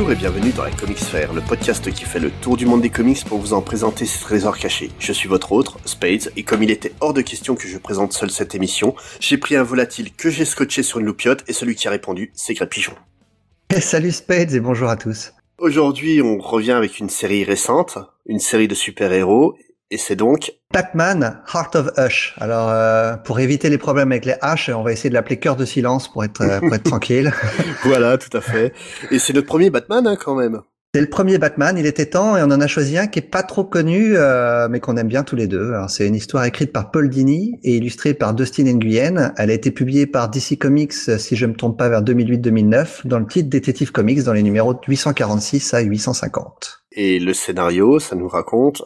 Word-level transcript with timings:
Bonjour 0.00 0.12
et 0.12 0.16
bienvenue 0.16 0.50
dans 0.52 0.64
la 0.64 0.70
Comics 0.70 0.98
Sphere, 0.98 1.34
le 1.34 1.42
podcast 1.42 1.92
qui 1.92 2.06
fait 2.06 2.20
le 2.20 2.30
tour 2.30 2.56
du 2.56 2.64
monde 2.64 2.80
des 2.80 2.88
comics 2.88 3.22
pour 3.22 3.36
vous 3.36 3.52
en 3.52 3.60
présenter 3.60 4.06
ses 4.06 4.18
trésors 4.18 4.56
cachés. 4.56 4.90
Je 4.98 5.12
suis 5.12 5.28
votre 5.28 5.52
autre, 5.52 5.76
Spades, 5.84 6.32
et 6.36 6.42
comme 6.42 6.62
il 6.62 6.70
était 6.70 6.94
hors 7.00 7.12
de 7.12 7.20
question 7.20 7.54
que 7.54 7.68
je 7.68 7.76
présente 7.76 8.14
seul 8.14 8.30
cette 8.30 8.54
émission, 8.54 8.94
j'ai 9.20 9.36
pris 9.36 9.56
un 9.56 9.62
volatile 9.62 10.10
que 10.14 10.30
j'ai 10.30 10.46
scotché 10.46 10.82
sur 10.82 11.00
une 11.00 11.04
loupiote 11.04 11.44
et 11.48 11.52
celui 11.52 11.74
qui 11.74 11.86
a 11.86 11.90
répondu, 11.90 12.30
c'est 12.32 12.54
Pigeon. 12.66 12.94
Salut 13.78 14.10
Spades 14.10 14.54
et 14.54 14.60
bonjour 14.60 14.88
à 14.88 14.96
tous. 14.96 15.34
Aujourd'hui, 15.58 16.22
on 16.22 16.38
revient 16.38 16.72
avec 16.72 16.98
une 16.98 17.10
série 17.10 17.44
récente, 17.44 17.98
une 18.24 18.40
série 18.40 18.68
de 18.68 18.74
super-héros, 18.74 19.54
et 19.90 19.98
c'est 19.98 20.16
donc 20.16 20.52
Batman 20.72 21.40
Heart 21.52 21.76
of 21.76 21.90
Hush. 21.98 22.34
Alors 22.38 22.68
euh, 22.70 23.16
pour 23.16 23.40
éviter 23.40 23.68
les 23.70 23.78
problèmes 23.78 24.12
avec 24.12 24.24
les 24.24 24.34
H, 24.34 24.72
on 24.72 24.82
va 24.82 24.92
essayer 24.92 25.10
de 25.10 25.14
l'appeler 25.14 25.38
cœur 25.38 25.56
de 25.56 25.64
silence 25.64 26.08
pour 26.08 26.24
être 26.24 26.42
euh, 26.42 26.60
pour 26.60 26.74
être 26.74 26.82
tranquille. 26.84 27.32
voilà, 27.84 28.16
tout 28.16 28.34
à 28.36 28.40
fait. 28.40 28.72
Et 29.10 29.18
c'est 29.18 29.32
notre 29.32 29.48
premier 29.48 29.70
Batman 29.70 30.06
hein, 30.06 30.16
quand 30.16 30.36
même. 30.36 30.60
C'est 30.92 31.00
le 31.00 31.08
premier 31.08 31.38
Batman, 31.38 31.78
il 31.78 31.86
était 31.86 32.06
temps 32.06 32.36
et 32.36 32.42
on 32.42 32.46
en 32.46 32.60
a 32.60 32.66
choisi 32.66 32.98
un 32.98 33.06
qui 33.06 33.20
est 33.20 33.22
pas 33.22 33.44
trop 33.44 33.62
connu 33.62 34.16
euh, 34.16 34.68
mais 34.68 34.80
qu'on 34.80 34.96
aime 34.96 35.06
bien 35.06 35.22
tous 35.22 35.36
les 35.36 35.46
deux. 35.46 35.72
Alors 35.72 35.88
c'est 35.88 36.06
une 36.06 36.16
histoire 36.16 36.44
écrite 36.44 36.72
par 36.72 36.90
Paul 36.90 37.08
Dini 37.08 37.60
et 37.62 37.76
illustrée 37.76 38.12
par 38.12 38.34
Dustin 38.34 38.64
Nguyen. 38.64 39.32
Elle 39.36 39.50
a 39.50 39.54
été 39.54 39.70
publiée 39.70 40.06
par 40.06 40.28
DC 40.28 40.58
Comics 40.58 40.92
si 40.92 41.36
je 41.36 41.46
me 41.46 41.54
trompe 41.54 41.78
pas 41.78 41.88
vers 41.88 42.02
2008-2009 42.02 43.06
dans 43.06 43.20
le 43.20 43.26
titre 43.26 43.48
Détective 43.48 43.92
Comics 43.92 44.24
dans 44.24 44.32
les 44.32 44.42
numéros 44.42 44.74
846 44.86 45.74
à 45.74 45.80
850. 45.80 46.82
Et 46.92 47.20
le 47.20 47.34
scénario, 47.34 48.00
ça 48.00 48.16
nous 48.16 48.26
raconte 48.26 48.82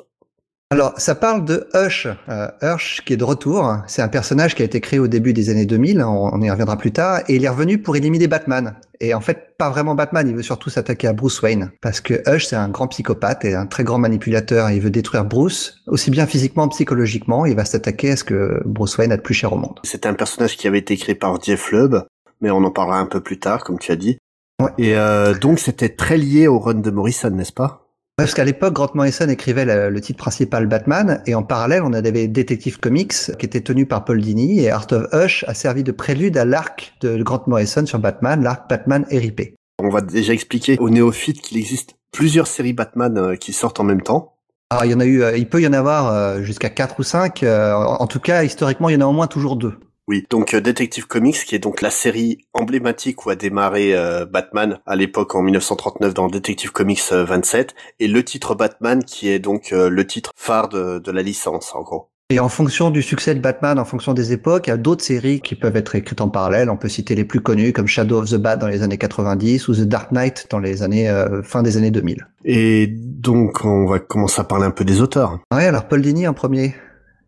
alors, 0.74 0.92
ça 0.96 1.14
parle 1.14 1.44
de 1.44 1.68
Hush, 1.72 2.08
euh, 2.28 2.48
Hush 2.60 3.02
qui 3.06 3.12
est 3.12 3.16
de 3.16 3.22
retour. 3.22 3.76
C'est 3.86 4.02
un 4.02 4.08
personnage 4.08 4.56
qui 4.56 4.62
a 4.62 4.64
été 4.64 4.80
créé 4.80 4.98
au 4.98 5.06
début 5.06 5.32
des 5.32 5.48
années 5.48 5.66
2000, 5.66 6.02
on, 6.02 6.42
y 6.42 6.50
reviendra 6.50 6.76
plus 6.76 6.90
tard, 6.90 7.20
et 7.28 7.36
il 7.36 7.44
est 7.44 7.48
revenu 7.48 7.78
pour 7.78 7.94
éliminer 7.94 8.26
Batman. 8.26 8.74
Et 8.98 9.14
en 9.14 9.20
fait, 9.20 9.56
pas 9.56 9.70
vraiment 9.70 9.94
Batman, 9.94 10.28
il 10.28 10.34
veut 10.34 10.42
surtout 10.42 10.70
s'attaquer 10.70 11.06
à 11.06 11.12
Bruce 11.12 11.40
Wayne, 11.42 11.70
parce 11.80 12.00
que 12.00 12.28
Hush, 12.28 12.46
c'est 12.46 12.56
un 12.56 12.68
grand 12.68 12.88
psychopathe 12.88 13.44
et 13.44 13.54
un 13.54 13.66
très 13.66 13.84
grand 13.84 13.98
manipulateur, 13.98 14.68
et 14.68 14.74
il 14.74 14.80
veut 14.80 14.90
détruire 14.90 15.24
Bruce, 15.24 15.80
aussi 15.86 16.10
bien 16.10 16.26
physiquement 16.26 16.66
que 16.66 16.74
psychologiquement, 16.74 17.46
il 17.46 17.54
va 17.54 17.64
s'attaquer 17.64 18.10
à 18.10 18.16
ce 18.16 18.24
que 18.24 18.60
Bruce 18.64 18.98
Wayne 18.98 19.12
a 19.12 19.16
de 19.16 19.22
plus 19.22 19.34
cher 19.34 19.52
au 19.52 19.56
monde. 19.56 19.78
C'est 19.84 20.06
un 20.06 20.14
personnage 20.14 20.56
qui 20.56 20.66
avait 20.66 20.80
été 20.80 20.96
créé 20.96 21.14
par 21.14 21.40
Jeff 21.40 21.70
Lubb, 21.70 22.02
mais 22.40 22.50
on 22.50 22.64
en 22.64 22.72
parlera 22.72 22.98
un 22.98 23.06
peu 23.06 23.20
plus 23.20 23.38
tard, 23.38 23.62
comme 23.62 23.78
tu 23.78 23.92
as 23.92 23.96
dit. 23.96 24.18
Ouais. 24.60 24.72
Et 24.78 24.96
euh, 24.96 25.34
donc, 25.34 25.60
c'était 25.60 25.90
très 25.90 26.16
lié 26.16 26.48
au 26.48 26.58
run 26.58 26.74
de 26.74 26.90
Morrison, 26.90 27.30
n'est-ce 27.30 27.52
pas? 27.52 27.83
Parce 28.16 28.32
qu'à 28.32 28.44
l'époque, 28.44 28.74
Grant 28.74 28.90
Morrison 28.94 29.28
écrivait 29.28 29.64
le, 29.64 30.00
titre 30.00 30.18
principal 30.18 30.66
Batman, 30.66 31.22
et 31.26 31.34
en 31.34 31.42
parallèle, 31.42 31.82
on 31.82 31.92
avait 31.92 32.12
des 32.12 32.28
détectives 32.28 32.78
comics 32.78 33.12
qui 33.12 33.46
étaient 33.46 33.60
tenus 33.60 33.88
par 33.88 34.04
Paul 34.04 34.20
Dini, 34.20 34.60
et 34.60 34.70
Art 34.70 34.86
of 34.92 35.06
Hush 35.12 35.44
a 35.48 35.54
servi 35.54 35.82
de 35.82 35.92
prélude 35.92 36.36
à 36.36 36.44
l'arc 36.44 36.94
de 37.00 37.20
Grant 37.22 37.42
Morrison 37.46 37.84
sur 37.86 37.98
Batman, 37.98 38.42
l'arc 38.42 38.68
Batman 38.68 39.04
RIP. 39.10 39.54
On 39.82 39.88
va 39.88 40.00
déjà 40.00 40.32
expliquer 40.32 40.78
aux 40.78 40.90
néophytes 40.90 41.40
qu'il 41.40 41.58
existe 41.58 41.96
plusieurs 42.12 42.46
séries 42.46 42.72
Batman 42.72 43.18
euh, 43.18 43.36
qui 43.36 43.52
sortent 43.52 43.80
en 43.80 43.84
même 43.84 44.02
temps. 44.02 44.36
Alors, 44.70 44.84
il 44.84 44.92
y 44.92 44.94
en 44.94 45.00
a 45.00 45.04
eu, 45.04 45.22
euh, 45.22 45.36
il 45.36 45.48
peut 45.48 45.60
y 45.60 45.66
en 45.66 45.72
avoir 45.72 46.12
euh, 46.12 46.42
jusqu'à 46.42 46.70
quatre 46.70 47.00
ou 47.00 47.02
cinq. 47.02 47.44
en 47.44 48.06
tout 48.06 48.20
cas, 48.20 48.44
historiquement, 48.44 48.88
il 48.88 48.94
y 48.94 48.96
en 48.96 49.00
a 49.00 49.06
au 49.06 49.12
moins 49.12 49.26
toujours 49.26 49.56
deux. 49.56 49.74
Oui, 50.06 50.26
donc 50.28 50.52
euh, 50.52 50.60
Detective 50.60 51.06
Comics, 51.06 51.44
qui 51.46 51.54
est 51.54 51.58
donc 51.58 51.80
la 51.80 51.90
série 51.90 52.38
emblématique 52.52 53.24
où 53.24 53.30
a 53.30 53.36
démarré 53.36 53.96
euh, 53.96 54.26
Batman 54.26 54.78
à 54.84 54.96
l'époque 54.96 55.34
en 55.34 55.40
1939 55.40 56.12
dans 56.12 56.28
Detective 56.28 56.72
Comics 56.72 57.10
27, 57.10 57.70
euh, 57.70 57.92
et 58.00 58.08
le 58.08 58.22
titre 58.22 58.54
Batman 58.54 59.02
qui 59.02 59.30
est 59.30 59.38
donc 59.38 59.70
le 59.70 60.06
titre 60.06 60.32
phare 60.36 60.68
de, 60.68 60.98
de 60.98 61.10
la 61.10 61.22
licence 61.22 61.74
en 61.74 61.82
gros. 61.82 62.10
Et 62.30 62.38
en 62.38 62.48
fonction 62.48 62.90
du 62.90 63.02
succès 63.02 63.34
de 63.34 63.40
Batman, 63.40 63.78
en 63.78 63.84
fonction 63.84 64.12
des 64.12 64.32
époques, 64.32 64.66
il 64.66 64.70
y 64.70 64.72
a 64.72 64.76
d'autres 64.76 65.04
séries 65.04 65.40
qui 65.40 65.54
peuvent 65.54 65.76
être 65.76 65.94
écrites 65.94 66.20
en 66.20 66.28
parallèle. 66.28 66.70
On 66.70 66.76
peut 66.76 66.88
citer 66.88 67.14
les 67.14 67.24
plus 67.24 67.40
connues 67.40 67.72
comme 67.72 67.86
Shadow 67.86 68.18
of 68.18 68.30
the 68.30 68.36
Bat 68.36 68.56
dans 68.56 68.68
les 68.68 68.82
années 68.82 68.98
90 68.98 69.68
ou 69.68 69.74
The 69.74 69.82
Dark 69.82 70.10
Knight 70.10 70.46
dans 70.50 70.58
les 70.58 70.82
années 70.82 71.10
fin 71.42 71.62
des 71.62 71.76
années 71.76 71.90
2000. 71.90 72.26
Et 72.44 72.88
donc 72.88 73.64
on 73.64 73.86
va 73.86 74.00
commencer 74.00 74.40
à 74.40 74.44
parler 74.44 74.64
un 74.64 74.70
peu 74.70 74.84
des 74.84 75.00
auteurs. 75.00 75.38
Ouais, 75.52 75.66
alors 75.66 75.86
Paul 75.86 76.02
Dini 76.02 76.26
en 76.26 76.34
premier. 76.34 76.74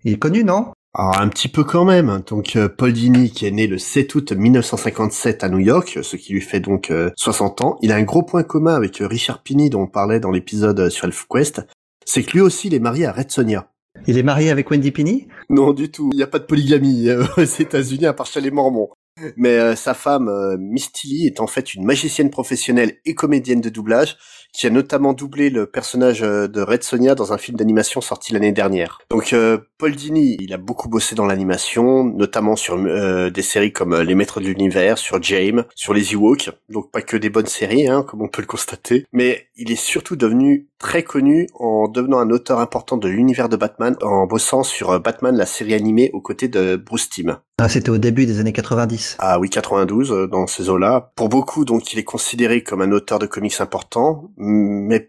Il 0.05 0.15
est 0.15 0.19
connu, 0.19 0.45
non? 0.45 0.73
Alors 0.99 1.21
un 1.21 1.29
petit 1.29 1.49
peu 1.49 1.63
quand 1.63 1.85
même. 1.85 2.23
Donc 2.27 2.57
euh, 2.57 2.69
Paul 2.69 2.93
Dini 2.93 3.31
qui 3.31 3.47
est 3.47 3.51
né 3.51 3.67
le 3.67 3.77
7 3.77 4.15
août 4.15 4.33
1957 4.33 5.45
à 5.45 5.49
New 5.51 5.59
York, 5.59 5.99
ce 6.03 6.17
qui 6.17 6.33
lui 6.33 6.41
fait 6.41 6.61
donc 6.61 6.91
60 7.17 7.61
euh, 7.61 7.65
ans. 7.65 7.79
Il 7.83 7.93
a 7.93 7.97
un 7.97 8.03
gros 8.03 8.23
point 8.23 8.43
commun 8.43 8.75
avec 8.75 9.03
euh, 9.03 9.07
Richard 9.07 9.43
Pini 9.43 9.69
dont 9.69 9.83
on 9.83 9.87
parlait 9.87 10.21
dans 10.21 10.31
l'épisode 10.31 10.89
sur 10.89 11.07
ElfQuest, 11.07 11.67
c'est 12.07 12.23
que 12.23 12.33
lui 12.33 12.41
aussi 12.41 12.69
il 12.69 12.75
est 12.75 12.81
marié 12.81 13.05
à 13.05 13.13
Red 13.13 13.31
Sonia. 13.31 13.71
Il 14.07 14.17
est 14.17 14.23
marié 14.23 14.51
avec 14.51 14.71
Wendy 14.71 14.91
Pini? 14.91 15.29
Non 15.51 15.73
du 15.73 15.91
tout, 15.91 16.09
il 16.13 16.17
n'y 16.17 16.23
a 16.23 16.27
pas 16.27 16.39
de 16.39 16.45
polygamie 16.45 17.11
aux 17.37 17.43
États-Unis 17.43 18.07
à 18.07 18.15
part 18.15 18.27
chez 18.27 18.41
les 18.41 18.51
Mormons. 18.51 18.89
Mais 19.37 19.75
sa 19.77 19.95
femme, 19.95 20.31
Misty 20.59 21.09
Lee, 21.09 21.27
est 21.27 21.41
en 21.41 21.47
fait 21.47 21.73
une 21.73 21.87
magicienne 21.87 22.29
professionnelle 22.29 22.99
et 23.07 23.15
comédienne 23.15 23.63
de 23.63 23.71
doublage 23.71 24.19
qui 24.57 24.67
a 24.67 24.71
notamment 24.71 25.13
doublé 25.13 25.51
le 25.51 25.67
personnage 25.67 26.23
euh, 26.23 26.49
de 26.49 26.63
Red 26.63 26.83
Sonia 26.83 27.15
dans 27.15 27.35
un 27.35 27.39
film 27.39 27.59
d'animation 27.59 28.01
sorti 28.01 28.33
l'année 28.33 28.53
dernière. 28.53 29.01
Donc 29.11 29.35
euh, 29.35 29.59
Paul 29.77 29.95
Dini, 29.95 30.39
il 30.41 30.55
a 30.55 30.57
beaucoup 30.57 30.89
bossé 30.89 31.15
dans 31.15 31.27
l'animation, 31.27 32.05
notamment 32.05 32.57
sur 32.57 32.77
euh, 32.77 33.29
des 33.29 33.43
séries 33.43 33.73
comme 33.73 34.01
Les 34.01 34.15
Maîtres 34.15 34.41
de 34.41 34.47
l'Univers, 34.47 34.97
sur 34.97 35.23
James, 35.23 35.65
sur 35.75 35.93
les 35.93 36.15
Ewoks, 36.15 36.51
donc 36.71 36.91
pas 36.91 37.03
que 37.03 37.19
des 37.19 37.29
bonnes 37.29 37.47
séries, 37.47 37.87
hein, 37.87 38.03
comme 38.03 38.23
on 38.23 38.29
peut 38.29 38.41
le 38.41 38.47
constater, 38.47 39.05
mais 39.13 39.47
il 39.57 39.71
est 39.71 39.77
surtout 39.77 40.17
devenu 40.17 40.69
très 40.79 41.03
connu 41.03 41.49
en 41.55 41.89
devenant 41.89 42.19
un 42.19 42.31
auteur 42.31 42.59
important 42.59 42.97
de 42.97 43.09
l'univers 43.09 43.51
de 43.51 43.57
Batman 43.57 43.97
en 44.03 44.27
bossant 44.27 44.63
sur 44.63 44.99
Batman 45.01 45.37
la 45.37 45.47
série 45.47 45.75
animée 45.75 46.11
aux 46.15 46.21
côtés 46.21 46.49
de 46.49 46.77
Bruce 46.77 47.11
Timm. 47.11 47.39
Ah, 47.59 47.71
c'était 47.71 47.89
au 47.89 47.97
début 47.97 48.27
des 48.27 48.39
années 48.39 48.53
90. 48.53 49.17
Ah 49.19 49.39
oui, 49.41 49.49
92 49.49 50.29
dans 50.31 50.47
ces 50.47 50.69
eaux-là. 50.69 51.11
Pour 51.17 51.31
beaucoup, 51.31 51.65
donc, 51.65 51.91
il 51.95 51.99
est 51.99 52.05
considéré 52.05 52.63
comme 52.63 52.83
un 52.83 52.93
auteur 52.93 53.19
de 53.19 53.25
comics 53.25 53.59
important, 53.61 54.31
mais 54.37 54.46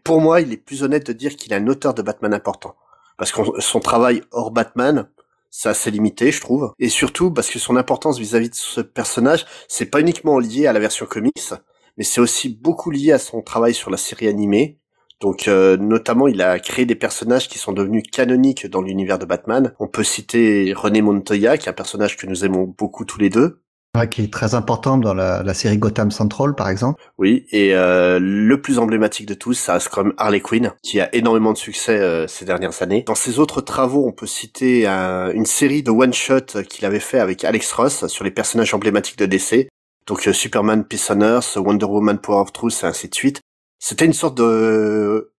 pour 0.03 0.21
moi, 0.21 0.41
il 0.41 0.51
est 0.53 0.57
plus 0.57 0.83
honnête 0.83 1.05
de 1.07 1.13
dire 1.13 1.35
qu'il 1.35 1.53
est 1.53 1.57
un 1.57 1.67
auteur 1.67 1.93
de 1.93 2.01
Batman 2.01 2.33
important. 2.33 2.75
Parce 3.17 3.31
que 3.31 3.41
son 3.59 3.79
travail 3.79 4.21
hors 4.31 4.51
Batman, 4.51 5.09
c'est 5.49 5.69
assez 5.69 5.91
limité, 5.91 6.31
je 6.31 6.41
trouve. 6.41 6.71
Et 6.79 6.89
surtout 6.89 7.31
parce 7.31 7.49
que 7.49 7.59
son 7.59 7.77
importance 7.77 8.19
vis-à-vis 8.19 8.49
de 8.49 8.55
ce 8.55 8.81
personnage, 8.81 9.45
c'est 9.67 9.87
pas 9.87 10.01
uniquement 10.01 10.39
lié 10.39 10.67
à 10.67 10.73
la 10.73 10.79
version 10.79 11.05
comics, 11.05 11.53
mais 11.97 12.03
c'est 12.03 12.21
aussi 12.21 12.49
beaucoup 12.49 12.91
lié 12.91 13.11
à 13.11 13.19
son 13.19 13.41
travail 13.41 13.73
sur 13.73 13.89
la 13.89 13.97
série 13.97 14.27
animée. 14.27 14.79
Donc 15.19 15.47
euh, 15.47 15.77
notamment, 15.77 16.27
il 16.27 16.41
a 16.41 16.59
créé 16.59 16.85
des 16.85 16.95
personnages 16.95 17.47
qui 17.47 17.57
sont 17.57 17.73
devenus 17.73 18.03
canoniques 18.11 18.67
dans 18.67 18.81
l'univers 18.81 19.17
de 19.17 19.25
Batman. 19.25 19.73
On 19.79 19.87
peut 19.87 20.03
citer 20.03 20.73
René 20.75 21.01
Montoya, 21.01 21.57
qui 21.57 21.65
est 21.67 21.69
un 21.69 21.73
personnage 21.73 22.17
que 22.17 22.27
nous 22.27 22.45
aimons 22.45 22.65
beaucoup 22.77 23.03
tous 23.03 23.19
les 23.19 23.29
deux 23.29 23.63
qui 24.05 24.21
est 24.21 24.31
très 24.31 24.53
important 24.53 24.97
dans 24.97 25.13
la, 25.13 25.53
série 25.53 25.77
Gotham 25.77 26.11
Central, 26.11 26.53
par 26.53 26.69
exemple. 26.69 27.01
Oui, 27.17 27.45
et 27.51 27.73
euh, 27.73 28.19
le 28.21 28.61
plus 28.61 28.77
emblématique 28.77 29.25
de 29.25 29.33
tous, 29.33 29.55
ça 29.55 29.73
reste 29.73 29.89
comme 29.89 30.13
Harley 30.17 30.41
Quinn, 30.41 30.73
qui 30.83 30.99
a 30.99 31.13
énormément 31.15 31.53
de 31.53 31.57
succès 31.57 31.97
euh, 31.97 32.27
ces 32.27 32.45
dernières 32.45 32.83
années. 32.83 33.03
Dans 33.07 33.15
ses 33.15 33.39
autres 33.39 33.61
travaux, 33.61 34.05
on 34.05 34.11
peut 34.11 34.27
citer 34.27 34.85
une 34.85 35.45
série 35.45 35.81
de 35.81 35.89
one-shot 35.89 36.63
qu'il 36.69 36.85
avait 36.85 36.99
fait 36.99 37.19
avec 37.19 37.43
Alex 37.43 37.71
Ross 37.73 38.05
sur 38.07 38.23
les 38.23 38.31
personnages 38.31 38.73
emblématiques 38.73 39.17
de 39.17 39.25
DC. 39.25 39.67
Donc 40.07 40.27
euh, 40.27 40.33
Superman, 40.33 40.85
Peace 40.85 41.11
on 41.11 41.21
Earth, 41.21 41.57
Wonder 41.57 41.85
Woman, 41.85 42.17
Power 42.17 42.41
of 42.41 42.53
Truth, 42.53 42.79
et 42.83 42.85
ainsi 42.85 43.09
de 43.09 43.15
suite. 43.15 43.41
C'était 43.79 44.05
une 44.05 44.13
sorte 44.13 44.37
de 44.37 45.31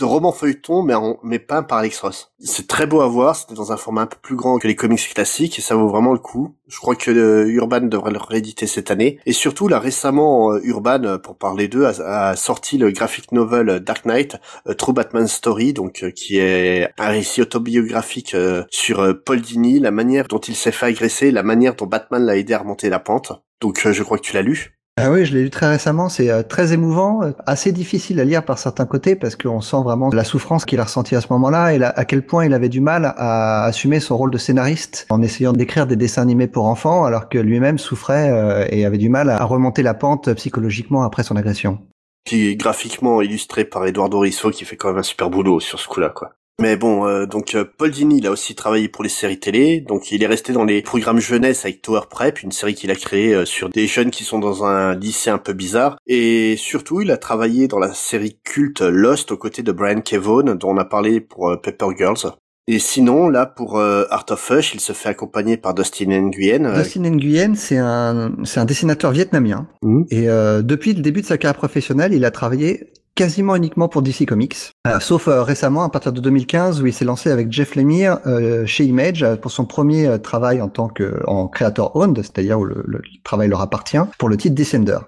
de 0.00 0.04
roman 0.06 0.32
feuilleton, 0.32 0.82
mais, 0.82 0.94
en, 0.94 1.18
mais 1.22 1.38
peint 1.38 1.62
par 1.62 1.78
Alex 1.78 2.00
Ross. 2.00 2.32
C'est 2.40 2.66
très 2.66 2.86
beau 2.86 3.02
à 3.02 3.06
voir, 3.06 3.36
c'était 3.36 3.54
dans 3.54 3.70
un 3.70 3.76
format 3.76 4.02
un 4.02 4.06
peu 4.06 4.16
plus 4.20 4.34
grand 4.34 4.58
que 4.58 4.66
les 4.66 4.74
comics 4.74 5.14
classiques, 5.14 5.58
et 5.58 5.62
ça 5.62 5.74
vaut 5.74 5.88
vraiment 5.88 6.14
le 6.14 6.18
coup. 6.18 6.56
Je 6.68 6.78
crois 6.78 6.96
que 6.96 7.10
euh, 7.10 7.46
Urban 7.48 7.82
devrait 7.82 8.10
le 8.10 8.18
rééditer 8.18 8.66
cette 8.66 8.90
année. 8.90 9.18
Et 9.26 9.32
surtout, 9.32 9.68
là, 9.68 9.78
récemment, 9.78 10.52
euh, 10.52 10.60
Urban, 10.64 11.04
euh, 11.04 11.18
pour 11.18 11.36
parler 11.36 11.68
d'eux, 11.68 11.84
a, 11.84 12.34
sorti 12.34 12.78
le 12.78 12.90
graphic 12.90 13.30
novel 13.32 13.80
Dark 13.80 14.06
Knight, 14.06 14.36
True 14.78 14.94
Batman 14.94 15.26
Story, 15.26 15.74
donc 15.74 16.10
qui 16.14 16.38
est 16.38 16.88
un 16.98 17.08
récit 17.08 17.42
autobiographique 17.42 18.34
sur 18.70 19.14
Paul 19.24 19.40
Dini, 19.40 19.80
la 19.80 19.90
manière 19.90 20.28
dont 20.28 20.38
il 20.38 20.56
s'est 20.56 20.72
fait 20.72 20.86
agresser, 20.86 21.30
la 21.30 21.42
manière 21.42 21.74
dont 21.74 21.86
Batman 21.86 22.24
l'a 22.24 22.36
aidé 22.36 22.54
à 22.54 22.60
remonter 22.60 22.88
la 22.88 23.00
pente. 23.00 23.32
Donc 23.60 23.86
je 23.90 24.02
crois 24.02 24.16
que 24.16 24.22
tu 24.22 24.32
l'as 24.32 24.42
lu. 24.42 24.79
Ah 24.96 25.10
oui, 25.10 25.24
je 25.24 25.32
l'ai 25.32 25.44
lu 25.44 25.50
très 25.50 25.68
récemment. 25.68 26.08
C'est 26.08 26.30
euh, 26.30 26.42
très 26.42 26.74
émouvant, 26.74 27.22
euh, 27.22 27.32
assez 27.46 27.72
difficile 27.72 28.20
à 28.20 28.24
lire 28.24 28.44
par 28.44 28.58
certains 28.58 28.84
côtés 28.84 29.16
parce 29.16 29.34
qu'on 29.34 29.62
sent 29.62 29.78
vraiment 29.82 30.10
la 30.10 30.24
souffrance 30.24 30.66
qu'il 30.66 30.78
a 30.78 30.84
ressentie 30.84 31.16
à 31.16 31.22
ce 31.22 31.28
moment-là 31.30 31.72
et 31.74 31.82
à 31.82 32.04
quel 32.04 32.24
point 32.26 32.44
il 32.44 32.52
avait 32.52 32.68
du 32.68 32.80
mal 32.80 33.14
à 33.16 33.64
assumer 33.64 34.00
son 34.00 34.18
rôle 34.18 34.30
de 34.30 34.36
scénariste 34.36 35.06
en 35.08 35.22
essayant 35.22 35.54
d'écrire 35.54 35.86
des 35.86 35.96
dessins 35.96 36.22
animés 36.22 36.48
pour 36.48 36.66
enfants 36.66 37.04
alors 37.04 37.30
que 37.30 37.38
lui-même 37.38 37.78
souffrait 37.78 38.30
euh, 38.30 38.66
et 38.68 38.84
avait 38.84 38.98
du 38.98 39.08
mal 39.08 39.30
à 39.30 39.42
remonter 39.44 39.82
la 39.82 39.94
pente 39.94 40.32
psychologiquement 40.34 41.02
après 41.02 41.22
son 41.22 41.36
agression. 41.36 41.78
Qui 42.26 42.48
est 42.48 42.56
graphiquement 42.56 43.22
illustré 43.22 43.64
par 43.64 43.86
Eduardo 43.86 44.18
Risso 44.18 44.50
qui 44.50 44.66
fait 44.66 44.76
quand 44.76 44.88
même 44.88 44.98
un 44.98 45.02
super 45.02 45.30
boulot 45.30 45.60
sur 45.60 45.80
ce 45.80 45.88
coup-là, 45.88 46.10
quoi. 46.10 46.32
Mais 46.60 46.76
bon, 46.76 47.06
euh, 47.06 47.26
donc 47.26 47.54
euh, 47.54 47.64
Paul 47.64 47.90
Dini, 47.90 48.18
il 48.18 48.26
a 48.26 48.30
aussi 48.30 48.54
travaillé 48.54 48.88
pour 48.88 49.02
les 49.02 49.10
séries 49.10 49.40
télé, 49.40 49.80
donc 49.80 50.12
il 50.12 50.22
est 50.22 50.26
resté 50.26 50.52
dans 50.52 50.64
les 50.64 50.82
programmes 50.82 51.18
jeunesse 51.18 51.64
avec 51.64 51.80
Tower 51.80 52.02
Prep, 52.10 52.42
une 52.42 52.52
série 52.52 52.74
qu'il 52.74 52.90
a 52.90 52.94
créée 52.94 53.34
euh, 53.34 53.44
sur 53.44 53.70
des 53.70 53.86
jeunes 53.86 54.10
qui 54.10 54.24
sont 54.24 54.38
dans 54.38 54.64
un 54.64 54.94
lycée 54.94 55.30
un 55.30 55.38
peu 55.38 55.54
bizarre, 55.54 55.96
et 56.06 56.56
surtout 56.58 57.00
il 57.00 57.10
a 57.10 57.16
travaillé 57.16 57.66
dans 57.66 57.78
la 57.78 57.94
série 57.94 58.38
culte 58.44 58.82
Lost 58.82 59.32
aux 59.32 59.38
côtés 59.38 59.62
de 59.62 59.72
Brian 59.72 60.02
Kevon, 60.02 60.54
dont 60.54 60.68
on 60.68 60.76
a 60.76 60.84
parlé 60.84 61.20
pour 61.20 61.58
Pepper 61.62 61.88
Girls. 61.96 62.32
Et 62.72 62.78
sinon, 62.78 63.28
là, 63.28 63.46
pour 63.46 63.78
euh, 63.78 64.04
Art 64.10 64.26
of 64.30 64.48
Hush, 64.48 64.74
il 64.74 64.80
se 64.80 64.92
fait 64.92 65.08
accompagner 65.08 65.56
par 65.56 65.74
Dustin 65.74 66.06
Nguyen. 66.06 66.66
Euh, 66.66 66.82
Dustin 66.82 67.10
Nguyen, 67.10 67.56
c'est 67.56 67.78
un, 67.78 68.30
c'est 68.44 68.60
un 68.60 68.64
dessinateur 68.64 69.10
vietnamien. 69.10 69.66
Mhm. 69.82 70.04
Et 70.10 70.28
euh, 70.28 70.62
depuis 70.62 70.94
le 70.94 71.02
début 71.02 71.20
de 71.20 71.26
sa 71.26 71.36
carrière 71.36 71.56
professionnelle, 71.56 72.12
il 72.12 72.24
a 72.24 72.30
travaillé 72.30 72.92
quasiment 73.14 73.56
uniquement 73.56 73.88
pour 73.88 74.02
DC 74.02 74.26
Comics, 74.26 74.72
euh, 74.86 75.00
sauf 75.00 75.28
euh, 75.28 75.42
récemment 75.42 75.82
à 75.82 75.88
partir 75.88 76.12
de 76.12 76.20
2015 76.20 76.82
où 76.82 76.86
il 76.86 76.92
s'est 76.92 77.04
lancé 77.04 77.30
avec 77.30 77.52
Jeff 77.52 77.74
Lemire 77.74 78.18
euh, 78.26 78.64
chez 78.66 78.84
Image 78.84 79.26
pour 79.42 79.50
son 79.50 79.64
premier 79.64 80.18
travail 80.22 80.62
en 80.62 80.68
tant 80.68 80.88
que 80.88 81.22
en 81.26 81.48
creator 81.48 81.94
owned, 81.96 82.16
c'est-à-dire 82.18 82.58
où 82.58 82.64
le, 82.64 82.82
le 82.86 83.02
travail 83.24 83.48
leur 83.48 83.60
appartient, 83.60 83.98
pour 84.18 84.28
le 84.28 84.36
titre 84.36 84.54
Descender. 84.54 84.98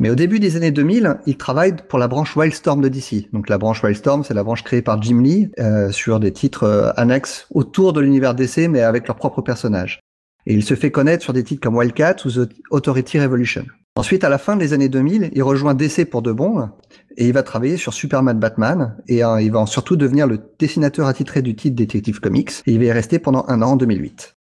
Mais 0.00 0.10
au 0.10 0.14
début 0.14 0.38
des 0.38 0.56
années 0.56 0.70
2000, 0.70 1.18
il 1.26 1.36
travaille 1.36 1.74
pour 1.88 1.98
la 1.98 2.06
branche 2.06 2.36
Wildstorm 2.36 2.80
de 2.80 2.88
DC. 2.88 3.32
Donc 3.32 3.48
la 3.48 3.58
branche 3.58 3.82
Wildstorm, 3.82 4.22
c'est 4.22 4.34
la 4.34 4.44
branche 4.44 4.62
créée 4.62 4.82
par 4.82 5.02
Jim 5.02 5.20
Lee 5.20 5.50
sur 5.90 6.20
des 6.20 6.32
titres 6.32 6.92
annexes 6.96 7.48
autour 7.52 7.92
de 7.92 8.00
l'univers 8.00 8.36
DC, 8.36 8.68
mais 8.68 8.82
avec 8.82 9.08
leurs 9.08 9.16
propres 9.16 9.42
personnages. 9.42 9.98
Et 10.46 10.54
il 10.54 10.62
se 10.62 10.74
fait 10.74 10.92
connaître 10.92 11.24
sur 11.24 11.32
des 11.32 11.42
titres 11.42 11.60
comme 11.60 11.76
Wildcat 11.76 12.16
ou 12.24 12.30
The 12.30 12.48
Authority 12.70 13.18
Revolution. 13.18 13.66
Ensuite, 13.98 14.22
à 14.22 14.28
la 14.28 14.38
fin 14.38 14.54
des 14.54 14.72
années 14.72 14.88
2000, 14.88 15.30
il 15.32 15.42
rejoint 15.42 15.74
DC 15.74 16.08
pour 16.08 16.22
de 16.22 16.30
bon 16.30 16.68
et 17.18 17.26
il 17.26 17.32
va 17.32 17.42
travailler 17.42 17.76
sur 17.76 17.92
Superman 17.92 18.38
Batman 18.38 18.96
et 19.08 19.24
euh, 19.24 19.42
il 19.42 19.50
va 19.50 19.66
surtout 19.66 19.96
devenir 19.96 20.26
le 20.26 20.40
dessinateur 20.58 21.08
attitré 21.08 21.42
du 21.42 21.54
titre 21.56 21.76
Detective 21.76 22.20
Comics 22.20 22.62
et 22.66 22.72
il 22.72 22.78
va 22.78 22.84
y 22.84 22.92
rester 22.92 23.18
pendant 23.18 23.44
un 23.48 23.60
an 23.60 23.72
en 23.72 23.76
2008. 23.76 24.36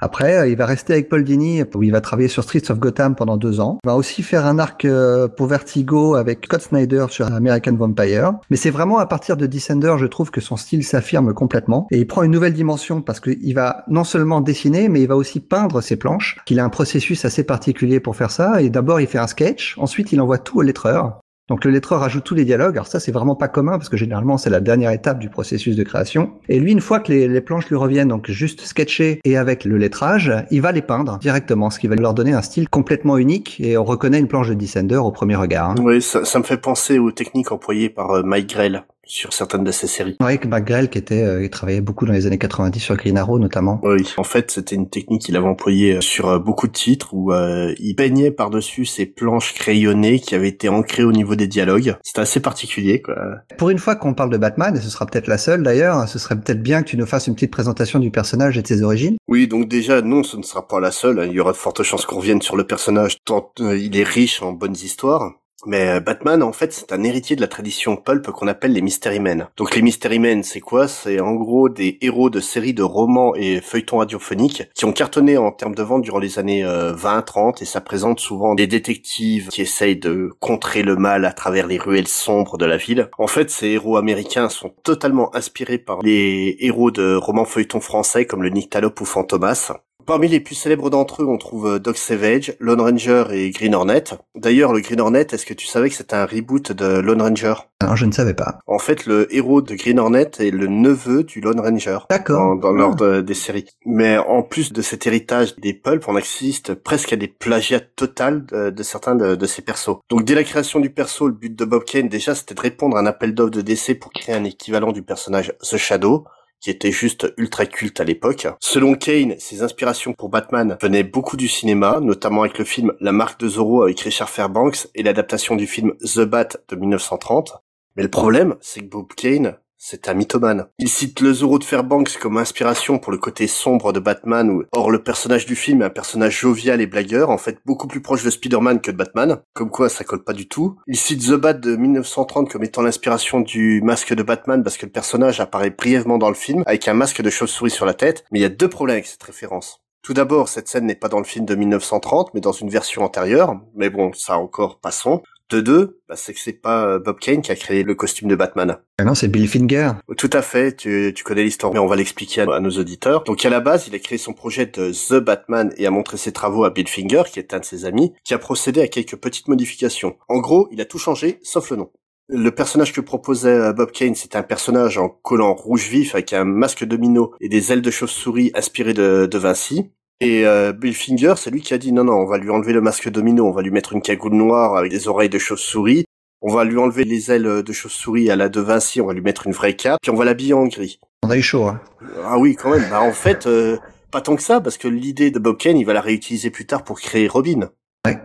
Après, 0.00 0.36
euh, 0.36 0.48
il 0.48 0.56
va 0.56 0.66
rester 0.66 0.92
avec 0.92 1.08
Paul 1.08 1.22
Dini 1.22 1.62
où 1.74 1.82
il 1.84 1.92
va 1.92 2.00
travailler 2.00 2.28
sur 2.28 2.42
Streets 2.42 2.70
of 2.70 2.80
Gotham 2.80 3.14
pendant 3.14 3.36
deux 3.36 3.60
ans. 3.60 3.78
Il 3.84 3.88
va 3.88 3.94
aussi 3.94 4.24
faire 4.24 4.44
un 4.44 4.58
arc 4.58 4.84
euh, 4.84 5.28
pour 5.28 5.46
Vertigo 5.46 6.16
avec 6.16 6.44
Scott 6.44 6.62
Snyder 6.62 7.06
sur 7.10 7.32
American 7.32 7.76
Vampire. 7.76 8.32
Mais 8.50 8.56
c'est 8.56 8.70
vraiment 8.70 8.98
à 8.98 9.06
partir 9.06 9.36
de 9.36 9.46
Descender, 9.46 9.94
je 9.98 10.06
trouve 10.06 10.32
que 10.32 10.40
son 10.40 10.56
style 10.56 10.84
s'affirme 10.84 11.32
complètement 11.32 11.86
et 11.92 11.98
il 11.98 12.06
prend 12.08 12.24
une 12.24 12.32
nouvelle 12.32 12.54
dimension 12.54 13.02
parce 13.02 13.20
qu'il 13.20 13.54
va 13.54 13.84
non 13.88 14.04
seulement 14.04 14.40
dessiner, 14.40 14.88
mais 14.88 15.00
il 15.00 15.06
va 15.08 15.16
aussi 15.16 15.38
peindre 15.38 15.80
ses 15.80 15.96
planches. 15.96 16.38
Il 16.50 16.58
a 16.58 16.64
un 16.64 16.70
processus 16.70 17.24
assez 17.24 17.44
particulier 17.44 18.00
pour 18.00 18.16
faire 18.16 18.32
ça. 18.32 18.60
Et 18.60 18.68
d'abord, 18.68 19.00
il 19.00 19.06
fait 19.06 19.18
un 19.18 19.28
sketch. 19.28 19.76
Ensuite, 19.78 20.12
il 20.12 20.20
envoie 20.20 20.38
tout 20.38 20.58
au 20.58 20.62
lettreur. 20.62 21.20
Donc 21.48 21.64
le 21.64 21.70
lettreur 21.70 22.02
ajoute 22.02 22.24
tous 22.24 22.34
les 22.34 22.44
dialogues. 22.44 22.76
Alors 22.76 22.88
ça, 22.88 22.98
c'est 22.98 23.12
vraiment 23.12 23.36
pas 23.36 23.46
commun 23.46 23.72
parce 23.72 23.88
que 23.88 23.96
généralement, 23.96 24.36
c'est 24.36 24.50
la 24.50 24.60
dernière 24.60 24.90
étape 24.90 25.20
du 25.20 25.28
processus 25.28 25.76
de 25.76 25.82
création. 25.84 26.32
Et 26.48 26.58
lui, 26.58 26.72
une 26.72 26.80
fois 26.80 26.98
que 26.98 27.12
les, 27.12 27.40
planches 27.40 27.68
lui 27.68 27.76
reviennent, 27.76 28.08
donc 28.08 28.28
juste 28.30 28.62
sketchées 28.62 29.20
et 29.24 29.36
avec 29.36 29.64
le 29.64 29.76
lettrage, 29.76 30.32
il 30.50 30.60
va 30.60 30.72
les 30.72 30.82
peindre 30.82 31.18
directement, 31.18 31.70
ce 31.70 31.78
qui 31.78 31.86
va 31.86 31.94
leur 31.94 32.14
donner 32.14 32.32
un 32.32 32.42
style 32.42 32.68
complètement 32.68 33.16
unique. 33.16 33.60
Et 33.60 33.78
on 33.78 33.84
reconnaît 33.84 34.18
une 34.18 34.28
planche 34.28 34.48
de 34.48 34.54
Descender 34.54 34.96
au 34.96 35.12
premier 35.12 35.36
regard. 35.36 35.70
Hein. 35.70 35.74
Oui, 35.80 36.02
ça, 36.02 36.24
ça, 36.24 36.38
me 36.38 36.44
fait 36.44 36.56
penser 36.56 36.98
aux 36.98 37.12
techniques 37.12 37.52
employées 37.52 37.90
par 37.90 38.10
euh, 38.10 38.22
Mike 38.24 38.50
Grell 38.50 38.84
sur 39.06 39.32
certaines 39.32 39.64
de 39.64 39.70
ces 39.70 39.86
séries. 39.86 40.16
Oui, 40.20 40.38
McGrell 40.46 40.90
qui 40.90 40.98
était, 40.98 41.22
euh, 41.22 41.44
il 41.44 41.50
travaillait 41.50 41.80
beaucoup 41.80 42.06
dans 42.06 42.12
les 42.12 42.26
années 42.26 42.38
90 42.38 42.78
sur 42.80 42.96
Green 42.96 43.16
Arrow 43.16 43.38
notamment. 43.38 43.80
Oui, 43.82 44.14
en 44.16 44.24
fait, 44.24 44.50
c'était 44.50 44.74
une 44.74 44.88
technique 44.88 45.22
qu'il 45.22 45.36
avait 45.36 45.46
employée 45.46 46.00
sur 46.00 46.28
euh, 46.28 46.38
beaucoup 46.38 46.66
de 46.66 46.72
titres 46.72 47.14
où 47.14 47.32
euh, 47.32 47.72
il 47.78 47.94
peignait 47.94 48.30
par-dessus 48.30 48.84
ces 48.84 49.06
planches 49.06 49.54
crayonnées 49.54 50.18
qui 50.18 50.34
avaient 50.34 50.48
été 50.48 50.68
ancrées 50.68 51.04
au 51.04 51.12
niveau 51.12 51.36
des 51.36 51.46
dialogues. 51.46 51.96
C'était 52.02 52.20
assez 52.20 52.40
particulier, 52.40 53.00
quoi. 53.00 53.16
Pour 53.58 53.70
une 53.70 53.78
fois 53.78 53.96
qu'on 53.96 54.14
parle 54.14 54.30
de 54.30 54.38
Batman, 54.38 54.76
et 54.76 54.80
ce 54.80 54.90
sera 54.90 55.06
peut-être 55.06 55.28
la 55.28 55.38
seule 55.38 55.62
d'ailleurs, 55.62 56.08
ce 56.08 56.18
serait 56.18 56.36
peut-être 56.36 56.62
bien 56.62 56.82
que 56.82 56.88
tu 56.88 56.96
nous 56.96 57.06
fasses 57.06 57.26
une 57.26 57.34
petite 57.34 57.52
présentation 57.52 57.98
du 57.98 58.10
personnage 58.10 58.58
et 58.58 58.62
de 58.62 58.66
ses 58.66 58.82
origines. 58.82 59.16
Oui, 59.28 59.46
donc 59.46 59.68
déjà, 59.68 60.02
non, 60.02 60.22
ce 60.22 60.36
ne 60.36 60.42
sera 60.42 60.66
pas 60.66 60.80
la 60.80 60.90
seule. 60.90 61.24
Il 61.26 61.32
y 61.32 61.40
aura 61.40 61.52
de 61.52 61.56
fortes 61.56 61.82
chances 61.82 62.06
qu'on 62.06 62.16
revienne 62.16 62.42
sur 62.42 62.56
le 62.56 62.64
personnage 62.64 63.18
tant 63.24 63.52
euh, 63.60 63.76
il 63.76 63.96
est 63.96 64.04
riche 64.04 64.42
en 64.42 64.52
bonnes 64.52 64.74
histoires. 64.74 65.34
Mais 65.64 66.00
Batman, 66.00 66.42
en 66.42 66.52
fait, 66.52 66.72
c'est 66.72 66.92
un 66.92 67.02
héritier 67.02 67.34
de 67.34 67.40
la 67.40 67.48
tradition 67.48 67.96
pulp 67.96 68.30
qu'on 68.30 68.46
appelle 68.46 68.72
les 68.72 68.82
Mystery 68.82 69.20
Men. 69.20 69.48
Donc 69.56 69.74
les 69.74 69.80
Mystery 69.80 70.18
Men, 70.18 70.42
c'est 70.42 70.60
quoi? 70.60 70.86
C'est 70.86 71.18
en 71.18 71.34
gros 71.34 71.68
des 71.68 71.98
héros 72.02 72.28
de 72.28 72.40
séries 72.40 72.74
de 72.74 72.82
romans 72.82 73.34
et 73.34 73.60
feuilletons 73.62 73.98
radiophoniques 73.98 74.64
qui 74.74 74.84
ont 74.84 74.92
cartonné 74.92 75.38
en 75.38 75.52
termes 75.52 75.74
de 75.74 75.82
vente 75.82 76.02
durant 76.02 76.18
les 76.18 76.38
années 76.38 76.64
euh, 76.64 76.94
20-30 76.94 77.62
et 77.62 77.64
ça 77.64 77.80
présente 77.80 78.20
souvent 78.20 78.54
des 78.54 78.66
détectives 78.66 79.48
qui 79.48 79.62
essayent 79.62 79.96
de 79.96 80.30
contrer 80.40 80.82
le 80.82 80.96
mal 80.96 81.24
à 81.24 81.32
travers 81.32 81.66
les 81.66 81.78
ruelles 81.78 82.08
sombres 82.08 82.58
de 82.58 82.66
la 82.66 82.76
ville. 82.76 83.08
En 83.18 83.26
fait, 83.26 83.50
ces 83.50 83.68
héros 83.68 83.96
américains 83.96 84.50
sont 84.50 84.74
totalement 84.82 85.34
inspirés 85.34 85.78
par 85.78 86.02
les 86.02 86.56
héros 86.60 86.90
de 86.90 87.14
romans 87.14 87.46
feuilletons 87.46 87.80
français 87.80 88.26
comme 88.26 88.42
le 88.42 88.50
Nyctalope 88.50 89.00
ou 89.00 89.06
Fantomas. 89.06 89.72
Parmi 90.06 90.28
les 90.28 90.38
plus 90.38 90.54
célèbres 90.54 90.88
d'entre 90.88 91.24
eux, 91.24 91.26
on 91.26 91.36
trouve 91.36 91.80
Doc 91.80 91.96
Savage, 91.96 92.54
Lone 92.60 92.80
Ranger 92.80 93.24
et 93.32 93.50
Green 93.50 93.74
Hornet. 93.74 94.04
D'ailleurs, 94.36 94.72
le 94.72 94.80
Green 94.80 95.00
Hornet, 95.00 95.26
est-ce 95.32 95.44
que 95.44 95.52
tu 95.52 95.66
savais 95.66 95.88
que 95.88 95.96
c'était 95.96 96.14
un 96.14 96.26
reboot 96.26 96.70
de 96.70 97.00
Lone 97.00 97.20
Ranger? 97.20 97.54
Non, 97.82 97.96
je 97.96 98.06
ne 98.06 98.12
savais 98.12 98.32
pas. 98.32 98.60
En 98.68 98.78
fait, 98.78 99.04
le 99.06 99.34
héros 99.34 99.62
de 99.62 99.74
Green 99.74 99.98
Hornet 99.98 100.30
est 100.38 100.52
le 100.52 100.68
neveu 100.68 101.24
du 101.24 101.40
Lone 101.40 101.58
Ranger. 101.58 101.98
D'accord. 102.08 102.38
Dans, 102.38 102.54
dans 102.54 102.72
l'ordre 102.72 103.20
des 103.20 103.34
séries. 103.34 103.66
Mais 103.84 104.16
en 104.16 104.44
plus 104.44 104.72
de 104.72 104.80
cet 104.80 105.08
héritage 105.08 105.56
des 105.56 105.74
pulps, 105.74 106.06
on 106.06 106.14
assiste 106.14 106.74
presque 106.74 107.12
à 107.12 107.16
des 107.16 107.26
plagiats 107.28 107.80
totales 107.80 108.46
de, 108.46 108.70
de 108.70 108.82
certains 108.84 109.16
de, 109.16 109.34
de, 109.34 109.46
ces 109.46 109.62
persos. 109.62 109.98
Donc 110.08 110.24
dès 110.24 110.36
la 110.36 110.44
création 110.44 110.78
du 110.78 110.90
perso, 110.90 111.26
le 111.26 111.34
but 111.34 111.54
de 111.54 111.64
Bob 111.64 111.84
Kane, 111.84 112.08
déjà, 112.08 112.36
c'était 112.36 112.54
de 112.54 112.60
répondre 112.60 112.96
à 112.96 113.00
un 113.00 113.06
appel 113.06 113.34
d'offres 113.34 113.50
de 113.50 113.60
DC 113.60 113.98
pour 113.98 114.12
créer 114.12 114.36
un 114.36 114.44
équivalent 114.44 114.92
du 114.92 115.02
personnage 115.02 115.52
The 115.62 115.76
Shadow 115.76 116.26
qui 116.60 116.70
était 116.70 116.92
juste 116.92 117.32
ultra 117.36 117.66
culte 117.66 118.00
à 118.00 118.04
l'époque. 118.04 118.46
Selon 118.60 118.94
Kane, 118.94 119.34
ses 119.38 119.62
inspirations 119.62 120.12
pour 120.12 120.28
Batman 120.28 120.76
venaient 120.80 121.04
beaucoup 121.04 121.36
du 121.36 121.48
cinéma, 121.48 122.00
notamment 122.00 122.42
avec 122.42 122.58
le 122.58 122.64
film 122.64 122.92
La 123.00 123.12
marque 123.12 123.40
de 123.40 123.48
Zorro 123.48 123.82
avec 123.82 124.00
Richard 124.00 124.30
Fairbanks 124.30 124.88
et 124.94 125.02
l'adaptation 125.02 125.56
du 125.56 125.66
film 125.66 125.92
The 126.00 126.20
Bat 126.20 126.48
de 126.68 126.76
1930. 126.76 127.58
Mais 127.96 128.02
le 128.02 128.10
problème, 128.10 128.56
c'est 128.60 128.80
que 128.80 128.86
Bob 128.86 129.08
Kane, 129.14 129.56
c'est 129.78 130.08
un 130.08 130.14
mythomane. 130.14 130.66
Il 130.78 130.88
cite 130.88 131.20
le 131.20 131.32
Zorro 131.32 131.58
de 131.58 131.64
Fairbanks 131.64 132.16
comme 132.18 132.38
inspiration 132.38 132.98
pour 132.98 133.12
le 133.12 133.18
côté 133.18 133.46
sombre 133.46 133.92
de 133.92 134.00
Batman, 134.00 134.62
or 134.72 134.90
le 134.90 135.02
personnage 135.02 135.46
du 135.46 135.56
film 135.56 135.82
est 135.82 135.86
un 135.86 135.90
personnage 135.90 136.40
jovial 136.40 136.80
et 136.80 136.86
blagueur, 136.86 137.30
en 137.30 137.38
fait 137.38 137.58
beaucoup 137.64 137.86
plus 137.86 138.00
proche 138.00 138.24
de 138.24 138.30
Spider-Man 138.30 138.80
que 138.80 138.90
de 138.90 138.96
Batman, 138.96 139.38
comme 139.52 139.70
quoi 139.70 139.88
ça 139.88 140.04
colle 140.04 140.24
pas 140.24 140.32
du 140.32 140.48
tout. 140.48 140.76
Il 140.86 140.96
cite 140.96 141.26
The 141.26 141.34
Bat 141.34 141.54
de 141.54 141.76
1930 141.76 142.50
comme 142.50 142.64
étant 142.64 142.82
l'inspiration 142.82 143.40
du 143.40 143.82
masque 143.82 144.14
de 144.14 144.22
Batman 144.22 144.62
parce 144.62 144.76
que 144.76 144.86
le 144.86 144.92
personnage 144.92 145.40
apparaît 145.40 145.70
brièvement 145.70 146.18
dans 146.18 146.28
le 146.28 146.34
film 146.34 146.62
avec 146.66 146.88
un 146.88 146.94
masque 146.94 147.22
de 147.22 147.30
chauve-souris 147.30 147.70
sur 147.70 147.86
la 147.86 147.94
tête, 147.94 148.24
mais 148.32 148.38
il 148.38 148.42
y 148.42 148.46
a 148.46 148.50
deux 148.50 148.68
problèmes 148.68 148.96
avec 148.96 149.06
cette 149.06 149.22
référence. 149.22 149.82
Tout 150.06 150.14
d'abord, 150.14 150.48
cette 150.48 150.68
scène 150.68 150.86
n'est 150.86 150.94
pas 150.94 151.08
dans 151.08 151.18
le 151.18 151.24
film 151.24 151.44
de 151.44 151.56
1930, 151.56 152.32
mais 152.32 152.40
dans 152.40 152.52
une 152.52 152.70
version 152.70 153.02
antérieure. 153.02 153.56
Mais 153.74 153.90
bon, 153.90 154.12
ça 154.12 154.38
encore, 154.38 154.78
passons. 154.78 155.20
De 155.50 155.60
deux, 155.60 156.00
bah, 156.08 156.16
c'est 156.16 156.34
que 156.34 156.40
c'est 156.40 156.60
pas 156.60 156.98
Bob 156.98 157.20
Kane 157.20 157.40
qui 157.40 157.52
a 157.52 157.56
créé 157.56 157.84
le 157.84 157.94
costume 157.94 158.28
de 158.28 158.34
Batman. 158.34 158.78
Ah 158.98 159.04
non, 159.04 159.14
c'est 159.14 159.28
Bill 159.28 159.48
Finger. 159.48 159.92
Tout 160.16 160.30
à 160.32 160.42
fait, 160.42 160.74
tu, 160.74 161.12
tu 161.14 161.22
connais 161.22 161.44
l'histoire, 161.44 161.72
mais 161.72 161.78
on 161.78 161.86
va 161.86 161.94
l'expliquer 161.94 162.40
à, 162.40 162.54
à, 162.54 162.60
nos 162.60 162.70
auditeurs. 162.70 163.22
Donc 163.24 163.44
à 163.44 163.50
la 163.50 163.60
base, 163.60 163.86
il 163.86 163.94
a 163.94 163.98
créé 164.00 164.18
son 164.18 164.32
projet 164.32 164.66
de 164.66 164.90
The 164.90 165.22
Batman 165.22 165.72
et 165.76 165.86
a 165.86 165.90
montré 165.90 166.16
ses 166.16 166.32
travaux 166.32 166.64
à 166.64 166.70
Bill 166.70 166.88
Finger, 166.88 167.22
qui 167.32 167.38
est 167.38 167.54
un 167.54 167.60
de 167.60 167.64
ses 167.64 167.84
amis, 167.84 168.12
qui 168.24 168.34
a 168.34 168.38
procédé 168.38 168.80
à 168.80 168.88
quelques 168.88 169.16
petites 169.16 169.46
modifications. 169.46 170.16
En 170.28 170.38
gros, 170.38 170.68
il 170.72 170.80
a 170.80 170.84
tout 170.84 170.98
changé, 170.98 171.38
sauf 171.42 171.70
le 171.70 171.76
nom. 171.76 171.90
Le 172.28 172.50
personnage 172.50 172.92
que 172.92 173.00
proposait 173.00 173.72
Bob 173.72 173.92
Kane, 173.92 174.16
c'était 174.16 174.36
un 174.36 174.42
personnage 174.42 174.98
en 174.98 175.08
collant 175.08 175.54
rouge 175.54 175.88
vif 175.88 176.16
avec 176.16 176.32
un 176.32 176.44
masque 176.44 176.84
domino 176.84 177.32
et 177.40 177.48
des 177.48 177.72
ailes 177.72 177.82
de 177.82 177.90
chauve-souris 177.92 178.50
inspirées 178.54 178.94
de, 178.94 179.28
de 179.30 179.38
Vinci. 179.38 179.92
Et 180.20 180.46
euh, 180.46 180.72
Bill 180.72 180.94
Finger, 180.94 181.34
c'est 181.36 181.50
lui 181.50 181.60
qui 181.60 181.74
a 181.74 181.78
dit 181.78 181.92
non 181.92 182.04
non, 182.04 182.14
on 182.14 182.26
va 182.26 182.38
lui 182.38 182.50
enlever 182.50 182.72
le 182.72 182.80
masque 182.80 183.10
domino, 183.10 183.46
on 183.46 183.52
va 183.52 183.62
lui 183.62 183.70
mettre 183.70 183.92
une 183.92 184.00
cagoule 184.00 184.32
noire 184.32 184.76
avec 184.76 184.90
des 184.90 185.08
oreilles 185.08 185.28
de 185.28 185.38
chauve-souris, 185.38 186.06
on 186.40 186.54
va 186.54 186.64
lui 186.64 186.78
enlever 186.78 187.04
les 187.04 187.30
ailes 187.30 187.62
de 187.62 187.72
chauve-souris 187.72 188.30
à 188.30 188.36
la 188.36 188.48
de 188.48 188.60
Vinci, 188.60 189.00
on 189.00 189.06
va 189.06 189.12
lui 189.12 189.20
mettre 189.20 189.46
une 189.46 189.52
vraie 189.52 189.76
cape, 189.76 189.98
puis 190.00 190.10
on 190.10 190.16
va 190.16 190.24
l'habiller 190.24 190.54
en 190.54 190.66
gris. 190.66 191.00
On 191.22 191.30
a 191.30 191.36
eu 191.36 191.42
chaud. 191.42 191.64
Hein. 191.64 191.80
Ah 192.24 192.38
oui, 192.38 192.54
quand 192.54 192.70
même. 192.70 192.88
Bah 192.88 193.02
en 193.02 193.12
fait, 193.12 193.46
euh, 193.46 193.76
pas 194.10 194.22
tant 194.22 194.36
que 194.36 194.42
ça, 194.42 194.60
parce 194.60 194.78
que 194.78 194.88
l'idée 194.88 195.30
de 195.30 195.38
Bob 195.38 195.58
Kane, 195.58 195.76
il 195.76 195.84
va 195.84 195.92
la 195.92 196.00
réutiliser 196.00 196.50
plus 196.50 196.66
tard 196.66 196.82
pour 196.82 197.00
créer 197.00 197.28
Robin. 197.28 197.70
Ouais. 198.06 198.18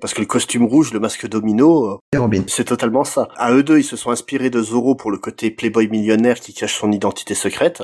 Parce 0.00 0.14
que 0.14 0.20
le 0.20 0.26
costume 0.26 0.66
rouge, 0.66 0.92
le 0.92 1.00
masque 1.00 1.26
domino, 1.28 2.00
c'est 2.46 2.64
totalement 2.64 3.04
ça. 3.04 3.28
À 3.36 3.52
eux 3.52 3.62
deux, 3.62 3.78
ils 3.78 3.84
se 3.84 3.96
sont 3.96 4.10
inspirés 4.10 4.50
de 4.50 4.60
Zorro 4.60 4.94
pour 4.94 5.10
le 5.10 5.18
côté 5.18 5.50
playboy 5.50 5.88
millionnaire 5.88 6.40
qui 6.40 6.52
cache 6.52 6.78
son 6.78 6.92
identité 6.92 7.34
secrète. 7.34 7.82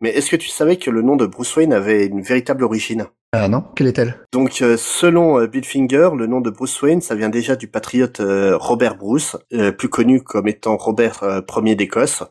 Mais 0.00 0.10
est-ce 0.10 0.30
que 0.30 0.36
tu 0.36 0.48
savais 0.48 0.76
que 0.76 0.90
le 0.90 1.02
nom 1.02 1.16
de 1.16 1.26
Bruce 1.26 1.56
Wayne 1.56 1.72
avait 1.72 2.06
une 2.06 2.22
véritable 2.22 2.64
origine 2.64 3.06
Ah 3.32 3.48
non, 3.48 3.64
quelle 3.74 3.86
est-elle? 3.86 4.18
Donc 4.32 4.60
euh, 4.62 4.76
selon 4.76 5.40
euh, 5.40 5.46
Bill 5.46 5.64
Finger, 5.64 6.10
le 6.16 6.26
nom 6.26 6.40
de 6.40 6.50
Bruce 6.50 6.80
Wayne, 6.82 7.00
ça 7.00 7.14
vient 7.14 7.30
déjà 7.30 7.56
du 7.56 7.68
patriote 7.68 8.20
Robert 8.20 8.96
Bruce, 8.96 9.36
plus 9.78 9.88
connu 9.88 10.22
comme 10.22 10.48
étant 10.48 10.76
Robert 10.76 11.42
Ier 11.56 11.74
d'Écosse. 11.74 12.22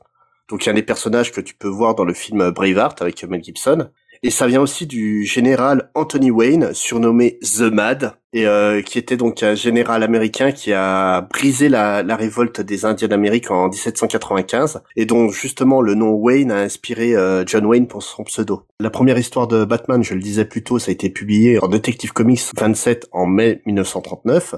Donc 0.49 0.65
il 0.65 0.67
y 0.67 0.69
a 0.69 0.73
des 0.73 0.83
personnages 0.83 1.31
que 1.31 1.41
tu 1.41 1.55
peux 1.55 1.67
voir 1.67 1.95
dans 1.95 2.05
le 2.05 2.13
film 2.13 2.51
Braveheart 2.51 3.01
avec 3.01 3.23
Mel 3.23 3.43
Gibson. 3.43 3.89
Et 4.23 4.31
ça 4.31 4.47
vient 4.47 4.61
aussi 4.61 4.87
du 4.87 5.23
général 5.23 5.91
Anthony 5.93 6.31
Wayne, 6.31 6.73
surnommé 6.73 7.37
The 7.41 7.71
Mad, 7.71 8.13
et 8.35 8.45
euh, 8.45 8.81
qui 8.81 8.99
était 8.99 9.15
donc 9.15 9.43
un 9.43 9.55
général 9.55 10.03
américain 10.03 10.51
qui 10.51 10.73
a 10.73 11.21
brisé 11.21 11.69
la, 11.69 12.03
la 12.03 12.17
révolte 12.17 12.59
des 12.59 12.83
Indiens 12.83 13.07
d'Amérique 13.07 13.49
en 13.49 13.69
1795, 13.69 14.83
et 14.97 15.05
dont 15.05 15.29
justement 15.29 15.79
le 15.81 15.95
nom 15.95 16.11
Wayne 16.11 16.51
a 16.51 16.57
inspiré 16.57 17.15
euh, 17.15 17.45
John 17.47 17.65
Wayne 17.65 17.87
pour 17.87 18.03
son 18.03 18.25
pseudo. 18.25 18.63
La 18.81 18.89
première 18.89 19.17
histoire 19.17 19.47
de 19.47 19.63
Batman, 19.63 20.03
je 20.03 20.13
le 20.13 20.19
disais 20.19 20.43
plus 20.43 20.63
tôt, 20.63 20.79
ça 20.79 20.89
a 20.89 20.93
été 20.93 21.09
publié 21.09 21.63
en 21.63 21.69
Detective 21.69 22.11
Comics 22.11 22.41
27 22.59 23.07
en 23.13 23.25
mai 23.25 23.61
1939. 23.65 24.55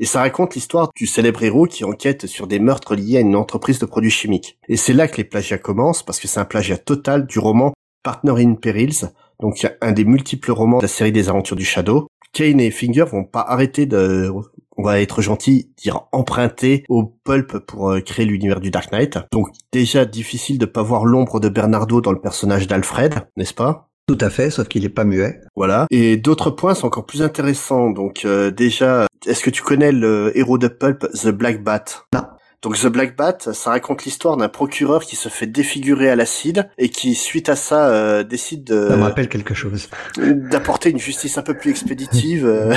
Et 0.00 0.06
ça 0.06 0.20
raconte 0.20 0.54
l'histoire 0.54 0.88
du 0.96 1.06
célèbre 1.06 1.42
héros 1.42 1.66
qui 1.66 1.84
enquête 1.84 2.26
sur 2.26 2.46
des 2.46 2.60
meurtres 2.60 2.94
liés 2.94 3.18
à 3.18 3.20
une 3.20 3.36
entreprise 3.36 3.78
de 3.78 3.84
produits 3.84 4.10
chimiques. 4.10 4.58
Et 4.70 4.78
c'est 4.78 4.94
là 4.94 5.06
que 5.06 5.18
les 5.18 5.24
plagiats 5.24 5.58
commencent, 5.58 6.02
parce 6.02 6.18
que 6.18 6.28
c'est 6.28 6.40
un 6.40 6.46
plagiat 6.46 6.78
total 6.78 7.26
du 7.26 7.38
roman 7.38 7.74
Partner 8.02 8.32
in 8.38 8.54
Perils, 8.54 9.12
donc 9.38 9.66
un 9.82 9.92
des 9.92 10.06
multiples 10.06 10.50
romans 10.50 10.78
de 10.78 10.82
la 10.82 10.88
série 10.88 11.12
des 11.12 11.28
aventures 11.28 11.56
du 11.56 11.64
Shadow. 11.66 12.08
Kane 12.32 12.60
et 12.60 12.70
Finger 12.70 13.04
vont 13.10 13.24
pas 13.24 13.40
arrêter 13.46 13.86
de, 13.86 14.30
on 14.76 14.82
va 14.82 15.00
être 15.00 15.22
gentil, 15.22 15.70
dire 15.76 16.02
emprunter 16.12 16.84
au 16.88 17.04
pulp 17.24 17.58
pour 17.58 17.90
euh, 17.90 18.00
créer 18.00 18.24
l'univers 18.24 18.60
du 18.60 18.70
Dark 18.70 18.90
Knight. 18.90 19.18
Donc 19.30 19.48
déjà 19.72 20.04
difficile 20.04 20.58
de 20.58 20.66
pas 20.66 20.82
voir 20.82 21.04
l'ombre 21.04 21.40
de 21.40 21.48
Bernardo 21.48 22.00
dans 22.00 22.12
le 22.12 22.20
personnage 22.20 22.66
d'Alfred, 22.66 23.14
n'est-ce 23.36 23.54
pas? 23.54 23.90
Tout 24.08 24.18
à 24.20 24.30
fait, 24.30 24.50
sauf 24.50 24.66
qu'il 24.68 24.84
est 24.84 24.88
pas 24.88 25.04
muet. 25.04 25.40
Voilà. 25.54 25.86
Et 25.90 26.16
d'autres 26.16 26.50
points 26.50 26.74
sont 26.74 26.88
encore 26.88 27.06
plus 27.06 27.22
intéressants. 27.22 27.90
Donc 27.90 28.24
euh, 28.24 28.50
déjà, 28.50 29.06
est-ce 29.26 29.42
que 29.42 29.50
tu 29.50 29.62
connais 29.62 29.92
le 29.92 30.36
héros 30.36 30.58
de 30.58 30.68
Pulp, 30.68 31.06
The 31.12 31.28
Black 31.28 31.62
Bat? 31.62 31.84
Non. 32.14 32.22
Donc 32.62 32.78
The 32.78 32.86
Black 32.86 33.16
Bat, 33.16 33.38
ça 33.52 33.70
raconte 33.70 34.04
l'histoire 34.04 34.36
d'un 34.36 34.48
procureur 34.48 35.02
qui 35.02 35.16
se 35.16 35.28
fait 35.28 35.48
défigurer 35.48 36.08
à 36.08 36.14
l'acide 36.14 36.70
et 36.78 36.90
qui, 36.90 37.16
suite 37.16 37.48
à 37.48 37.56
ça, 37.56 37.88
euh, 37.88 38.22
décide 38.22 38.62
de... 38.62 38.88
Ça 38.88 38.96
me 38.96 39.02
rappelle 39.02 39.28
quelque 39.28 39.52
chose. 39.52 39.88
D'apporter 40.16 40.90
une 40.90 41.00
justice 41.00 41.36
un 41.38 41.42
peu 41.42 41.54
plus 41.54 41.70
expéditive. 41.72 42.46
Euh. 42.46 42.72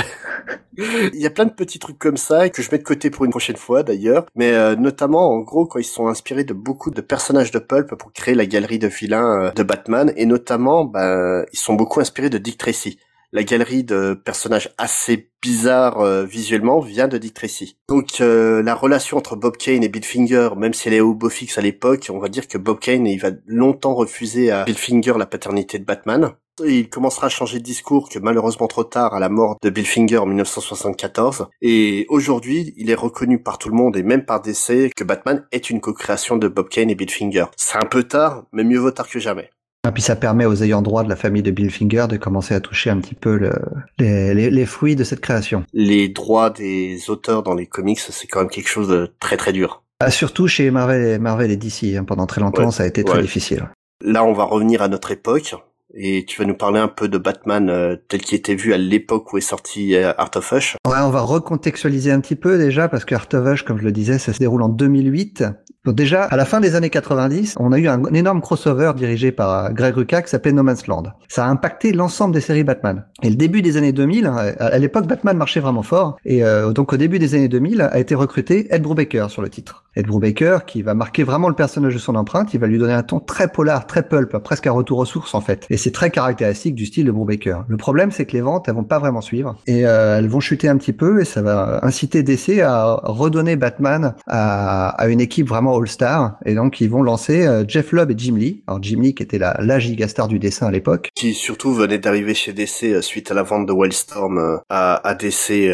Il 1.14 1.20
y 1.20 1.26
a 1.26 1.30
plein 1.30 1.44
de 1.44 1.52
petits 1.52 1.78
trucs 1.78 2.00
comme 2.00 2.16
ça 2.16 2.48
que 2.48 2.62
je 2.62 2.68
mets 2.72 2.78
de 2.78 2.82
côté 2.82 3.10
pour 3.10 3.24
une 3.24 3.30
prochaine 3.30 3.56
fois 3.56 3.84
d'ailleurs. 3.84 4.26
Mais 4.34 4.52
euh, 4.52 4.74
notamment, 4.74 5.30
en 5.30 5.38
gros, 5.38 5.66
quand 5.66 5.78
ils 5.78 5.84
sont 5.84 6.08
inspirés 6.08 6.44
de 6.44 6.52
beaucoup 6.52 6.90
de 6.90 7.00
personnages 7.00 7.52
de 7.52 7.60
pulp 7.60 7.94
pour 7.94 8.12
créer 8.12 8.34
la 8.34 8.44
galerie 8.44 8.80
de 8.80 8.88
vilains 8.88 9.52
de 9.54 9.62
Batman. 9.62 10.12
Et 10.16 10.26
notamment, 10.26 10.84
ben, 10.84 11.44
ils 11.52 11.58
sont 11.58 11.74
beaucoup 11.74 12.00
inspirés 12.00 12.28
de 12.28 12.38
Dick 12.38 12.58
Tracy 12.58 12.98
la 13.32 13.44
galerie 13.44 13.84
de 13.84 14.14
personnages 14.14 14.70
assez 14.78 15.30
bizarres 15.42 16.00
euh, 16.00 16.24
visuellement 16.24 16.80
vient 16.80 17.08
de 17.08 17.18
Dick 17.18 17.34
Tracy. 17.34 17.76
Donc 17.88 18.20
euh, 18.20 18.62
la 18.62 18.74
relation 18.74 19.16
entre 19.16 19.36
Bob 19.36 19.56
Kane 19.56 19.84
et 19.84 19.88
Bill 19.88 20.04
Finger, 20.04 20.50
même 20.56 20.74
si 20.74 20.88
elle 20.88 20.94
est 20.94 21.00
au 21.00 21.14
beau 21.14 21.28
fixe 21.28 21.58
à 21.58 21.60
l'époque, 21.60 22.10
on 22.12 22.18
va 22.18 22.28
dire 22.28 22.48
que 22.48 22.58
Bob 22.58 22.78
Kane 22.78 23.06
il 23.06 23.20
va 23.20 23.30
longtemps 23.46 23.94
refuser 23.94 24.50
à 24.50 24.64
Bill 24.64 24.76
Finger 24.76 25.14
la 25.18 25.26
paternité 25.26 25.78
de 25.78 25.84
Batman. 25.84 26.32
il 26.64 26.88
commencera 26.88 27.26
à 27.26 27.30
changer 27.30 27.58
de 27.58 27.64
discours 27.64 28.08
que 28.08 28.18
malheureusement 28.18 28.66
trop 28.66 28.84
tard 28.84 29.14
à 29.14 29.20
la 29.20 29.28
mort 29.28 29.56
de 29.62 29.70
Bill 29.70 29.86
Finger 29.86 30.18
en 30.18 30.26
1974. 30.26 31.46
Et 31.62 32.06
aujourd'hui, 32.08 32.74
il 32.76 32.90
est 32.90 32.94
reconnu 32.94 33.42
par 33.42 33.58
tout 33.58 33.68
le 33.68 33.76
monde 33.76 33.96
et 33.96 34.02
même 34.02 34.24
par 34.24 34.40
DC 34.40 34.92
que 34.96 35.04
Batman 35.04 35.46
est 35.52 35.70
une 35.70 35.80
co-création 35.80 36.36
de 36.36 36.48
Bob 36.48 36.68
Kane 36.68 36.90
et 36.90 36.94
Bill 36.94 37.10
Finger. 37.10 37.46
C'est 37.56 37.78
un 37.78 37.86
peu 37.86 38.04
tard, 38.04 38.46
mais 38.52 38.64
mieux 38.64 38.78
vaut 38.78 38.90
tard 38.90 39.08
que 39.08 39.18
jamais. 39.20 39.50
Et 39.86 39.92
puis 39.92 40.02
ça 40.02 40.16
permet 40.16 40.44
aux 40.44 40.62
ayants 40.62 40.82
droit 40.82 41.04
de 41.04 41.08
la 41.08 41.16
famille 41.16 41.42
de 41.42 41.50
Bill 41.50 41.70
Finger 41.70 42.06
de 42.08 42.16
commencer 42.16 42.54
à 42.54 42.60
toucher 42.60 42.90
un 42.90 42.98
petit 42.98 43.14
peu 43.14 43.36
le, 43.36 43.52
les, 43.98 44.34
les, 44.34 44.50
les, 44.50 44.66
fruits 44.66 44.96
de 44.96 45.04
cette 45.04 45.20
création. 45.20 45.64
Les 45.72 46.08
droits 46.08 46.50
des 46.50 47.08
auteurs 47.08 47.42
dans 47.42 47.54
les 47.54 47.66
comics, 47.66 48.00
c'est 48.00 48.26
quand 48.26 48.40
même 48.40 48.50
quelque 48.50 48.68
chose 48.68 48.88
de 48.88 49.12
très 49.20 49.36
très 49.36 49.52
dur. 49.52 49.82
Ah, 50.00 50.10
surtout 50.10 50.46
chez 50.46 50.70
Marvel, 50.70 51.20
Marvel 51.20 51.50
et 51.50 51.56
DC, 51.56 51.96
hein. 51.96 52.04
pendant 52.04 52.26
très 52.26 52.40
longtemps, 52.40 52.70
ça 52.70 52.82
a 52.82 52.86
été 52.86 53.02
très 53.02 53.22
difficile. 53.22 53.68
Là, 54.04 54.24
on 54.24 54.34
va 54.34 54.44
revenir 54.44 54.82
à 54.82 54.88
notre 54.88 55.10
époque 55.10 55.54
et 55.94 56.24
tu 56.26 56.40
vas 56.40 56.46
nous 56.46 56.56
parler 56.56 56.80
un 56.80 56.88
peu 56.88 57.08
de 57.08 57.18
Batman 57.18 57.70
euh, 57.70 57.96
tel 58.08 58.20
qu'il 58.20 58.36
était 58.36 58.54
vu 58.54 58.72
à 58.72 58.78
l'époque 58.78 59.32
où 59.32 59.38
est 59.38 59.42
sorti 59.42 59.94
euh, 59.94 60.12
Art 60.18 60.30
of 60.34 60.52
Hush. 60.52 60.76
On 60.84 60.90
va 60.90 61.20
recontextualiser 61.20 62.10
un 62.12 62.20
petit 62.20 62.36
peu 62.36 62.58
déjà 62.58 62.88
parce 62.88 63.04
que 63.04 63.14
Art 63.14 63.28
of 63.32 63.46
Hush, 63.46 63.62
comme 63.62 63.78
je 63.78 63.84
le 63.84 63.92
disais, 63.92 64.18
ça 64.18 64.32
se 64.32 64.38
déroule 64.38 64.62
en 64.62 64.68
2008. 64.68 65.44
Donc 65.86 65.94
déjà, 65.94 66.24
à 66.24 66.36
la 66.36 66.44
fin 66.44 66.60
des 66.60 66.74
années 66.74 66.90
90, 66.90 67.54
on 67.60 67.70
a 67.70 67.78
eu 67.78 67.86
un, 67.86 68.02
énorme 68.12 68.40
crossover 68.40 68.92
dirigé 68.96 69.30
par 69.30 69.72
Greg 69.72 69.94
Rucka 69.94 70.20
qui 70.20 70.30
s'appelait 70.30 70.52
No 70.52 70.64
Man's 70.64 70.88
Land. 70.88 71.04
Ça 71.28 71.46
a 71.46 71.48
impacté 71.48 71.92
l'ensemble 71.92 72.34
des 72.34 72.40
séries 72.40 72.64
Batman. 72.64 73.04
Et 73.22 73.30
le 73.30 73.36
début 73.36 73.62
des 73.62 73.76
années 73.76 73.92
2000, 73.92 74.26
à 74.26 74.78
l'époque, 74.78 75.06
Batman 75.06 75.36
marchait 75.36 75.60
vraiment 75.60 75.84
fort. 75.84 76.16
Et 76.24 76.42
euh, 76.42 76.72
donc 76.72 76.92
au 76.92 76.96
début 76.96 77.20
des 77.20 77.36
années 77.36 77.46
2000, 77.46 77.82
a 77.82 78.00
été 78.00 78.16
recruté 78.16 78.66
Ed 78.74 78.82
Brubaker 78.82 79.30
sur 79.30 79.42
le 79.42 79.48
titre. 79.48 79.84
Ed 79.94 80.06
Brubaker 80.06 80.66
qui 80.66 80.82
va 80.82 80.94
marquer 80.94 81.22
vraiment 81.22 81.48
le 81.48 81.54
personnage 81.54 81.94
de 81.94 81.98
son 81.98 82.16
empreinte, 82.16 82.52
il 82.52 82.60
va 82.60 82.66
lui 82.66 82.78
donner 82.78 82.92
un 82.92 83.04
ton 83.04 83.20
très 83.20 83.48
polar, 83.48 83.86
très 83.86 84.02
pulp, 84.02 84.36
presque 84.38 84.66
un 84.66 84.72
retour 84.72 84.98
aux 84.98 85.04
sources 85.04 85.34
en 85.34 85.40
fait. 85.40 85.66
C'est 85.76 85.92
très 85.92 86.10
caractéristique 86.10 86.74
du 86.74 86.86
style 86.86 87.06
de 87.06 87.12
Brubaker. 87.12 87.64
Le 87.68 87.76
problème, 87.76 88.10
c'est 88.10 88.26
que 88.26 88.32
les 88.32 88.40
ventes, 88.40 88.68
elles 88.68 88.74
vont 88.74 88.84
pas 88.84 88.98
vraiment 88.98 89.20
suivre. 89.20 89.56
Et 89.66 89.86
euh, 89.86 90.18
elles 90.18 90.28
vont 90.28 90.40
chuter 90.40 90.68
un 90.68 90.76
petit 90.76 90.92
peu 90.92 91.20
et 91.20 91.24
ça 91.24 91.42
va 91.42 91.80
inciter 91.82 92.22
DC 92.22 92.60
à 92.60 93.00
redonner 93.02 93.56
Batman 93.56 94.14
à, 94.26 94.88
à 94.88 95.08
une 95.08 95.20
équipe 95.20 95.48
vraiment 95.48 95.76
all-star. 95.76 96.36
Et 96.44 96.54
donc, 96.54 96.80
ils 96.80 96.90
vont 96.90 97.02
lancer 97.02 97.46
euh, 97.46 97.64
Jeff 97.66 97.92
Lubb 97.92 98.10
et 98.10 98.14
Jim 98.16 98.36
Lee. 98.36 98.62
Alors, 98.66 98.82
Jim 98.82 99.00
Lee, 99.00 99.14
qui 99.14 99.22
était 99.22 99.38
la, 99.38 99.56
la 99.60 99.78
gigastar 99.78 100.28
du 100.28 100.38
dessin 100.38 100.66
à 100.66 100.70
l'époque. 100.70 101.10
Qui 101.14 101.34
surtout 101.34 101.74
venait 101.74 101.98
d'arriver 101.98 102.34
chez 102.34 102.52
DC 102.52 102.84
euh, 102.84 103.02
suite 103.02 103.30
à 103.30 103.34
la 103.34 103.42
vente 103.42 103.66
de 103.66 103.72
Wildstorm 103.72 104.38
euh, 104.38 104.56
à, 104.68 105.06
à, 105.06 105.14
DC 105.14 105.70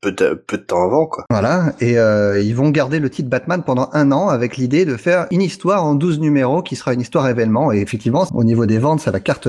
peu, 0.00 0.12
de, 0.12 0.34
peu 0.34 0.58
de 0.58 0.62
temps 0.62 0.84
avant, 0.84 1.06
quoi. 1.06 1.24
Voilà. 1.30 1.72
Et 1.80 1.92
ils 1.92 2.54
vont 2.54 2.70
garder 2.70 2.98
le 2.98 3.10
titre 3.10 3.28
Batman 3.28 3.62
pendant 3.64 3.90
un 3.92 4.12
an 4.12 4.28
avec 4.28 4.56
l'idée 4.56 4.84
de 4.84 4.96
faire 4.96 5.26
une 5.30 5.42
histoire 5.42 5.84
en 5.84 5.94
12 5.94 6.20
numéros 6.20 6.62
qui 6.62 6.76
sera 6.76 6.94
une 6.94 7.00
histoire 7.00 7.28
événement. 7.28 7.72
Et 7.72 7.78
effectivement, 7.78 8.26
au 8.32 8.44
niveau 8.44 8.66
des 8.66 8.78
ventes, 8.78 9.00
ça 9.00 9.10
va 9.10 9.20
cartonner. 9.20 9.41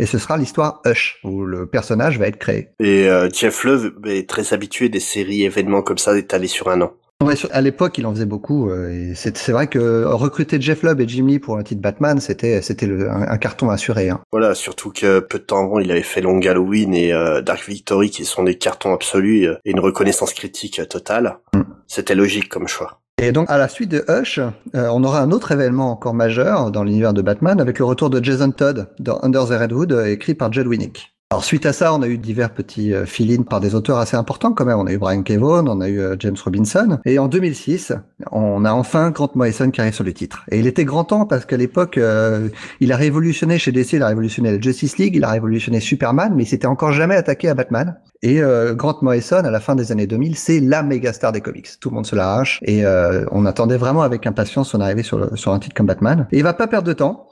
Et 0.00 0.06
ce 0.06 0.18
sera 0.18 0.36
l'histoire 0.36 0.80
Hush, 0.86 1.18
où 1.24 1.44
le 1.44 1.66
personnage 1.66 2.18
va 2.18 2.28
être 2.28 2.38
créé. 2.38 2.68
Et 2.78 3.08
Jeff 3.32 3.64
Love 3.64 3.92
est 4.06 4.28
très 4.28 4.52
habitué 4.52 4.88
des 4.88 5.00
séries 5.00 5.42
événements 5.42 5.82
comme 5.82 5.98
ça 5.98 6.16
étalées 6.16 6.46
sur 6.46 6.68
un 6.68 6.82
an. 6.82 6.92
Ouais, 7.24 7.34
à 7.50 7.60
l'époque, 7.60 7.98
il 7.98 8.06
en 8.06 8.12
faisait 8.12 8.26
beaucoup. 8.26 8.70
Euh, 8.70 9.10
et 9.10 9.14
c'est 9.16 9.50
vrai 9.50 9.66
que 9.66 10.04
recruter 10.04 10.60
Jeff 10.60 10.84
Lubb 10.84 11.00
et 11.00 11.08
Jim 11.08 11.26
Lee 11.26 11.40
pour 11.40 11.58
un 11.58 11.64
titre 11.64 11.82
Batman, 11.82 12.20
c'était 12.20 12.62
c'était 12.62 12.86
un, 12.86 13.22
un, 13.22 13.38
carton 13.38 13.70
assuré. 13.70 14.08
Hein. 14.08 14.20
Voilà, 14.30 14.54
surtout 14.54 14.92
que 14.92 15.18
peu 15.18 15.40
de 15.40 15.44
temps 15.44 15.64
avant, 15.64 15.80
il 15.80 15.90
avait 15.90 16.02
fait 16.02 16.20
Long 16.20 16.40
Halloween 16.40 16.94
et 16.94 17.12
euh, 17.12 17.42
Dark 17.42 17.68
Victory, 17.68 18.10
qui 18.10 18.24
sont 18.24 18.44
des 18.44 18.56
cartons 18.56 18.94
absolus 18.94 19.48
euh, 19.48 19.56
et 19.64 19.72
une 19.72 19.80
reconnaissance 19.80 20.32
critique 20.32 20.80
totale. 20.88 21.38
Mm. 21.54 21.62
C'était 21.88 22.14
logique 22.14 22.48
comme 22.48 22.68
choix. 22.68 23.00
Et 23.20 23.32
donc, 23.32 23.50
à 23.50 23.58
la 23.58 23.66
suite 23.68 23.90
de 23.90 24.04
Hush, 24.08 24.38
on 24.74 25.02
aura 25.02 25.20
un 25.20 25.32
autre 25.32 25.50
événement 25.50 25.90
encore 25.90 26.14
majeur 26.14 26.70
dans 26.70 26.84
l'univers 26.84 27.12
de 27.12 27.20
Batman 27.20 27.60
avec 27.60 27.80
le 27.80 27.84
retour 27.84 28.10
de 28.10 28.22
Jason 28.22 28.52
Todd 28.52 28.88
dans 29.00 29.18
Under 29.22 29.44
the 29.44 29.58
Redwood, 29.60 30.04
écrit 30.06 30.34
par 30.34 30.52
Judd 30.52 30.68
Winnick. 30.68 31.17
Alors 31.30 31.44
suite 31.44 31.66
à 31.66 31.74
ça, 31.74 31.92
on 31.92 32.00
a 32.00 32.08
eu 32.08 32.16
divers 32.16 32.54
petits 32.54 32.94
euh, 32.94 33.04
fill 33.04 33.44
par 33.44 33.60
des 33.60 33.74
auteurs 33.74 33.98
assez 33.98 34.16
importants 34.16 34.54
quand 34.54 34.64
même. 34.64 34.78
On 34.78 34.86
a 34.86 34.92
eu 34.92 34.96
Brian 34.96 35.22
Kevon, 35.22 35.66
on 35.68 35.82
a 35.82 35.88
eu 35.90 36.00
euh, 36.00 36.16
James 36.20 36.38
Robinson. 36.42 37.00
Et 37.04 37.18
en 37.18 37.28
2006, 37.28 37.92
on 38.32 38.64
a 38.64 38.72
enfin 38.72 39.10
Grant 39.10 39.28
Morrison 39.34 39.70
qui 39.70 39.82
arrive 39.82 39.92
sur 39.92 40.04
le 40.04 40.14
titre. 40.14 40.46
Et 40.50 40.58
il 40.58 40.66
était 40.66 40.86
grand 40.86 41.04
temps 41.04 41.26
parce 41.26 41.44
qu'à 41.44 41.58
l'époque, 41.58 41.98
euh, 41.98 42.48
il 42.80 42.92
a 42.92 42.96
révolutionné 42.96 43.58
chez 43.58 43.72
DC, 43.72 43.92
il 43.92 44.02
a 44.02 44.06
révolutionné 44.06 44.52
la 44.52 44.58
Justice 44.58 44.96
League, 44.96 45.16
il 45.16 45.24
a 45.24 45.28
révolutionné 45.28 45.80
Superman, 45.80 46.32
mais 46.34 46.44
il 46.44 46.46
s'était 46.46 46.66
encore 46.66 46.92
jamais 46.92 47.16
attaqué 47.16 47.50
à 47.50 47.54
Batman. 47.54 47.98
Et 48.22 48.40
Grant 48.72 48.96
Morrison, 49.02 49.44
à 49.44 49.50
la 49.50 49.60
fin 49.60 49.76
des 49.76 49.92
années 49.92 50.08
2000, 50.08 50.34
c'est 50.34 50.58
la 50.58 50.82
méga 50.82 51.12
star 51.12 51.30
des 51.30 51.40
comics. 51.40 51.68
Tout 51.78 51.90
le 51.90 51.94
monde 51.94 52.06
se 52.06 52.16
l'arrache. 52.16 52.58
Et 52.62 52.84
on 53.30 53.46
attendait 53.46 53.76
vraiment 53.76 54.02
avec 54.02 54.26
impatience 54.26 54.70
son 54.70 54.80
arrivée 54.80 55.04
sur, 55.04 55.38
sur 55.38 55.52
un 55.52 55.60
titre 55.60 55.76
comme 55.76 55.86
Batman. 55.86 56.26
Et 56.32 56.38
il 56.38 56.42
va 56.42 56.52
pas 56.52 56.66
perdre 56.66 56.88
de 56.88 56.94
temps. 56.94 57.28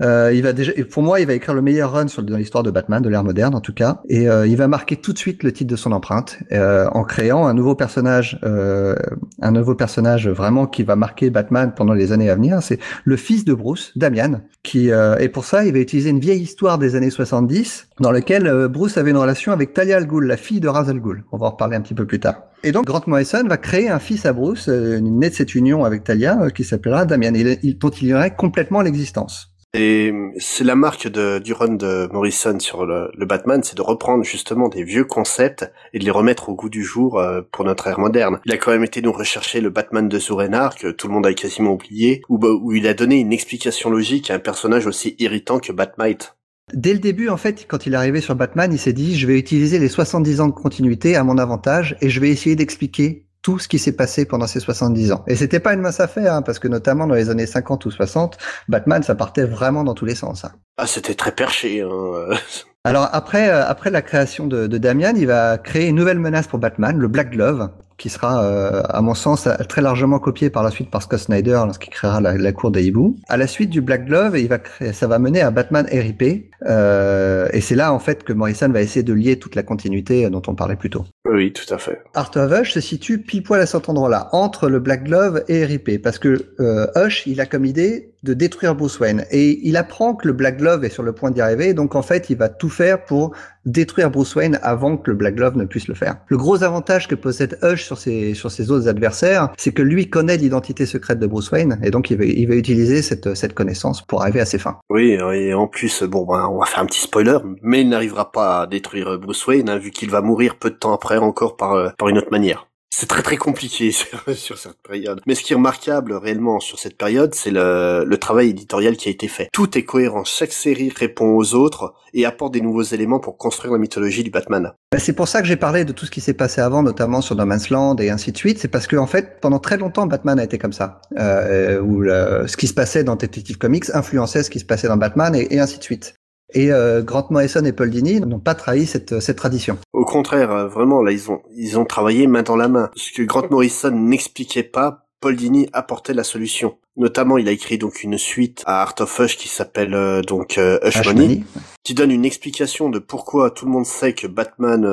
Euh, 0.00 0.32
il 0.34 0.42
va 0.42 0.52
déjà, 0.52 0.72
pour 0.90 1.02
moi, 1.02 1.20
il 1.20 1.26
va 1.26 1.34
écrire 1.34 1.54
le 1.54 1.62
meilleur 1.62 1.92
run 1.92 2.08
sur, 2.08 2.22
dans 2.22 2.36
l'histoire 2.36 2.64
de 2.64 2.70
Batman, 2.70 3.02
de 3.02 3.08
l'ère 3.08 3.24
moderne 3.24 3.54
en 3.54 3.60
tout 3.60 3.74
cas, 3.74 4.00
et 4.08 4.28
euh, 4.28 4.46
il 4.46 4.56
va 4.56 4.68
marquer 4.68 4.96
tout 4.96 5.12
de 5.12 5.18
suite 5.18 5.42
le 5.42 5.52
titre 5.52 5.70
de 5.70 5.76
son 5.76 5.92
empreinte 5.92 6.38
euh, 6.52 6.88
en 6.92 7.04
créant 7.04 7.46
un 7.46 7.54
nouveau 7.54 7.74
personnage, 7.74 8.38
euh, 8.44 8.94
un 9.40 9.52
nouveau 9.52 9.74
personnage 9.74 10.28
vraiment 10.28 10.66
qui 10.66 10.82
va 10.82 10.96
marquer 10.96 11.30
Batman 11.30 11.72
pendant 11.76 11.92
les 11.92 12.12
années 12.12 12.30
à 12.30 12.34
venir. 12.34 12.62
C'est 12.62 12.78
le 13.04 13.16
fils 13.16 13.44
de 13.44 13.54
Bruce, 13.54 13.92
Damian, 13.96 14.40
qui 14.62 14.90
euh, 14.90 15.18
et 15.18 15.28
pour 15.28 15.44
ça, 15.44 15.64
il 15.64 15.72
va 15.72 15.78
utiliser 15.78 16.10
une 16.10 16.20
vieille 16.20 16.42
histoire 16.42 16.78
des 16.78 16.94
années 16.94 17.10
70 17.10 17.88
dans 18.00 18.10
laquelle 18.10 18.68
Bruce 18.68 18.96
avait 18.96 19.10
une 19.10 19.16
relation 19.16 19.52
avec 19.52 19.72
Talia 19.74 19.96
al 19.96 20.06
Ghul, 20.06 20.26
la 20.26 20.36
fille 20.36 20.60
de 20.60 20.68
Ra's 20.68 20.88
al 20.88 21.00
Ghul. 21.00 21.24
On 21.32 21.36
va 21.36 21.46
en 21.46 21.50
reparler 21.50 21.76
un 21.76 21.80
petit 21.80 21.94
peu 21.94 22.06
plus 22.06 22.20
tard. 22.20 22.42
Et 22.64 22.72
donc 22.72 22.86
Grant 22.86 23.02
Morrison 23.06 23.44
va 23.46 23.56
créer 23.56 23.88
un 23.88 23.98
fils 23.98 24.24
à 24.24 24.32
Bruce, 24.32 24.68
né 24.68 25.28
de 25.28 25.34
cette 25.34 25.54
union 25.54 25.84
avec 25.84 26.04
Talia, 26.04 26.50
qui 26.54 26.64
s'appellera 26.64 27.04
Damian, 27.04 27.34
il, 27.34 27.78
dont 27.78 27.90
il 27.90 28.08
irait 28.08 28.34
complètement 28.34 28.82
l'existence. 28.82 29.51
Et 29.74 30.12
c'est 30.36 30.64
la 30.64 30.76
marque 30.76 31.08
de, 31.08 31.38
du 31.38 31.54
run 31.54 31.76
de 31.76 32.06
Morrison 32.12 32.58
sur 32.60 32.84
le, 32.84 33.10
Batman, 33.24 33.62
c'est 33.62 33.76
de 33.76 33.80
reprendre 33.80 34.22
justement 34.22 34.68
des 34.68 34.84
vieux 34.84 35.04
concepts 35.04 35.70
et 35.94 35.98
de 35.98 36.04
les 36.04 36.10
remettre 36.10 36.50
au 36.50 36.54
goût 36.54 36.68
du 36.68 36.84
jour 36.84 37.18
euh, 37.18 37.40
pour 37.50 37.64
notre 37.64 37.86
ère 37.86 37.98
moderne. 37.98 38.38
Il 38.44 38.52
a 38.52 38.58
quand 38.58 38.70
même 38.70 38.84
été 38.84 39.00
nous 39.00 39.12
rechercher 39.12 39.62
le 39.62 39.70
Batman 39.70 40.10
de 40.10 40.18
Sourenard, 40.18 40.76
que 40.76 40.88
tout 40.88 41.08
le 41.08 41.14
monde 41.14 41.26
a 41.26 41.32
quasiment 41.32 41.72
oublié, 41.72 42.20
où, 42.28 42.36
bah, 42.36 42.50
où 42.50 42.72
il 42.72 42.86
a 42.86 42.92
donné 42.92 43.18
une 43.18 43.32
explication 43.32 43.88
logique 43.88 44.30
à 44.30 44.34
un 44.34 44.38
personnage 44.38 44.86
aussi 44.86 45.16
irritant 45.18 45.58
que 45.58 45.72
Batmite. 45.72 46.36
Dès 46.74 46.92
le 46.92 46.98
début, 46.98 47.30
en 47.30 47.38
fait, 47.38 47.66
quand 47.66 47.86
il 47.86 47.94
est 47.94 47.96
arrivé 47.96 48.20
sur 48.20 48.34
Batman, 48.34 48.70
il 48.72 48.78
s'est 48.78 48.92
dit, 48.92 49.16
je 49.16 49.26
vais 49.26 49.38
utiliser 49.38 49.78
les 49.78 49.88
70 49.88 50.40
ans 50.42 50.48
de 50.48 50.52
continuité 50.52 51.16
à 51.16 51.24
mon 51.24 51.38
avantage 51.38 51.96
et 52.02 52.10
je 52.10 52.20
vais 52.20 52.28
essayer 52.28 52.56
d'expliquer 52.56 53.26
tout 53.42 53.58
ce 53.58 53.68
qui 53.68 53.78
s'est 53.78 53.92
passé 53.92 54.24
pendant 54.24 54.46
ces 54.46 54.60
70 54.60 55.12
ans. 55.12 55.24
Et 55.26 55.34
c'était 55.34 55.60
pas 55.60 55.74
une 55.74 55.80
masse 55.80 56.00
à 56.00 56.08
faire, 56.08 56.34
hein, 56.34 56.42
parce 56.42 56.58
que 56.58 56.68
notamment 56.68 57.06
dans 57.06 57.14
les 57.14 57.28
années 57.28 57.46
50 57.46 57.84
ou 57.86 57.90
60, 57.90 58.38
Batman, 58.68 59.02
ça 59.02 59.14
partait 59.14 59.44
vraiment 59.44 59.84
dans 59.84 59.94
tous 59.94 60.04
les 60.04 60.14
sens. 60.14 60.44
Hein. 60.44 60.52
Ah, 60.76 60.86
c'était 60.86 61.14
très 61.14 61.32
perché. 61.32 61.82
Hein. 61.82 62.36
Alors 62.84 63.08
après, 63.12 63.48
euh, 63.48 63.66
après 63.66 63.90
la 63.90 64.02
création 64.02 64.46
de, 64.46 64.66
de 64.66 64.78
Damian, 64.78 65.14
il 65.16 65.26
va 65.26 65.58
créer 65.58 65.88
une 65.88 65.96
nouvelle 65.96 66.18
menace 66.18 66.46
pour 66.46 66.58
Batman, 66.58 66.96
le 66.98 67.08
Black 67.08 67.30
Glove, 67.30 67.68
qui 68.02 68.08
sera, 68.08 68.44
euh, 68.44 68.82
à 68.88 69.00
mon 69.00 69.14
sens, 69.14 69.48
très 69.68 69.80
largement 69.80 70.18
copié 70.18 70.50
par 70.50 70.64
la 70.64 70.72
suite 70.72 70.90
par 70.90 71.02
Scott 71.02 71.20
Snyder 71.20 71.62
lorsqu'il 71.64 71.90
créera 71.90 72.20
la, 72.20 72.36
la 72.36 72.50
cour 72.50 72.72
des 72.72 72.84
hiboux. 72.84 73.14
À 73.28 73.36
la 73.36 73.46
suite 73.46 73.70
du 73.70 73.80
Black 73.80 74.06
Glove, 74.06 74.36
il 74.36 74.48
va 74.48 74.58
créer, 74.58 74.92
ça 74.92 75.06
va 75.06 75.20
mener 75.20 75.40
à 75.40 75.52
Batman 75.52 75.86
RIP, 75.88 76.50
euh, 76.66 77.48
et 77.52 77.60
c'est 77.60 77.76
là 77.76 77.92
en 77.92 78.00
fait 78.00 78.24
que 78.24 78.32
Morrison 78.32 78.68
va 78.70 78.82
essayer 78.82 79.04
de 79.04 79.12
lier 79.12 79.38
toute 79.38 79.54
la 79.54 79.62
continuité 79.62 80.28
dont 80.30 80.42
on 80.48 80.56
parlait 80.56 80.74
plus 80.74 80.90
tôt. 80.90 81.04
Oui, 81.24 81.52
tout 81.52 81.72
à 81.72 81.78
fait. 81.78 82.02
Art 82.14 82.32
of 82.34 82.50
Hush 82.50 82.72
se 82.72 82.80
situe 82.80 83.18
pile 83.18 83.44
poil 83.44 83.60
à 83.60 83.66
cet 83.66 83.88
endroit-là, 83.88 84.30
entre 84.32 84.68
le 84.68 84.80
Black 84.80 85.04
Glove 85.04 85.44
et 85.46 85.64
RIP, 85.64 86.02
parce 86.02 86.18
que 86.18 86.54
euh, 86.58 86.88
Hush, 86.96 87.28
il 87.28 87.40
a 87.40 87.46
comme 87.46 87.64
idée 87.64 88.12
de 88.22 88.34
détruire 88.34 88.74
Bruce 88.74 89.00
Wayne. 89.00 89.24
Et 89.30 89.66
il 89.66 89.76
apprend 89.76 90.14
que 90.14 90.28
le 90.28 90.32
Black 90.32 90.58
Glove 90.58 90.84
est 90.84 90.90
sur 90.90 91.02
le 91.02 91.12
point 91.12 91.30
d'y 91.30 91.40
arriver, 91.40 91.74
donc 91.74 91.94
en 91.94 92.02
fait, 92.02 92.30
il 92.30 92.36
va 92.36 92.48
tout 92.48 92.68
faire 92.68 93.04
pour 93.04 93.34
détruire 93.64 94.10
Bruce 94.10 94.34
Wayne 94.34 94.58
avant 94.62 94.96
que 94.96 95.10
le 95.10 95.16
Black 95.16 95.36
Glove 95.36 95.56
ne 95.56 95.64
puisse 95.64 95.88
le 95.88 95.94
faire. 95.94 96.16
Le 96.28 96.36
gros 96.36 96.62
avantage 96.62 97.08
que 97.08 97.14
possède 97.14 97.58
Hush 97.62 97.84
sur 97.92 97.98
ses, 97.98 98.34
sur 98.34 98.50
ses 98.50 98.70
autres 98.70 98.88
adversaires, 98.88 99.50
c'est 99.58 99.72
que 99.72 99.82
lui 99.82 100.08
connaît 100.08 100.36
l'identité 100.36 100.86
secrète 100.86 101.18
de 101.18 101.26
Bruce 101.26 101.50
Wayne, 101.50 101.78
et 101.82 101.90
donc 101.90 102.10
il 102.10 102.16
va, 102.16 102.24
il 102.24 102.46
va 102.46 102.54
utiliser 102.54 103.02
cette, 103.02 103.34
cette 103.34 103.54
connaissance 103.54 104.02
pour 104.02 104.22
arriver 104.22 104.40
à 104.40 104.46
ses 104.46 104.58
fins. 104.58 104.78
Oui, 104.88 105.12
et 105.12 105.54
en 105.54 105.66
plus, 105.66 106.02
bon, 106.02 106.24
ben, 106.24 106.48
on 106.50 106.58
va 106.58 106.66
faire 106.66 106.82
un 106.82 106.86
petit 106.86 107.02
spoiler, 107.02 107.38
mais 107.62 107.82
il 107.82 107.88
n'arrivera 107.88 108.32
pas 108.32 108.62
à 108.62 108.66
détruire 108.66 109.18
Bruce 109.18 109.46
Wayne, 109.46 109.68
hein, 109.68 109.78
vu 109.78 109.90
qu'il 109.90 110.10
va 110.10 110.22
mourir 110.22 110.56
peu 110.56 110.70
de 110.70 110.76
temps 110.76 110.94
après 110.94 111.18
encore 111.18 111.56
par, 111.56 111.74
euh, 111.74 111.90
par 111.98 112.08
une 112.08 112.18
autre 112.18 112.30
manière 112.30 112.66
c'est 112.94 113.06
très 113.06 113.22
très 113.22 113.38
compliqué 113.38 113.90
sur, 114.34 114.58
cette 114.58 114.82
période. 114.86 115.20
Mais 115.26 115.34
ce 115.34 115.42
qui 115.42 115.54
est 115.54 115.56
remarquable 115.56 116.12
réellement 116.12 116.60
sur 116.60 116.78
cette 116.78 116.98
période, 116.98 117.34
c'est 117.34 117.50
le, 117.50 118.16
travail 118.20 118.50
éditorial 118.50 118.96
qui 118.96 119.08
a 119.08 119.10
été 119.10 119.28
fait. 119.28 119.48
Tout 119.52 119.78
est 119.78 119.82
cohérent, 119.82 120.24
chaque 120.24 120.52
série 120.52 120.92
répond 120.94 121.34
aux 121.34 121.54
autres 121.54 121.94
et 122.12 122.26
apporte 122.26 122.52
des 122.52 122.60
nouveaux 122.60 122.82
éléments 122.82 123.18
pour 123.18 123.38
construire 123.38 123.72
la 123.72 123.78
mythologie 123.78 124.22
du 124.22 124.30
Batman. 124.30 124.72
Bah, 124.92 124.98
c'est 124.98 125.14
pour 125.14 125.26
ça 125.26 125.40
que 125.40 125.48
j'ai 125.48 125.56
parlé 125.56 125.86
de 125.86 125.92
tout 125.92 126.04
ce 126.04 126.10
qui 126.10 126.20
s'est 126.20 126.34
passé 126.34 126.60
avant, 126.60 126.82
notamment 126.82 127.22
sur 127.22 127.34
No 127.34 127.46
Land 127.70 127.96
et 127.96 128.10
ainsi 128.10 128.30
de 128.30 128.36
suite. 128.36 128.58
C'est 128.58 128.68
parce 128.68 128.86
que 128.86 128.96
en 128.96 129.06
fait, 129.06 129.40
pendant 129.40 129.58
très 129.58 129.78
longtemps, 129.78 130.06
Batman 130.06 130.38
a 130.38 130.44
été 130.44 130.58
comme 130.58 130.74
ça, 130.74 131.00
euh, 131.18 131.80
où 131.80 132.04
ce 132.04 132.56
qui 132.58 132.66
se 132.66 132.74
passait 132.74 133.04
dans 133.04 133.16
Detective 133.16 133.56
Comics 133.56 133.86
influençait 133.94 134.42
ce 134.42 134.50
qui 134.50 134.60
se 134.60 134.66
passait 134.66 134.88
dans 134.88 134.98
Batman 134.98 135.34
et 135.34 135.58
ainsi 135.58 135.78
de 135.78 135.82
suite. 135.82 136.14
Et 136.54 136.72
euh, 136.72 137.02
Grant 137.02 137.26
Morrison 137.30 137.64
et 137.64 137.72
Paul 137.72 137.90
Dini 137.90 138.20
n'ont 138.20 138.38
pas 138.38 138.54
trahi 138.54 138.86
cette, 138.86 139.20
cette 139.20 139.36
tradition. 139.36 139.78
Au 139.92 140.04
contraire, 140.04 140.50
euh, 140.50 140.68
vraiment, 140.68 141.02
là, 141.02 141.12
ils 141.12 141.30
ont, 141.30 141.42
ils 141.56 141.78
ont 141.78 141.84
travaillé 141.84 142.26
main 142.26 142.42
dans 142.42 142.56
la 142.56 142.68
main. 142.68 142.90
Ce 142.94 143.12
que 143.12 143.22
Grant 143.22 143.48
Morrison 143.50 143.90
n'expliquait 143.90 144.62
pas, 144.62 145.06
Paul 145.20 145.36
Dini 145.36 145.68
apportait 145.72 146.14
la 146.14 146.24
solution. 146.24 146.78
Notamment, 146.96 147.38
il 147.38 147.48
a 147.48 147.52
écrit 147.52 147.78
donc 147.78 148.02
une 148.02 148.18
suite 148.18 148.62
à 148.66 148.82
Art 148.82 148.96
of 149.00 149.18
Hush 149.18 149.38
qui 149.38 149.48
s'appelle 149.48 149.94
euh, 149.94 150.20
donc 150.20 150.58
Hush, 150.58 151.06
Money, 151.06 151.42
qui 151.84 151.94
donne 151.94 152.10
une 152.10 152.26
explication 152.26 152.90
de 152.90 152.98
pourquoi 152.98 153.50
tout 153.50 153.64
le 153.64 153.70
monde 153.70 153.86
sait 153.86 154.12
que 154.12 154.26
Batman 154.26 154.84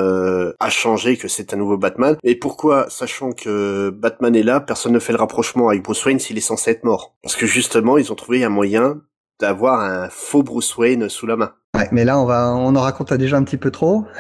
a 0.58 0.70
changé, 0.70 1.18
que 1.18 1.28
c'est 1.28 1.54
un 1.54 1.58
nouveau 1.58 1.78
Batman, 1.78 2.16
et 2.24 2.36
pourquoi, 2.36 2.90
sachant 2.90 3.32
que 3.32 3.90
Batman 3.90 4.34
est 4.36 4.44
là, 4.44 4.62
personne 4.62 4.94
ne 4.94 5.00
fait 5.00 5.12
le 5.12 5.20
rapprochement 5.20 5.68
avec 5.68 5.84
Bruce 5.84 6.06
Wayne 6.06 6.20
s'il 6.20 6.38
est 6.38 6.42
censé 6.42 6.72
être 6.72 6.86
mort. 6.86 7.16
Parce 7.22 7.36
que 7.36 7.46
justement, 7.46 7.98
ils 7.98 8.12
ont 8.14 8.16
trouvé 8.16 8.44
un 8.46 8.50
moyen 8.50 9.02
d'avoir 9.40 9.82
un 9.82 10.10
faux 10.10 10.44
Bruce 10.44 10.78
Wayne 10.78 11.10
sous 11.10 11.26
la 11.26 11.36
main. 11.36 11.52
Ouais, 11.78 11.88
mais 11.92 12.04
là 12.04 12.20
on 12.20 12.26
va, 12.26 12.54
on 12.56 12.76
en 12.76 12.82
raconte 12.82 13.14
déjà 13.14 13.38
un 13.38 13.44
petit 13.44 13.58
peu 13.58 13.72
trop. 13.72 14.06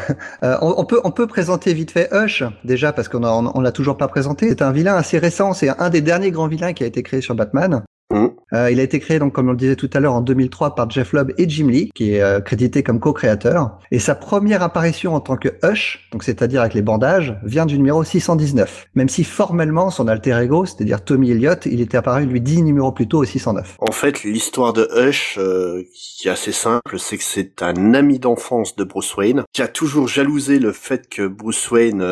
Euh, 0.43 0.55
on, 0.61 0.85
peut, 0.85 1.01
on 1.03 1.11
peut 1.11 1.27
présenter 1.27 1.73
vite 1.73 1.91
fait 1.91 2.07
Hush 2.13 2.43
déjà 2.63 2.93
parce 2.93 3.09
qu'on 3.09 3.23
on, 3.23 3.59
l'a 3.59 3.71
toujours 3.73 3.97
pas 3.97 4.07
présenté. 4.07 4.47
C'est 4.49 4.61
un 4.61 4.71
vilain 4.71 4.95
assez 4.95 5.17
récent, 5.17 5.53
c'est 5.53 5.69
un 5.69 5.89
des 5.89 5.99
derniers 5.99 6.31
grands 6.31 6.47
vilains 6.47 6.71
qui 6.71 6.83
a 6.85 6.88
été 6.88 7.03
créé 7.03 7.19
sur 7.19 7.35
Batman. 7.35 7.83
Mmh. 8.11 8.27
Euh, 8.53 8.71
il 8.71 8.79
a 8.79 8.83
été 8.83 8.99
créé, 8.99 9.19
donc, 9.19 9.33
comme 9.33 9.49
on 9.49 9.51
le 9.51 9.57
disait 9.57 9.75
tout 9.75 9.89
à 9.93 9.99
l'heure, 9.99 10.15
en 10.15 10.21
2003 10.21 10.73
par 10.73 10.89
Jeff 10.89 11.13
Lubb 11.13 11.31
et 11.37 11.47
Jim 11.47 11.67
Lee, 11.67 11.91
qui 11.93 12.15
est 12.15 12.21
euh, 12.21 12.39
crédité 12.39 12.81
comme 12.81 12.99
co-créateur. 12.99 13.77
Et 13.91 13.99
sa 13.99 14.15
première 14.15 14.63
apparition 14.63 15.13
en 15.13 15.19
tant 15.19 15.37
que 15.37 15.49
Hush, 15.63 16.09
donc 16.11 16.23
c'est-à-dire 16.23 16.61
avec 16.61 16.73
les 16.73 16.81
bandages, 16.81 17.37
vient 17.43 17.67
du 17.67 17.77
numéro 17.77 18.03
619. 18.03 18.87
Même 18.95 19.09
si 19.09 19.23
formellement, 19.23 19.91
son 19.91 20.07
alter 20.07 20.39
ego, 20.41 20.65
c'est-à-dire 20.65 21.03
Tommy 21.03 21.31
Elliott, 21.31 21.67
il 21.67 21.81
était 21.81 21.97
apparu 21.97 22.25
lui 22.25 22.41
dix 22.41 22.63
numéros 22.63 22.91
plus 22.91 23.07
tôt 23.07 23.19
au 23.19 23.25
609. 23.25 23.77
En 23.79 23.91
fait, 23.91 24.23
l'histoire 24.23 24.73
de 24.73 24.89
Hush, 24.95 25.37
euh, 25.37 25.83
qui 25.93 26.27
est 26.27 26.31
assez 26.31 26.51
simple, 26.51 26.97
c'est 26.97 27.17
que 27.17 27.23
c'est 27.23 27.61
un 27.61 27.93
ami 27.93 28.17
d'enfance 28.17 28.75
de 28.75 28.83
Bruce 28.83 29.15
Wayne, 29.15 29.43
qui 29.53 29.61
a 29.61 29.67
toujours 29.67 30.07
jalousé 30.07 30.57
le 30.57 30.72
fait 30.72 31.07
que 31.09 31.27
Bruce 31.27 31.69
Wayne 31.69 32.03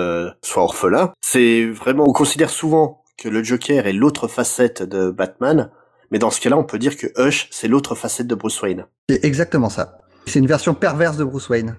soit 0.44 0.64
orphelin. 0.64 1.12
C'est 1.22 1.66
vraiment, 1.66 2.06
on 2.08 2.14
considère 2.14 2.50
souvent 2.50 3.04
que 3.18 3.30
le 3.30 3.44
Joker 3.44 3.88
est 3.88 3.94
l'autre 3.94 4.28
facette 4.28 4.84
de 4.84 5.10
Batman, 5.10 5.72
mais 6.12 6.20
dans 6.20 6.30
ce 6.30 6.40
cas-là, 6.42 6.58
on 6.58 6.64
peut 6.64 6.80
dire 6.80 6.98
que 6.98 7.08
Hush, 7.18 7.48
c'est 7.52 7.68
l'autre 7.68 7.96
facette 7.96 8.28
de 8.28 8.36
Bruce 8.36 8.62
Wayne. 8.62 8.86
C'est 9.10 9.24
exactement 9.26 9.70
ça. 9.70 10.00
C'est 10.26 10.40
une 10.40 10.48
version 10.48 10.74
perverse 10.74 11.18
de 11.18 11.24
Bruce 11.24 11.50
Wayne 11.50 11.76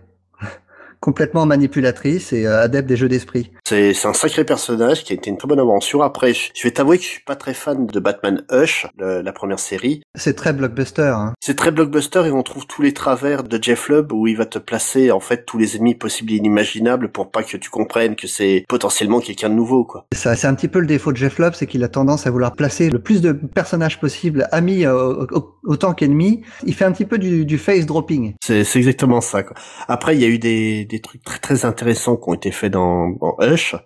complètement 1.01 1.47
manipulatrice 1.47 2.33
et 2.33 2.47
euh, 2.47 2.63
adepte 2.63 2.89
des 2.89 2.97
jeux 2.97 3.09
d'esprit. 3.09 3.51
C'est 3.67 3.93
un 4.05 4.13
sacré 4.13 4.45
personnage 4.45 5.05
qui 5.05 5.13
a 5.13 5.17
été 5.17 5.31
une 5.31 5.37
très 5.37 5.49
bonne 5.49 5.61
aventure. 5.61 6.03
Après, 6.03 6.33
je 6.33 6.63
vais 6.63 6.71
t'avouer 6.71 6.99
que 6.99 7.05
je 7.05 7.09
suis 7.09 7.25
pas 7.25 7.37
très 7.37 7.55
fan 7.55 7.87
de 7.87 8.01
Batman 8.01 8.43
Hush, 8.51 8.87
la 8.99 9.33
première 9.33 9.59
série. 9.59 10.03
C'est 10.15 10.35
très 10.35 10.53
blockbuster. 10.53 11.13
Hein. 11.15 11.35
C'est 11.41 11.57
très 11.57 11.71
blockbuster 11.71 12.27
et 12.27 12.31
on 12.31 12.43
trouve 12.43 12.67
tous 12.67 12.83
les 12.83 12.95
travers 12.95 13.45
de 13.45 13.63
Jeff 13.63 13.89
Lubb 13.89 14.13
où 14.13 14.27
il 14.27 14.37
va 14.37 14.47
te 14.47 14.59
placer 14.59 15.11
en 15.11 15.21
fait 15.21 15.45
tous 15.45 15.59
les 15.59 15.77
ennemis 15.77 15.95
possibles 15.95 16.33
et 16.33 16.37
inimaginables 16.37 17.11
pour 17.11 17.31
pas 17.31 17.43
que 17.43 17.57
tu 17.57 17.71
comprennes 17.71 18.17
que 18.17 18.27
c'est 18.27 18.65
potentiellement 18.69 19.21
quelqu'un 19.21 19.51
de 19.51 19.55
nouveau 19.55 19.85
quoi. 19.85 20.07
Ça, 20.15 20.35
c'est 20.35 20.47
un 20.47 20.55
petit 20.55 20.69
peu 20.69 20.81
le 20.81 20.87
défaut 20.87 21.13
de 21.13 21.17
Jeff 21.19 21.39
Lubb, 21.39 21.55
c'est 21.55 21.67
qu'il 21.67 21.85
a 21.85 21.89
tendance 21.89 22.27
à 22.27 22.31
vouloir 22.31 22.55
placer 22.55 22.91
le 22.91 22.99
plus 22.99 23.21
de 23.21 23.33
personnages 23.33 24.01
possibles, 24.01 24.49
amis 24.53 24.87
euh, 24.87 25.27
autant 25.65 25.93
qu'ennemis. 25.93 26.43
Il 26.65 26.75
fait 26.75 26.85
un 26.85 26.93
petit 26.93 27.05
peu 27.05 27.19
du, 27.19 27.45
du 27.45 27.59
face 27.59 27.87
dropping. 27.87 28.35
C'est 28.41 28.65
exactement 28.77 29.21
ça. 29.21 29.43
Quoi. 29.43 29.57
Après, 29.89 30.17
il 30.17 30.23
y 30.23 30.25
a 30.25 30.29
eu 30.29 30.39
des 30.39 30.88
des 30.89 31.01
trucs 31.01 31.23
très 31.25 31.39
très 31.39 31.65
intéressants 31.65 32.17
qui 32.17 32.29
ont 32.29 32.35
été 32.35 32.51
faits 32.51 32.73
dans, 32.73 33.11
dans 33.11 33.37
Hush. 33.41 33.77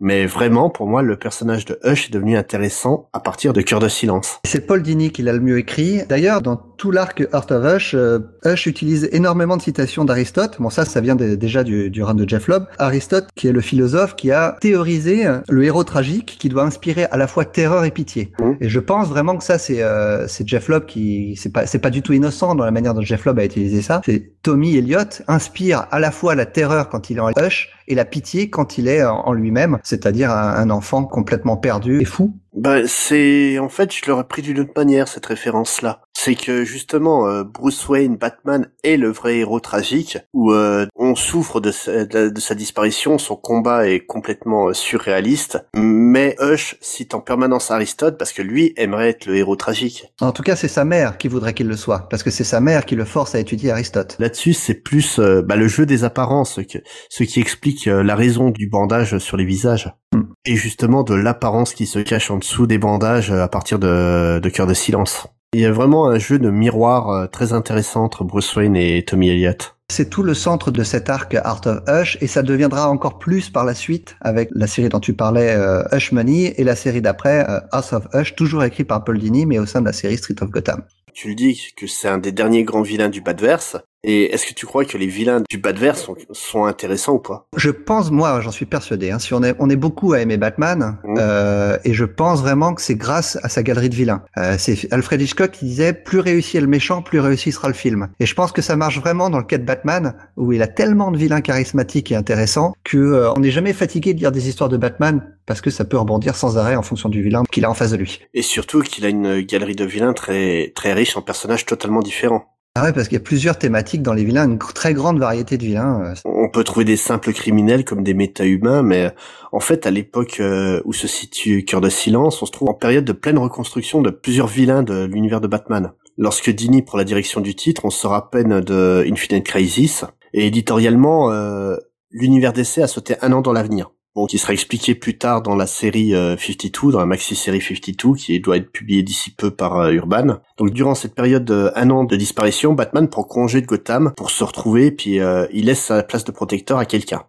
Mais 0.00 0.26
vraiment, 0.26 0.70
pour 0.70 0.86
moi, 0.86 1.02
le 1.02 1.16
personnage 1.16 1.64
de 1.64 1.78
Hush 1.84 2.08
est 2.08 2.12
devenu 2.12 2.36
intéressant 2.36 3.08
à 3.12 3.20
partir 3.20 3.52
de 3.52 3.60
Cœur 3.60 3.80
de 3.80 3.88
silence. 3.88 4.38
C'est 4.44 4.66
Paul 4.66 4.82
Dini 4.82 5.10
qui 5.10 5.22
l'a 5.22 5.32
le 5.32 5.40
mieux 5.40 5.58
écrit. 5.58 6.02
D'ailleurs, 6.08 6.40
dans 6.40 6.56
tout 6.56 6.92
l'arc 6.92 7.26
Art 7.32 7.50
of 7.50 7.64
Hush, 7.64 7.94
euh, 7.94 8.20
Hush 8.44 8.66
utilise 8.66 9.08
énormément 9.10 9.56
de 9.56 9.62
citations 9.62 10.04
d'Aristote. 10.04 10.56
Bon, 10.60 10.70
ça, 10.70 10.84
ça 10.84 11.00
vient 11.00 11.16
déjà 11.16 11.64
du, 11.64 11.90
du 11.90 12.02
run 12.04 12.14
de 12.14 12.28
Jeff 12.28 12.46
Lobb. 12.46 12.66
Aristote, 12.78 13.26
qui 13.34 13.48
est 13.48 13.52
le 13.52 13.60
philosophe 13.60 14.14
qui 14.14 14.30
a 14.30 14.56
théorisé 14.60 15.26
euh, 15.26 15.40
le 15.48 15.64
héros 15.64 15.82
tragique 15.82 16.36
qui 16.38 16.48
doit 16.48 16.62
inspirer 16.62 17.04
à 17.06 17.16
la 17.16 17.26
fois 17.26 17.44
terreur 17.44 17.84
et 17.84 17.90
pitié. 17.90 18.32
Mmh. 18.38 18.52
Et 18.60 18.68
je 18.68 18.78
pense 18.78 19.08
vraiment 19.08 19.36
que 19.36 19.44
ça, 19.44 19.58
c'est 19.58 19.82
euh, 19.82 20.28
c'est 20.28 20.46
Jeff 20.46 20.68
Lobb 20.68 20.86
qui 20.86 21.34
c'est 21.36 21.52
pas 21.52 21.66
c'est 21.66 21.80
pas 21.80 21.90
du 21.90 22.02
tout 22.02 22.12
innocent 22.12 22.54
dans 22.54 22.64
la 22.64 22.70
manière 22.70 22.94
dont 22.94 23.02
Jeff 23.02 23.24
Lobb 23.24 23.40
a 23.40 23.44
utilisé 23.44 23.82
ça. 23.82 24.00
C'est 24.04 24.32
Tommy 24.42 24.76
Elliott 24.76 25.22
inspire 25.26 25.86
à 25.90 25.98
la 25.98 26.12
fois 26.12 26.36
la 26.36 26.46
terreur 26.46 26.88
quand 26.88 27.10
il 27.10 27.16
est 27.16 27.20
en 27.20 27.30
Hush 27.30 27.70
et 27.88 27.94
la 27.94 28.04
pitié 28.04 28.50
quand 28.50 28.78
il 28.78 28.86
est 28.86 29.02
en 29.02 29.32
lui-même, 29.32 29.78
c'est-à-dire 29.88 30.30
un, 30.30 30.68
enfant 30.68 31.04
complètement 31.04 31.56
perdu 31.56 32.02
et 32.02 32.04
fou. 32.04 32.36
Bah, 32.54 32.86
c'est 32.86 33.58
en 33.58 33.68
fait, 33.68 33.92
je 33.94 34.08
l'aurais 34.08 34.26
pris 34.26 34.42
d'une 34.42 34.60
autre 34.60 34.72
manière 34.76 35.08
cette 35.08 35.26
référence-là 35.26 36.02
c'est 36.18 36.34
que 36.34 36.64
justement 36.64 37.28
euh, 37.28 37.44
Bruce 37.44 37.88
Wayne, 37.88 38.16
Batman 38.16 38.68
est 38.82 38.96
le 38.96 39.08
vrai 39.08 39.36
héros 39.38 39.60
tragique 39.60 40.18
où 40.34 40.52
euh, 40.52 40.84
on 40.96 41.14
souffre 41.14 41.60
de 41.60 41.70
sa, 41.70 42.04
de, 42.06 42.40
sa, 42.40 42.56
disparition, 42.56 43.18
son 43.18 43.36
combat 43.36 43.88
est 43.88 44.00
complètement 44.00 44.68
euh, 44.68 44.72
surréaliste, 44.72 45.64
mais 45.76 46.34
Hush 46.40 46.76
cite 46.80 47.14
en 47.14 47.20
permanence 47.20 47.70
Aristote 47.70 48.18
parce 48.18 48.32
que 48.32 48.42
lui 48.42 48.74
aimerait 48.76 49.10
être 49.10 49.26
le 49.26 49.36
héros 49.36 49.54
tragique. 49.54 50.12
En 50.20 50.32
tout 50.32 50.42
cas, 50.42 50.56
c'est 50.56 50.66
sa 50.66 50.84
mère 50.84 51.18
qui 51.18 51.28
voudrait 51.28 51.54
qu'il 51.54 51.68
le 51.68 51.76
soit 51.76 52.08
parce 52.10 52.24
que 52.24 52.30
c'est 52.30 52.42
sa 52.42 52.60
mère 52.60 52.84
qui 52.84 52.96
le 52.96 53.04
force 53.04 53.36
à 53.36 53.38
étudier 53.38 53.70
Aristote. 53.70 54.16
Là-dessus, 54.18 54.54
c'est 54.54 54.74
plus 54.74 55.20
bah, 55.20 55.54
le 55.54 55.68
jeu 55.68 55.86
des 55.86 56.02
apparences, 56.02 56.58
que, 56.70 56.78
ce 57.08 57.22
qui 57.22 57.40
explique 57.40 57.86
la 57.86 58.16
raison 58.16 58.50
du 58.50 58.68
bandage 58.68 59.18
sur 59.18 59.36
les 59.36 59.44
visages. 59.44 59.88
Hmm. 60.14 60.22
Et 60.44 60.56
justement 60.56 61.02
de 61.02 61.14
l'apparence 61.14 61.74
qui 61.74 61.86
se 61.86 61.98
cache 61.98 62.30
en 62.30 62.38
dessous 62.38 62.66
des 62.66 62.78
bandages 62.78 63.30
à 63.30 63.48
partir 63.48 63.78
de, 63.78 64.38
de 64.38 64.48
cœur 64.48 64.66
de 64.66 64.74
silence. 64.74 65.26
Il 65.54 65.60
y 65.60 65.64
a 65.64 65.72
vraiment 65.72 66.08
un 66.08 66.18
jeu 66.18 66.38
de 66.38 66.50
miroir 66.50 67.08
euh, 67.08 67.26
très 67.26 67.54
intéressant 67.54 68.04
entre 68.04 68.22
Bruce 68.22 68.54
Wayne 68.54 68.76
et 68.76 69.02
Tommy 69.02 69.30
Elliott. 69.30 69.76
C'est 69.90 70.10
tout 70.10 70.22
le 70.22 70.34
centre 70.34 70.70
de 70.70 70.84
cet 70.84 71.08
arc 71.08 71.34
Art 71.34 71.62
of 71.64 71.80
Hush 71.88 72.18
et 72.20 72.26
ça 72.26 72.42
deviendra 72.42 72.90
encore 72.90 73.18
plus 73.18 73.48
par 73.48 73.64
la 73.64 73.74
suite 73.74 74.16
avec 74.20 74.50
la 74.52 74.66
série 74.66 74.90
dont 74.90 75.00
tu 75.00 75.14
parlais, 75.14 75.54
euh, 75.56 75.82
Hush 75.90 76.12
Money, 76.12 76.52
et 76.58 76.64
la 76.64 76.76
série 76.76 77.00
d'après, 77.00 77.48
euh, 77.48 77.60
House 77.72 77.94
of 77.94 78.06
Hush, 78.12 78.36
toujours 78.36 78.62
écrit 78.62 78.84
par 78.84 79.04
Paul 79.04 79.18
Dini, 79.18 79.46
mais 79.46 79.58
au 79.58 79.64
sein 79.64 79.80
de 79.80 79.86
la 79.86 79.94
série 79.94 80.18
Street 80.18 80.34
of 80.42 80.50
Gotham. 80.50 80.82
Tu 81.14 81.28
le 81.28 81.34
dis 81.34 81.72
que 81.74 81.86
c'est 81.86 82.08
un 82.08 82.18
des 82.18 82.32
derniers 82.32 82.64
grands 82.64 82.82
vilains 82.82 83.08
du 83.08 83.22
Badverse. 83.22 83.78
Et 84.04 84.32
est-ce 84.32 84.46
que 84.46 84.54
tu 84.54 84.64
crois 84.64 84.84
que 84.84 84.96
les 84.96 85.06
vilains 85.06 85.42
du 85.48 85.58
Badverse 85.58 86.02
sont, 86.02 86.16
sont 86.30 86.64
intéressants 86.64 87.14
ou 87.14 87.18
pas? 87.18 87.48
Je 87.56 87.70
pense, 87.70 88.10
moi, 88.10 88.40
j'en 88.40 88.52
suis 88.52 88.66
persuadé. 88.66 89.10
Hein, 89.10 89.18
si 89.18 89.34
on 89.34 89.42
est, 89.42 89.54
on 89.58 89.68
est 89.68 89.76
beaucoup 89.76 90.12
à 90.12 90.20
aimer 90.20 90.36
Batman, 90.36 90.98
mmh. 91.02 91.14
euh, 91.18 91.78
et 91.84 91.94
je 91.94 92.04
pense 92.04 92.40
vraiment 92.40 92.74
que 92.74 92.82
c'est 92.82 92.94
grâce 92.94 93.38
à 93.42 93.48
sa 93.48 93.62
galerie 93.62 93.88
de 93.88 93.94
vilains. 93.94 94.22
Euh, 94.36 94.54
c'est 94.58 94.92
Alfred 94.92 95.20
Hitchcock 95.20 95.50
qui 95.50 95.64
disait 95.64 95.92
plus 95.92 96.20
réussi 96.20 96.56
est 96.56 96.60
le 96.60 96.68
méchant, 96.68 97.02
plus 97.02 97.20
réussi 97.20 97.50
sera 97.50 97.68
le 97.68 97.74
film. 97.74 98.08
Et 98.20 98.26
je 98.26 98.34
pense 98.34 98.52
que 98.52 98.62
ça 98.62 98.76
marche 98.76 99.00
vraiment 99.00 99.30
dans 99.30 99.38
le 99.38 99.44
cas 99.44 99.58
de 99.58 99.64
Batman, 99.64 100.14
où 100.36 100.52
il 100.52 100.62
a 100.62 100.68
tellement 100.68 101.10
de 101.10 101.18
vilains 101.18 101.40
charismatiques 101.40 102.12
et 102.12 102.16
intéressants 102.16 102.74
que 102.84 102.98
euh, 102.98 103.32
on 103.34 103.40
n'est 103.40 103.50
jamais 103.50 103.72
fatigué 103.72 104.14
de 104.14 104.20
lire 104.20 104.32
des 104.32 104.48
histoires 104.48 104.68
de 104.68 104.76
Batman 104.76 105.34
parce 105.44 105.60
que 105.60 105.70
ça 105.70 105.84
peut 105.84 105.98
rebondir 105.98 106.36
sans 106.36 106.58
arrêt 106.58 106.76
en 106.76 106.82
fonction 106.82 107.08
du 107.08 107.22
vilain 107.22 107.42
qu'il 107.50 107.64
a 107.64 107.70
en 107.70 107.74
face 107.74 107.90
de 107.90 107.96
lui. 107.96 108.20
Et 108.34 108.42
surtout 108.42 108.82
qu'il 108.82 109.04
a 109.06 109.08
une 109.08 109.40
galerie 109.40 109.74
de 109.74 109.84
vilains 109.84 110.12
très 110.12 110.72
très 110.74 110.92
riche 110.92 111.16
en 111.16 111.22
personnages 111.22 111.66
totalement 111.66 112.00
différents. 112.00 112.57
Ah 112.80 112.84
ouais, 112.84 112.92
parce 112.92 113.08
qu'il 113.08 113.18
y 113.18 113.20
a 113.20 113.24
plusieurs 113.24 113.58
thématiques 113.58 114.02
dans 114.02 114.12
les 114.12 114.22
vilains, 114.22 114.44
une 114.44 114.56
très 114.56 114.94
grande 114.94 115.18
variété 115.18 115.58
de 115.58 115.64
vilains. 115.64 116.14
On 116.24 116.48
peut 116.48 116.62
trouver 116.62 116.84
des 116.84 116.96
simples 116.96 117.32
criminels 117.32 117.84
comme 117.84 118.04
des 118.04 118.14
méta-humains, 118.14 118.82
mais 118.82 119.12
en 119.50 119.58
fait, 119.58 119.84
à 119.84 119.90
l'époque 119.90 120.40
où 120.84 120.92
se 120.92 121.08
situe 121.08 121.64
Cœur 121.64 121.80
de 121.80 121.88
Silence, 121.88 122.40
on 122.40 122.46
se 122.46 122.52
trouve 122.52 122.68
en 122.70 122.74
période 122.74 123.04
de 123.04 123.12
pleine 123.12 123.36
reconstruction 123.36 124.00
de 124.00 124.10
plusieurs 124.10 124.46
vilains 124.46 124.84
de 124.84 125.06
l'univers 125.06 125.40
de 125.40 125.48
Batman. 125.48 125.90
Lorsque 126.18 126.50
Dini 126.50 126.82
prend 126.82 126.98
la 126.98 127.02
direction 127.02 127.40
du 127.40 127.56
titre, 127.56 127.84
on 127.84 127.90
sort 127.90 128.14
à 128.14 128.30
peine 128.30 128.60
de 128.60 129.04
Infinite 129.10 129.44
Crisis, 129.44 130.04
et 130.32 130.46
éditorialement, 130.46 131.32
euh, 131.32 131.74
l'univers 132.12 132.52
d'essai 132.52 132.82
a 132.82 132.86
sauté 132.86 133.16
un 133.22 133.32
an 133.32 133.40
dans 133.40 133.52
l'avenir. 133.52 133.90
Bon, 134.18 134.26
qui 134.26 134.38
sera 134.38 134.52
expliqué 134.52 134.96
plus 134.96 135.16
tard 135.16 135.42
dans 135.42 135.54
la 135.54 135.68
série 135.68 136.10
52, 136.10 136.88
euh, 136.88 136.90
dans 136.90 136.98
la 136.98 137.06
maxi-série 137.06 137.60
52, 137.60 138.16
qui 138.16 138.40
doit 138.40 138.56
être 138.56 138.72
publiée 138.72 139.04
d'ici 139.04 139.30
peu 139.30 139.52
par 139.52 139.76
euh, 139.76 139.92
Urban. 139.92 140.40
Donc 140.56 140.70
durant 140.70 140.96
cette 140.96 141.14
période 141.14 141.44
de 141.44 141.70
un 141.76 141.88
an 141.90 142.02
de 142.02 142.16
disparition, 142.16 142.72
Batman 142.72 143.08
prend 143.08 143.22
congé 143.22 143.60
de 143.60 143.66
Gotham 143.66 144.12
pour 144.16 144.30
se 144.30 144.42
retrouver, 144.42 144.90
puis 144.90 145.20
il 145.52 145.66
laisse 145.66 145.84
sa 145.84 146.02
place 146.02 146.24
de 146.24 146.32
protecteur 146.32 146.78
à 146.78 146.84
quelqu'un. 146.84 147.26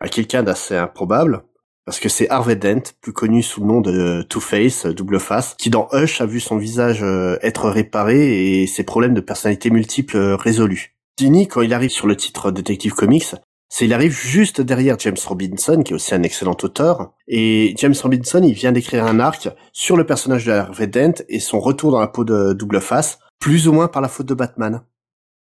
À 0.00 0.08
quelqu'un 0.08 0.42
d'assez 0.42 0.76
improbable, 0.76 1.44
parce 1.86 1.98
que 1.98 2.10
c'est 2.10 2.28
Harvey 2.28 2.56
Dent, 2.56 2.82
plus 3.00 3.14
connu 3.14 3.42
sous 3.42 3.62
le 3.62 3.66
nom 3.66 3.80
de 3.80 4.20
Two-Face, 4.28 4.84
double 4.84 5.20
face, 5.20 5.54
qui 5.56 5.70
dans 5.70 5.88
Hush 5.94 6.20
a 6.20 6.26
vu 6.26 6.40
son 6.40 6.58
visage 6.58 7.02
être 7.40 7.70
réparé 7.70 8.60
et 8.60 8.66
ses 8.66 8.84
problèmes 8.84 9.14
de 9.14 9.22
personnalité 9.22 9.70
multiples 9.70 10.18
résolus. 10.38 10.94
Dini, 11.16 11.48
quand 11.48 11.62
il 11.62 11.72
arrive 11.72 11.88
sur 11.88 12.06
le 12.06 12.16
titre 12.16 12.50
Detective 12.50 12.92
Comics, 12.92 13.34
c'est 13.68 13.84
il 13.84 13.92
arrive 13.92 14.12
juste 14.12 14.60
derrière 14.60 14.98
James 14.98 15.16
Robinson, 15.26 15.82
qui 15.82 15.92
est 15.92 15.94
aussi 15.94 16.14
un 16.14 16.22
excellent 16.22 16.56
auteur. 16.62 17.12
Et 17.26 17.74
James 17.76 17.94
Robinson, 18.02 18.42
il 18.42 18.54
vient 18.54 18.72
d'écrire 18.72 19.04
un 19.04 19.20
arc 19.20 19.48
sur 19.72 19.96
le 19.96 20.04
personnage 20.04 20.46
de 20.46 20.52
Harvey 20.52 20.86
Dent 20.86 21.22
et 21.28 21.38
son 21.38 21.60
retour 21.60 21.92
dans 21.92 22.00
la 22.00 22.08
peau 22.08 22.24
de 22.24 22.54
double 22.54 22.80
face, 22.80 23.18
plus 23.38 23.68
ou 23.68 23.72
moins 23.72 23.88
par 23.88 24.00
la 24.00 24.08
faute 24.08 24.26
de 24.26 24.34
Batman. 24.34 24.82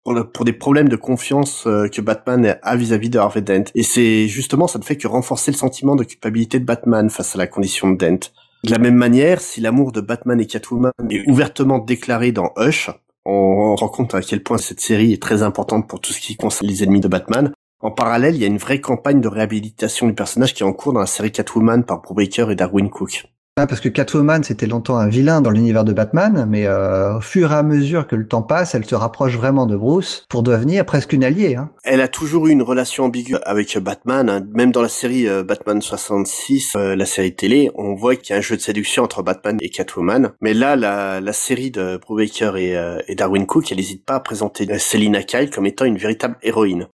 Pour, 0.06 0.44
des 0.44 0.52
problèmes 0.52 0.90
de 0.90 0.98
confiance 0.98 1.66
euh, 1.66 1.88
que 1.88 2.02
Batman 2.02 2.58
a 2.62 2.76
vis-à-vis 2.76 3.10
de 3.10 3.20
Harvey 3.20 3.42
Dent. 3.42 3.64
Et 3.74 3.84
c'est 3.84 4.28
justement, 4.28 4.68
ça 4.68 4.78
ne 4.78 4.84
fait 4.84 4.98
que 4.98 5.08
renforcer 5.08 5.50
le 5.50 5.56
sentiment 5.56 5.96
de 5.96 6.04
culpabilité 6.04 6.60
de 6.60 6.66
Batman 6.66 7.10
face 7.10 7.36
à 7.36 7.38
la 7.38 7.48
condition 7.48 7.90
de 7.90 7.96
Dent. 7.98 8.30
De 8.66 8.72
la 8.72 8.80
même 8.80 8.96
manière, 8.96 9.40
si 9.40 9.62
l'amour 9.62 9.94
de 9.94 10.02
Batman 10.02 10.42
et 10.42 10.46
Catwoman 10.46 10.92
est 11.10 11.30
ouvertement 11.30 11.80
déclaré 11.80 12.34
dans 12.34 12.52
Hush, 12.58 12.90
on 13.26 13.76
rend 13.76 13.88
compte 13.88 14.14
à 14.14 14.22
quel 14.22 14.44
point 14.44 14.58
cette 14.58 14.82
série 14.82 15.14
est 15.14 15.22
très 15.22 15.42
importante 15.42 15.88
pour 15.88 16.02
tout 16.02 16.12
ce 16.12 16.20
qui 16.20 16.36
concerne 16.36 16.70
les 16.70 16.84
ennemis 16.84 17.02
de 17.02 17.08
Batman. 17.08 17.54
En 17.84 17.92
parallèle, 17.92 18.36
il 18.36 18.42
y 18.42 18.46
a 18.46 18.48
une 18.48 18.58
vraie 18.58 18.80
campagne 18.80 19.20
de 19.20 19.28
réhabilitation 19.28 20.08
du 20.08 20.14
personnage 20.14 20.54
qui 20.54 20.64
est 20.64 20.66
en 20.66 20.72
cours 20.72 20.94
dans 20.94 21.02
la 21.02 21.06
série 21.06 21.34
Catwoman 21.34 21.84
par 21.84 22.02
Brubaker 22.02 22.50
et 22.50 22.56
Darwin 22.56 22.90
Cook. 22.90 23.26
Ah, 23.58 23.68
parce 23.68 23.82
que 23.82 23.90
Catwoman, 23.90 24.42
c'était 24.42 24.68
longtemps 24.68 24.98
un 24.98 25.10
vilain 25.10 25.42
dans 25.42 25.52
l'univers 25.52 25.84
de 25.84 25.92
Batman, 25.92 26.48
mais 26.50 26.66
euh, 26.66 27.18
au 27.18 27.22
fur 27.22 27.52
et 27.52 27.56
à 27.56 27.62
mesure 27.62 28.08
que 28.08 28.16
le 28.16 28.26
temps 28.26 28.42
passe, 28.42 28.74
elle 28.74 28.86
se 28.86 28.96
rapproche 28.96 29.36
vraiment 29.36 29.66
de 29.66 29.76
Bruce 29.76 30.26
pour 30.30 30.44
devenir 30.44 30.86
presque 30.86 31.12
une 31.12 31.26
alliée. 31.26 31.58
Hein. 31.58 31.72
Elle 31.84 32.00
a 32.00 32.08
toujours 32.08 32.48
eu 32.48 32.52
une 32.52 32.62
relation 32.62 33.04
ambiguë 33.04 33.36
avec 33.44 33.78
Batman, 33.78 34.30
hein. 34.30 34.48
même 34.54 34.72
dans 34.72 34.82
la 34.82 34.88
série 34.88 35.28
euh, 35.28 35.44
Batman 35.44 35.82
66, 35.82 36.76
euh, 36.78 36.96
la 36.96 37.06
série 37.06 37.36
télé, 37.36 37.70
on 37.76 37.96
voit 37.96 38.16
qu'il 38.16 38.32
y 38.32 38.34
a 38.34 38.38
un 38.38 38.42
jeu 38.42 38.56
de 38.56 38.62
séduction 38.62 39.04
entre 39.04 39.24
Batman 39.24 39.58
et 39.60 39.70
Catwoman. 39.70 40.32
Mais 40.40 40.54
là, 40.54 40.78
la, 40.78 41.20
la 41.20 41.34
série 41.34 41.70
de 41.70 41.98
Brubaker 41.98 42.56
et, 42.56 43.02
et 43.10 43.16
Darwin 43.16 43.46
Cook, 43.46 43.72
elle 43.72 43.78
n'hésite 43.78 44.06
pas 44.06 44.16
à 44.16 44.20
présenter 44.22 44.66
Selina 44.80 45.22
Kyle 45.22 45.50
comme 45.50 45.66
étant 45.66 45.84
une 45.84 45.98
véritable 45.98 46.38
héroïne. 46.42 46.88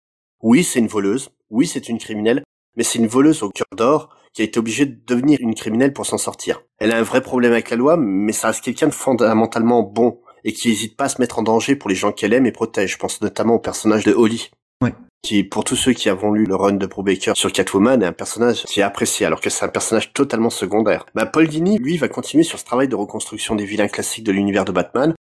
Oui, 0.43 0.65
c'est 0.65 0.79
une 0.79 0.89
voleuse, 0.89 1.31
oui, 1.51 1.67
c'est 1.67 1.89
une 1.89 1.99
criminelle, 1.99 2.43
mais 2.77 2.83
c'est 2.83 2.99
une 2.99 3.07
voleuse 3.07 3.43
au 3.43 3.51
cœur 3.51 3.67
d'or 3.77 4.11
qui 4.33 4.43
a 4.43 4.45
été 4.45 4.59
obligée 4.59 4.85
de 4.85 4.99
devenir 5.07 5.39
une 5.41 5.55
criminelle 5.55 5.95
pour 5.95 6.05
s'en 6.05 6.19
sortir. 6.19 6.63
Elle 6.79 6.93
a 6.93 6.99
un 6.99 7.03
vrai 7.03 7.23
problème 7.23 7.53
avec 7.53 7.71
la 7.71 7.77
loi, 7.77 7.97
mais 7.97 8.33
ça 8.33 8.49
reste 8.49 8.63
quelqu'un 8.63 8.89
de 8.89 8.93
fondamentalement 8.93 9.83
bon 9.83 10.21
et 10.45 10.53
qui 10.53 10.69
n'hésite 10.69 10.97
pas 10.97 11.05
à 11.05 11.09
se 11.09 11.21
mettre 11.21 11.39
en 11.39 11.43
danger 11.43 11.75
pour 11.75 11.89
les 11.89 11.97
gens 11.97 12.13
qu'elle 12.13 12.35
aime 12.35 12.47
et 12.47 12.53
protège. 12.53 12.93
Je 12.93 12.99
pense 12.99 13.21
notamment 13.23 13.55
au 13.55 13.59
personnage 13.59 14.05
de 14.05 14.13
Holly. 14.13 14.51
Oui. 14.83 14.91
Qui, 15.23 15.43
pour 15.43 15.65
tous 15.65 15.75
ceux 15.75 15.95
qui 15.95 16.11
avons 16.11 16.33
lu 16.33 16.45
le 16.45 16.55
run 16.55 16.75
de 16.75 16.87
Brubaker 16.87 17.33
sur 17.35 17.51
Catwoman, 17.51 18.03
est 18.03 18.07
un 18.07 18.13
personnage 18.13 18.65
qui 18.65 18.81
est 18.81 18.83
apprécié, 18.83 19.25
alors 19.25 19.41
que 19.41 19.49
c'est 19.49 19.65
un 19.65 19.69
personnage 19.69 20.13
totalement 20.13 20.51
secondaire. 20.51 21.07
Bah, 21.15 21.27
Paul 21.27 21.49
Dini, 21.49 21.79
lui, 21.79 21.97
va 21.97 22.09
continuer 22.09 22.45
sur 22.45 22.59
ce 22.59 22.65
travail 22.65 22.89
de 22.89 22.95
reconstruction 22.95 23.55
des 23.55 23.65
vilains 23.65 23.89
classiques 23.89 24.25
de 24.25 24.33
l'univers 24.33 24.67
de 24.67 24.73
Batman, 24.73 25.15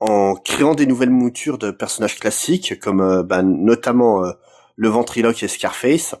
en 0.00 0.34
créant 0.34 0.74
des 0.74 0.86
nouvelles 0.86 1.10
moutures 1.10 1.58
de 1.58 1.70
personnages 1.70 2.18
classiques, 2.18 2.80
comme 2.80 3.00
euh, 3.00 3.22
bah, 3.22 3.42
notamment 3.42 4.24
euh, 4.24 4.32
le 4.76 4.88
ventriloque 4.88 5.42
et 5.42 5.48
Scarface, 5.48 6.14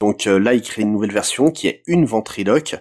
donc 0.00 0.26
euh, 0.26 0.38
là, 0.38 0.54
il 0.54 0.62
crée 0.62 0.82
une 0.82 0.92
nouvelle 0.92 1.12
version 1.12 1.50
qui 1.50 1.68
est 1.68 1.82
une 1.86 2.04
ventriloque, 2.04 2.74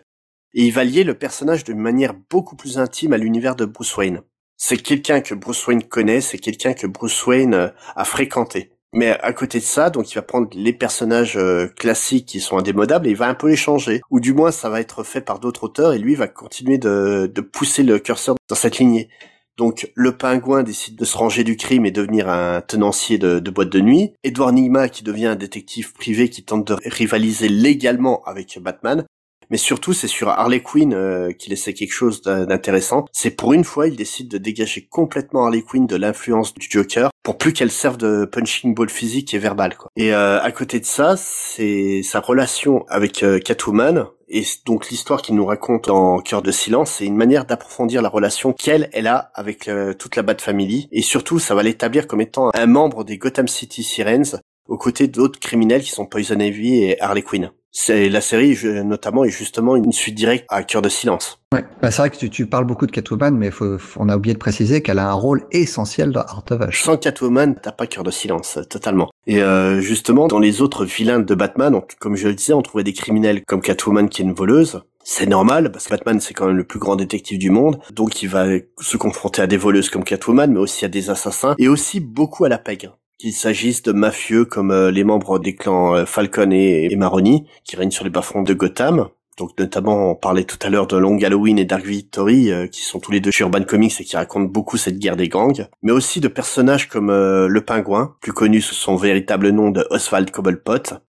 et 0.53 0.65
il 0.65 0.71
va 0.71 0.83
lier 0.83 1.03
le 1.03 1.17
personnage 1.17 1.63
de 1.63 1.73
manière 1.73 2.13
beaucoup 2.29 2.55
plus 2.55 2.77
intime 2.77 3.13
à 3.13 3.17
l'univers 3.17 3.55
de 3.55 3.65
Bruce 3.65 3.95
Wayne. 3.97 4.21
C'est 4.57 4.77
quelqu'un 4.77 5.21
que 5.21 5.35
Bruce 5.35 5.65
Wayne 5.67 5.83
connaît, 5.83 6.21
c'est 6.21 6.37
quelqu'un 6.37 6.73
que 6.73 6.87
Bruce 6.87 7.25
Wayne 7.25 7.53
euh, 7.53 7.69
a 7.95 8.05
fréquenté. 8.05 8.71
Mais 8.93 9.09
à 9.19 9.33
côté 9.33 9.59
de 9.59 9.63
ça, 9.65 9.89
donc 9.89 10.09
il 10.11 10.15
va 10.15 10.21
prendre 10.21 10.47
les 10.53 10.71
personnages 10.71 11.35
euh, 11.35 11.67
classiques 11.67 12.27
qui 12.27 12.39
sont 12.39 12.57
indémodables 12.57 13.07
et 13.07 13.09
il 13.09 13.17
va 13.17 13.27
un 13.27 13.33
peu 13.33 13.49
les 13.49 13.57
changer. 13.57 13.99
Ou 14.09 14.21
du 14.21 14.33
moins 14.33 14.51
ça 14.51 14.69
va 14.69 14.79
être 14.79 15.03
fait 15.03 15.19
par 15.19 15.39
d'autres 15.39 15.65
auteurs 15.65 15.91
et 15.91 15.99
lui 15.99 16.15
va 16.15 16.29
continuer 16.29 16.77
de 16.77 17.41
pousser 17.41 17.83
le 17.83 17.99
curseur 17.99 18.35
dans 18.47 18.55
cette 18.55 18.77
lignée. 18.77 19.09
Donc 19.57 19.89
le 19.95 20.17
pingouin 20.17 20.63
décide 20.63 20.97
de 20.97 21.05
se 21.05 21.17
ranger 21.17 21.43
du 21.43 21.55
crime 21.55 21.85
et 21.85 21.91
devenir 21.91 22.29
un 22.29 22.61
tenancier 22.61 23.17
de, 23.17 23.39
boîte 23.49 23.69
de 23.69 23.79
nuit. 23.79 24.13
Edward 24.23 24.53
Nigma 24.53 24.89
qui 24.89 25.03
devient 25.03 25.27
un 25.27 25.35
détective 25.35 25.93
privé 25.93 26.29
qui 26.29 26.43
tente 26.43 26.67
de 26.67 26.77
rivaliser 26.85 27.47
légalement 27.47 28.23
avec 28.25 28.59
Batman. 28.61 29.05
Mais 29.49 29.57
surtout, 29.57 29.93
c'est 29.93 30.07
sur 30.07 30.29
Harley 30.29 30.61
Quinn 30.61 30.93
euh, 30.93 31.31
qu'il 31.31 31.53
essaie 31.53 31.73
quelque 31.73 31.93
chose 31.93 32.21
d'intéressant. 32.21 33.05
C'est 33.11 33.31
pour 33.31 33.53
une 33.53 33.63
fois, 33.63 33.87
il 33.87 33.95
décide 33.95 34.27
de 34.27 34.37
dégager 34.37 34.87
complètement 34.89 35.45
Harley 35.45 35.61
Quinn 35.61 35.85
de 35.85 35.95
l'influence 35.95 36.53
du 36.53 36.67
Joker 36.69 37.11
pour 37.23 37.37
plus 37.37 37.53
qu'elle 37.53 37.71
serve 37.71 37.97
de 37.97 38.25
punching 38.25 38.73
ball 38.73 38.89
physique 38.89 39.33
et 39.33 39.39
verbal. 39.39 39.77
Quoi. 39.77 39.89
Et 39.97 40.13
euh, 40.13 40.41
à 40.41 40.51
côté 40.51 40.79
de 40.79 40.85
ça, 40.85 41.15
c'est 41.17 42.01
sa 42.03 42.19
relation 42.19 42.85
avec 42.87 43.23
euh, 43.23 43.39
Catwoman 43.39 44.07
et 44.27 44.43
donc 44.65 44.89
l'histoire 44.89 45.21
qu'il 45.21 45.35
nous 45.35 45.45
raconte 45.45 45.89
en 45.89 46.19
Cœur 46.19 46.41
de 46.41 46.51
silence, 46.51 46.91
c'est 46.91 47.05
une 47.05 47.15
manière 47.15 47.45
d'approfondir 47.45 48.01
la 48.01 48.09
relation 48.09 48.53
qu'elle, 48.53 48.89
elle 48.93 49.07
a 49.07 49.31
avec 49.35 49.67
euh, 49.67 49.93
toute 49.93 50.15
la 50.15 50.23
Bat 50.23 50.37
Family. 50.39 50.87
Et 50.91 51.01
surtout, 51.01 51.39
ça 51.39 51.55
va 51.55 51.63
l'établir 51.63 52.07
comme 52.07 52.21
étant 52.21 52.49
un 52.53 52.65
membre 52.65 53.03
des 53.03 53.17
Gotham 53.17 53.47
City 53.47 53.83
Sirens, 53.83 54.39
aux 54.67 54.77
côtés 54.77 55.07
d'autres 55.07 55.39
criminels 55.39 55.83
qui 55.83 55.91
sont 55.91 56.05
Poison 56.05 56.39
Ivy 56.39 56.83
et 56.83 57.01
Harley 57.01 57.21
Quinn. 57.21 57.51
C'est 57.71 58.07
la 58.07 58.21
série 58.21 58.57
notamment 58.85 59.25
est 59.25 59.29
justement 59.29 59.75
une 59.75 59.91
suite 59.91 60.15
directe 60.15 60.45
à 60.49 60.63
Cœur 60.63 60.81
de 60.81 60.89
silence. 60.89 61.41
Ouais, 61.53 61.65
bah, 61.81 61.91
c'est 61.91 62.01
vrai 62.01 62.09
que 62.09 62.17
tu, 62.17 62.29
tu, 62.29 62.47
parles 62.47 62.65
beaucoup 62.65 62.87
de 62.87 62.91
Catwoman, 62.91 63.35
mais 63.35 63.51
faut, 63.51 63.77
on 63.97 64.07
a 64.07 64.15
oublié 64.15 64.33
de 64.33 64.39
préciser 64.39 64.81
qu'elle 64.81 64.97
a 64.97 65.09
un 65.09 65.13
rôle 65.13 65.45
essentiel 65.51 66.11
dans 66.11 66.21
Art 66.21 66.45
of 66.49 66.61
Ash. 66.61 66.83
Sans 66.83 66.97
Catwoman, 66.97 67.55
t'as 67.61 67.73
pas 67.73 67.85
Cœur 67.85 68.03
de 68.03 68.11
silence, 68.11 68.59
totalement. 68.69 69.09
Et 69.27 69.41
euh, 69.41 69.81
justement, 69.81 70.27
dans 70.27 70.39
les 70.39 70.61
autres 70.61 70.85
vilains 70.85 71.19
de 71.19 71.35
Batman, 71.35 71.81
comme 71.99 72.15
je 72.15 72.27
le 72.27 72.35
disais, 72.35 72.53
on 72.53 72.61
trouvait 72.61 72.83
des 72.83 72.93
criminels 72.93 73.43
comme 73.45 73.61
Catwoman 73.61 74.09
qui 74.09 74.21
est 74.21 74.25
une 74.25 74.33
voleuse. 74.33 74.81
C'est 75.03 75.27
normal 75.27 75.71
parce 75.71 75.85
que 75.85 75.91
Batman 75.91 76.19
c'est 76.19 76.33
quand 76.33 76.47
même 76.47 76.57
le 76.57 76.63
plus 76.63 76.79
grand 76.79 76.95
détective 76.95 77.37
du 77.37 77.51
monde, 77.51 77.79
donc 77.93 78.23
il 78.23 78.29
va 78.29 78.47
se 78.79 78.97
confronter 78.97 79.41
à 79.43 79.47
des 79.47 79.57
voleuses 79.57 79.89
comme 79.89 80.03
Catwoman, 80.03 80.51
mais 80.51 80.59
aussi 80.59 80.83
à 80.83 80.87
des 80.87 81.11
assassins 81.11 81.53
et 81.59 81.67
aussi 81.67 81.99
beaucoup 81.99 82.43
à 82.45 82.49
la 82.49 82.57
pègre 82.57 82.97
qu'il 83.17 83.33
s'agisse 83.33 83.81
de 83.83 83.91
mafieux 83.91 84.45
comme 84.45 84.71
euh, 84.71 84.91
les 84.91 85.03
membres 85.03 85.39
des 85.39 85.55
clans 85.55 85.95
euh, 85.95 86.05
Falcon 86.05 86.51
et, 86.51 86.93
Maroni, 86.95 87.47
qui 87.63 87.75
règnent 87.75 87.91
sur 87.91 88.03
les 88.03 88.09
bas-fonds 88.09 88.43
de 88.43 88.53
Gotham. 88.53 89.07
Donc 89.37 89.51
notamment, 89.59 90.11
on 90.11 90.15
parlait 90.15 90.45
tout 90.45 90.57
à 90.61 90.69
l'heure 90.69 90.87
de 90.87 90.97
Long 90.97 91.21
Halloween 91.21 91.59
et 91.59 91.65
Dark 91.65 91.85
Victory, 91.85 92.51
euh, 92.51 92.67
qui 92.67 92.81
sont 92.81 92.99
tous 92.99 93.11
les 93.11 93.19
deux 93.19 93.31
chez 93.31 93.43
Urban 93.43 93.63
Comics 93.63 93.99
et 93.99 94.03
qui 94.03 94.15
racontent 94.15 94.49
beaucoup 94.49 94.77
cette 94.77 94.97
guerre 94.97 95.17
des 95.17 95.27
gangs. 95.27 95.67
Mais 95.81 95.91
aussi 95.91 96.19
de 96.19 96.27
personnages 96.27 96.87
comme 96.87 97.07
le 97.07 97.61
Pingouin, 97.61 98.15
plus 98.21 98.33
connu 98.33 98.61
sous 98.61 98.75
son 98.75 98.95
véritable 98.95 99.49
nom 99.49 99.71
de 99.71 99.85
Oswald 99.89 100.31
Cobblepot. 100.31 100.99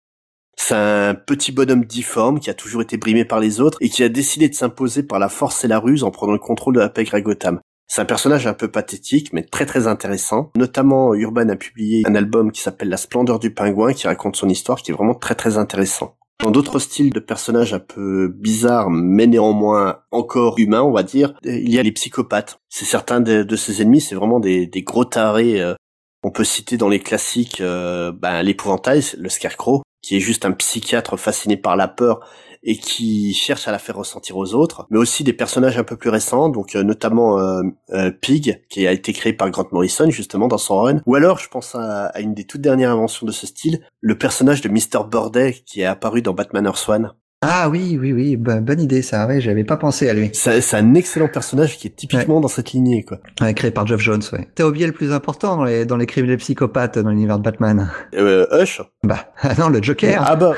C'est 0.59 0.75
un 0.75 1.15
petit 1.15 1.53
bonhomme 1.53 1.85
difforme 1.85 2.41
qui 2.41 2.51
a 2.51 2.55
toujours 2.55 2.83
été 2.83 2.97
brimé 2.97 3.25
par 3.25 3.41
les 3.41 3.61
autres 3.61 3.79
et 3.81 3.91
qui 3.91 4.03
a 4.03 4.09
décidé 4.09 4.49
de 4.49 4.55
s'imposer 4.55 5.03
par 5.03 5.19
la 5.19 5.29
force 5.29 5.65
et 5.65 5.69
la 5.69 5.79
ruse 5.79 6.03
en 6.03 6.11
prenant 6.11 6.33
le 6.33 6.39
contrôle 6.39 6.75
de 6.75 6.81
la 6.81 6.89
pègre 6.89 7.15
à 7.15 7.21
Gotham. 7.21 7.61
C'est 7.89 8.01
un 8.01 8.07
personnage 8.07 8.47
un 8.49 8.55
peu 8.55 8.69
pathétique, 8.69 9.33
mais 9.33 9.45
très 9.45 9.65
très 9.65 9.87
intéressant. 9.87 10.51
Notamment, 10.57 11.15
Urban 11.15 11.49
a 11.51 11.57
publié 11.57 12.03
un 12.07 12.17
album 12.17 12.51
qui 12.51 12.61
s'appelle 12.61 12.89
La 12.89 12.97
splendeur 12.97 13.39
du 13.39 13.55
pingouin, 13.55 13.93
qui 13.93 14.09
raconte 14.09 14.35
son 14.35 14.49
histoire, 14.49 14.83
qui 14.83 14.91
est 14.91 14.95
vraiment 14.95 15.15
très 15.15 15.37
très 15.37 15.57
intéressant. 15.57 16.17
Dans 16.43 16.51
d'autres 16.51 16.79
styles 16.79 17.13
de 17.13 17.21
personnages 17.21 17.73
un 17.73 17.79
peu 17.79 18.29
bizarres, 18.29 18.91
mais 18.91 19.27
néanmoins 19.27 20.01
encore 20.11 20.59
humains, 20.59 20.83
on 20.83 20.93
va 20.93 21.03
dire, 21.03 21.35
il 21.45 21.71
y 21.71 21.79
a 21.79 21.83
les 21.83 21.93
psychopathes. 21.93 22.61
C'est 22.69 22.85
certains 22.85 23.21
de, 23.21 23.57
ses 23.57 23.81
ennemis, 23.81 24.03
c'est 24.03 24.15
vraiment 24.15 24.39
des, 24.39 24.69
gros 24.87 25.05
tarés. 25.05 25.61
Euh. 25.61 25.75
on 26.23 26.31
peut 26.31 26.45
citer 26.45 26.77
dans 26.77 26.89
les 26.89 27.01
classiques 27.01 27.61
euh, 27.61 28.13
ben, 28.13 28.43
l'épouvantail, 28.43 29.03
le 29.19 29.29
scarecrow, 29.31 29.83
qui 30.03 30.17
est 30.17 30.21
juste 30.21 30.45
un 30.45 30.53
psychiatre 30.53 31.17
fasciné 31.17 31.57
par 31.57 31.75
la 31.75 31.89
peur 31.89 32.21
et 32.63 32.77
qui 32.77 33.35
cherche 33.35 33.69
à 33.69 33.73
la 33.73 33.79
faire 33.79 33.97
ressentir 33.97 34.37
aux 34.37 34.55
autres, 34.55 34.87
mais 34.91 34.99
aussi 34.99 35.25
des 35.25 35.33
personnages 35.33 35.79
un 35.79 35.85
peu 35.85 35.97
plus 35.97 36.11
récents, 36.11 36.49
donc 36.49 36.75
euh, 36.75 36.83
notamment 36.83 37.39
euh, 37.39 37.63
euh, 37.93 38.11
Pig, 38.11 38.63
qui 38.69 38.87
a 38.87 38.93
été 38.93 39.13
créé 39.13 39.33
par 39.33 39.51
Grant 39.51 39.67
Morrison 39.73 40.11
justement 40.11 40.49
dans 40.49 40.59
son 40.59 40.81
run, 40.81 41.01
ou 41.07 41.15
alors 41.15 41.39
je 41.39 41.49
pense 41.49 41.75
à, 41.75 42.13
une 42.21 42.35
des 42.35 42.45
toutes 42.45 42.61
dernières 42.61 42.91
inventions 42.91 43.27
de 43.27 43.33
ce 43.33 43.47
style, 43.47 43.81
le 44.01 44.17
personnage 44.17 44.61
de 44.61 44.69
Mr. 44.69 45.05
Bordet 45.11 45.55
qui 45.65 45.81
est 45.83 45.87
apparu 45.87 46.23
dans 46.23 46.33
Batman 46.33 46.67
Earth 46.67 46.89
One. 46.89 47.13
Ah 47.43 47.69
oui, 47.69 47.99
oui, 48.01 48.13
oui, 48.13 48.37
bonne 48.37 48.81
idée 48.81 49.03
ça. 49.03 49.27
Ouais, 49.27 49.41
j'avais 49.41 49.63
pas 49.63 49.77
pensé 49.77 50.09
à 50.09 50.15
lui. 50.15 50.31
C'est 50.33 50.75
un 50.75 50.95
excellent 50.95 51.29
personnage 51.29 51.77
qui 51.77 51.87
est 51.87 51.95
typiquement 51.95 52.41
dans 52.41 52.49
cette 52.49 52.73
lignée, 52.73 53.05
quoi. 53.05 53.19
Ouais, 53.41 53.53
créé 53.53 53.71
par 53.71 53.87
Jeff 53.87 54.01
Jones. 54.01 54.23
Ouais. 54.33 54.49
T'as 54.55 54.65
oublié 54.65 54.87
le 54.87 54.93
plus 54.93 55.13
important 55.13 55.57
dans 55.57 55.65
les 55.65 55.85
dans 55.85 55.99
les 55.99 56.07
criminels 56.07 56.39
psychopathes 56.39 56.99
dans 56.99 57.11
l'univers 57.11 57.39
de 57.39 57.45
Batman. 57.45 57.91
Euh, 58.15 58.47
Hush. 58.51 58.81
Bah 59.05 59.27
ah 59.43 59.55
non, 59.59 59.69
le 59.69 59.83
Joker. 59.83 60.25
Ah 60.27 60.35
bah. 60.35 60.55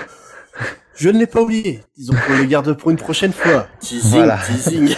Je 0.99 1.09
ne 1.11 1.19
l'ai 1.19 1.29
pas 1.29 1.43
oublié. 1.43 1.81
Disons 1.97 2.15
qu'on 2.27 2.37
le 2.37 2.45
garde 2.45 2.77
pour 2.77 2.91
une 2.91 2.97
prochaine 2.97 3.33
fois. 3.33 3.69
Teasing, 3.79 4.11
voilà. 4.11 4.37
teasing. 4.45 4.97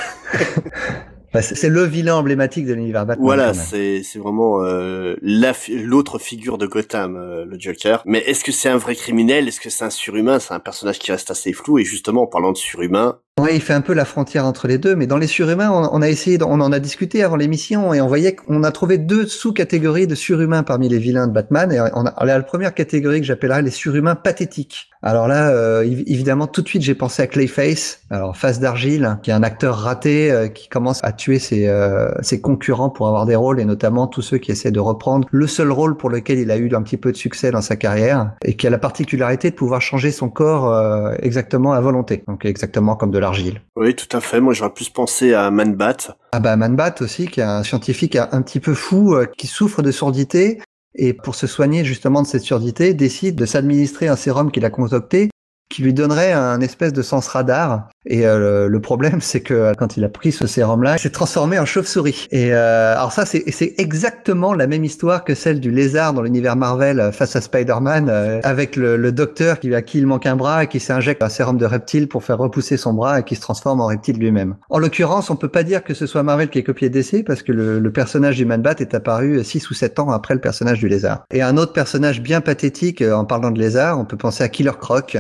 c'est 1.43 1.69
le 1.69 1.85
vilain 1.85 2.17
emblématique 2.17 2.65
de 2.65 2.73
l'univers 2.73 3.05
Batman. 3.05 3.23
Voilà, 3.23 3.53
c'est 3.53 4.03
c'est 4.03 4.19
vraiment 4.19 4.65
euh, 4.65 5.17
l'autre 5.21 6.19
figure 6.19 6.57
de 6.57 6.67
Gotham, 6.67 7.17
euh, 7.17 7.45
le 7.45 7.61
Joker. 7.61 8.03
Mais 8.07 8.21
est-ce 8.21 8.45
que 8.45 8.51
c'est 8.51 8.71
un 8.71 8.79
vrai 8.79 8.95
criminel? 8.95 9.47
Est-ce 9.47 9.61
que 9.61 9.69
c'est 9.69 9.85
un 9.85 9.91
surhumain? 9.91 10.39
C'est 10.39 10.55
un 10.55 10.59
personnage 10.59 10.99
qui 10.99 11.13
reste 11.13 11.31
assez 11.31 11.53
flou. 11.53 11.79
Et 11.79 11.85
justement, 11.85 12.23
en 12.23 12.27
parlant 12.27 12.53
de 12.53 12.57
surhumain, 12.57 13.19
Ouais, 13.41 13.57
il 13.57 13.63
fait 13.63 13.73
un 13.73 13.81
peu 13.81 13.95
la 13.95 14.05
frontière 14.05 14.45
entre 14.45 14.69
les 14.69 14.77
deux, 14.77 14.95
mais 14.95 15.07
dans 15.07 15.17
les 15.17 15.27
surhumains, 15.27 15.71
on, 15.71 16.03
a 16.03 16.11
essayé, 16.11 16.39
on 16.43 16.61
en 16.61 16.73
a 16.73 16.79
discuté 16.79 17.23
avant 17.23 17.37
l'émission 17.37 17.95
et 17.95 18.01
on 18.03 18.07
voyait 18.07 18.35
qu'on 18.35 18.63
a 18.65 18.71
trouvé 18.71 18.99
deux 18.99 19.27
sous-catégories 19.27 20.07
de 20.07 20.15
surhumains 20.15 20.63
parmi 20.63 20.91
les 20.91 20.99
vilains 20.99 21.27
de 21.27 21.33
Batman. 21.33 21.73
Et 21.73 21.81
on 21.95 22.05
a, 22.05 22.25
la 22.27 22.43
première 22.43 22.75
catégorie 22.75 23.21
que 23.21 23.27
j'appellerais 23.27 23.63
les 23.63 23.71
surhumains 23.71 24.15
pathétiques. 24.15 24.91
Alors 25.03 25.29
là, 25.29 25.49
euh, 25.49 25.83
évidemment, 25.83 26.47
tout 26.47 26.61
de 26.61 26.69
suite, 26.69 26.83
j'ai 26.83 26.95
pensé 26.95 27.23
à 27.23 27.27
Clayface, 27.27 28.03
alors 28.11 28.37
face 28.37 28.61
d'argile, 28.61 29.19
qui 29.23 29.31
est 29.31 29.33
un 29.33 29.43
acteur 29.43 29.79
raté 29.79 30.31
euh, 30.31 30.49
qui 30.49 30.69
commence 30.69 31.03
à 31.03 31.13
tuer 31.13 31.39
ses, 31.39 31.69
euh, 31.69 32.11
ses 32.21 32.43
concurrents 32.43 32.91
pour 32.91 33.09
avoir 33.09 33.25
des 33.25 33.35
rôles 33.35 33.61
et 33.61 33.65
notamment 33.65 34.07
tous 34.07 34.21
ceux 34.21 34.37
qui 34.37 34.53
essaient 34.53 34.71
de 34.71 34.81
reprendre 34.81 35.27
le 35.31 35.47
seul 35.47 35.73
rôle 35.73 35.97
pour 35.97 36.11
lequel 36.11 36.39
il 36.39 36.51
a 36.51 36.59
eu 36.59 36.75
un 36.75 36.83
petit 36.83 36.99
peu 36.99 37.13
de 37.13 37.17
succès 37.17 37.51
dans 37.51 37.63
sa 37.63 37.77
carrière 37.77 38.33
et 38.45 38.57
qui 38.57 38.67
a 38.67 38.71
la 38.71 38.77
particularité 38.77 39.51
de 39.51 39.55
pouvoir 39.55 39.81
changer 39.81 40.11
son 40.11 40.29
corps 40.29 41.15
exactement 41.23 41.73
à 41.73 41.81
volonté, 41.81 42.23
donc 42.29 42.45
exactement 42.45 42.95
comme 42.95 43.11
de 43.11 43.19
la 43.19 43.30
oui, 43.77 43.95
tout 43.95 44.17
à 44.17 44.21
fait. 44.21 44.41
Moi, 44.41 44.55
j'aurais 44.55 44.73
plus 44.73 44.89
pensé 44.89 45.35
à 45.35 45.51
Manbat. 45.51 46.17
Ah 46.33 46.41
bah 46.41 46.57
Manbat 46.57 46.95
aussi, 47.01 47.29
qui 47.29 47.41
est 47.41 47.45
un 47.45 47.63
scientifique 47.63 48.17
un 48.17 48.43
petit 48.43 48.61
peu 48.61 48.75
fou, 48.75 49.15
euh, 49.15 49.27
qui 49.27 49.47
souffre 49.47 49.83
de 49.83 49.91
surdité 49.91 50.61
et 50.95 51.13
pour 51.13 51.35
se 51.35 51.47
soigner 51.47 51.85
justement 51.85 52.23
de 52.23 52.27
cette 52.27 52.43
surdité, 52.43 52.95
décide 52.95 53.37
de 53.37 53.47
s'administrer 53.47 54.09
un 54.09 54.17
sérum 54.17 54.51
qu'il 54.51 54.65
a 54.65 54.71
concocté 54.71 55.31
qui 55.71 55.83
lui 55.83 55.95
donnerait 55.95 56.33
un 56.33 56.61
espèce 56.61 56.93
de 56.93 57.01
sens 57.01 57.29
radar. 57.29 57.89
Et 58.07 58.27
euh, 58.27 58.69
le 58.69 58.81
problème, 58.81 59.21
c'est 59.21 59.41
que 59.41 59.75
quand 59.75 59.97
il 59.97 60.05
a 60.05 60.09
pris 60.09 60.33
ce 60.33 60.47
sérum-là, 60.47 60.97
il 60.97 61.01
s'est 61.01 61.11
transformé 61.11 61.59
en 61.59 61.67
chauve-souris. 61.67 62.29
Et 62.31 62.53
euh, 62.53 62.97
alors 62.97 63.13
ça, 63.13 63.25
c'est 63.27 63.75
exactement 63.79 64.55
la 64.55 64.67
même 64.67 64.85
histoire 64.85 65.25
que 65.25 65.35
celle 65.35 65.61
du 65.61 65.71
lézard 65.71 66.15
dans 66.15 66.23
l'univers 66.23 66.57
Marvel 66.57 67.01
euh, 67.01 67.13
face 67.13 67.37
à 67.37 67.41
Spider-Man, 67.41 68.11
avec 68.43 68.77
le, 68.77 68.97
le, 68.97 69.13
docteur 69.13 69.61
qui, 69.61 69.75
à 69.75 69.83
qui 69.83 69.99
il 69.99 70.07
manque 70.07 70.27
un 70.27 70.37
bras 70.37 70.65
et 70.65 70.67
qui 70.67 70.81
s'injecte 70.81 71.23
un 71.23 71.29
sérum 71.29 71.59
de 71.59 71.67
reptile 71.67 72.09
pour 72.09 72.25
faire 72.25 72.39
repousser 72.39 72.77
son 72.77 72.93
bras 72.93 73.21
et 73.21 73.23
qui 73.23 73.35
se 73.35 73.41
transforme 73.41 73.81
en 73.81 73.87
reptile 73.87 74.19
lui-même. 74.19 74.57
En 74.71 74.79
l'occurrence, 74.79 75.31
on 75.31 75.37
peut 75.37 75.49
pas 75.49 75.63
dire 75.63 75.83
que 75.83 75.95
ce 75.95 76.07
soit 76.07 76.23
Marvel 76.23 76.49
qui 76.49 76.59
ait 76.59 76.63
copié 76.63 76.89
DC 76.89 77.25
parce 77.27 77.43
que 77.43 77.53
le, 77.53 77.79
le 77.79 77.93
personnage 77.93 78.37
du 78.37 78.45
Man-Bat 78.45 78.77
est 78.81 78.95
apparu 78.95 79.43
6 79.43 79.71
ou 79.71 79.75
7 79.75 79.99
ans 79.99 80.11
après 80.11 80.35
le 80.35 80.41
personnage 80.41 80.79
du 80.79 80.89
lézard. 80.89 81.25
Et 81.33 81.43
un 81.43 81.57
autre 81.57 81.73
personnage 81.73 82.23
bien 82.23 82.41
pathétique, 82.41 83.03
en 83.03 83.25
parlant 83.25 83.51
de 83.51 83.59
lézard, 83.59 83.99
on 83.99 84.05
peut 84.05 84.17
penser 84.17 84.45
à 84.45 84.49
Killer 84.49 84.73
Croc. 84.79 85.19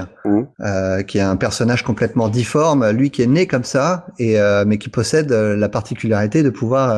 Euh, 0.60 1.02
qui 1.02 1.18
est 1.18 1.22
un 1.22 1.36
personnage 1.36 1.82
complètement 1.82 2.28
difforme, 2.28 2.69
lui 2.92 3.10
qui 3.10 3.22
est 3.22 3.26
né 3.26 3.46
comme 3.46 3.64
ça, 3.64 4.06
et 4.18 4.38
euh, 4.38 4.64
mais 4.66 4.78
qui 4.78 4.88
possède 4.88 5.32
euh, 5.32 5.56
la 5.56 5.68
particularité 5.68 6.42
de 6.42 6.50
pouvoir 6.50 6.96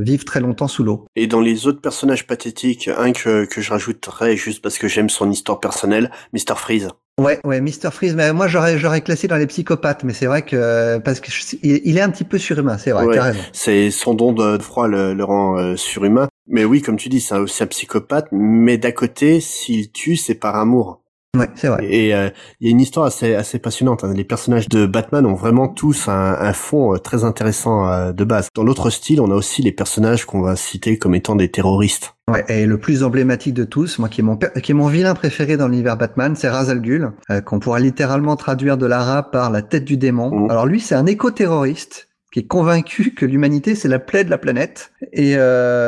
vivre 0.00 0.24
très 0.24 0.40
longtemps 0.40 0.68
sous 0.68 0.84
l'eau. 0.84 1.06
Et 1.16 1.26
dans 1.26 1.40
les 1.40 1.66
autres 1.66 1.80
personnages 1.80 2.26
pathétiques, 2.26 2.88
un 2.88 3.12
que, 3.12 3.44
que 3.44 3.60
je 3.60 3.70
rajouterais 3.70 4.36
juste 4.36 4.62
parce 4.62 4.78
que 4.78 4.88
j'aime 4.88 5.10
son 5.10 5.30
histoire 5.30 5.60
personnelle, 5.60 6.10
Mr. 6.32 6.56
Freeze. 6.56 6.88
Ouais, 7.20 7.38
ouais, 7.44 7.60
Mr. 7.60 7.90
Freeze. 7.92 8.14
Mais 8.14 8.32
moi, 8.32 8.48
j'aurais, 8.48 8.78
j'aurais 8.78 9.02
classé 9.02 9.28
dans 9.28 9.36
les 9.36 9.46
psychopathes, 9.46 10.02
mais 10.04 10.14
c'est 10.14 10.26
vrai 10.26 10.42
que 10.42 10.98
parce 10.98 11.20
que 11.20 11.30
il 11.62 11.96
est 11.96 12.00
un 12.00 12.10
petit 12.10 12.24
peu 12.24 12.38
surhumain, 12.38 12.78
c'est 12.78 12.92
vrai. 12.92 13.06
Ouais, 13.06 13.32
c'est 13.52 13.90
son 13.90 14.14
don 14.14 14.32
de 14.32 14.58
froid 14.62 14.88
le, 14.88 15.12
le 15.14 15.24
rend 15.24 15.76
surhumain. 15.76 16.28
Mais 16.48 16.64
oui, 16.64 16.82
comme 16.82 16.96
tu 16.96 17.08
dis, 17.08 17.20
c'est 17.20 17.36
aussi 17.36 17.62
un 17.62 17.66
psychopathe. 17.66 18.28
Mais 18.32 18.78
d'à 18.78 18.92
côté, 18.92 19.40
s'il 19.40 19.92
tue, 19.92 20.16
c'est 20.16 20.34
par 20.34 20.56
amour. 20.56 21.01
Ouais, 21.34 21.48
c'est 21.54 21.68
vrai. 21.68 21.86
Et 21.86 22.14
euh, 22.14 22.28
il 22.60 22.66
y 22.66 22.68
a 22.68 22.72
une 22.72 22.80
histoire 22.80 23.06
assez 23.06 23.34
assez 23.34 23.58
passionnante. 23.58 24.04
Hein. 24.04 24.12
Les 24.14 24.24
personnages 24.24 24.68
de 24.68 24.84
Batman 24.84 25.24
ont 25.24 25.34
vraiment 25.34 25.66
tous 25.66 26.08
un, 26.08 26.36
un 26.38 26.52
fond 26.52 26.94
euh, 26.94 26.98
très 26.98 27.24
intéressant 27.24 27.88
euh, 27.88 28.12
de 28.12 28.24
base. 28.24 28.48
Dans 28.54 28.64
l'autre 28.64 28.90
style, 28.90 29.18
on 29.18 29.30
a 29.30 29.34
aussi 29.34 29.62
les 29.62 29.72
personnages 29.72 30.26
qu'on 30.26 30.42
va 30.42 30.56
citer 30.56 30.98
comme 30.98 31.14
étant 31.14 31.34
des 31.34 31.50
terroristes. 31.50 32.16
Ouais, 32.30 32.44
et 32.48 32.66
le 32.66 32.76
plus 32.76 33.02
emblématique 33.02 33.54
de 33.54 33.64
tous, 33.64 33.98
moi 33.98 34.10
qui 34.10 34.20
est 34.20 34.24
mon 34.24 34.36
qui 34.36 34.72
est 34.72 34.74
mon 34.74 34.88
vilain 34.88 35.14
préféré 35.14 35.56
dans 35.56 35.68
l'univers 35.68 35.96
Batman, 35.96 36.36
c'est 36.36 36.50
Ra's 36.50 36.68
al 36.68 36.82
Ghul, 36.82 37.12
qu'on 37.46 37.58
pourra 37.58 37.80
littéralement 37.80 38.36
traduire 38.36 38.76
de 38.76 38.84
l'arabe 38.84 39.30
par 39.32 39.50
la 39.50 39.62
tête 39.62 39.84
du 39.86 39.96
démon. 39.96 40.30
Mmh. 40.30 40.50
Alors 40.50 40.66
lui, 40.66 40.80
c'est 40.80 40.94
un 40.94 41.06
éco-terroriste 41.06 42.10
qui 42.30 42.40
est 42.40 42.46
convaincu 42.46 43.14
que 43.14 43.24
l'humanité 43.24 43.74
c'est 43.74 43.88
la 43.88 43.98
plaie 43.98 44.24
de 44.24 44.30
la 44.30 44.38
planète 44.38 44.92
et 45.12 45.36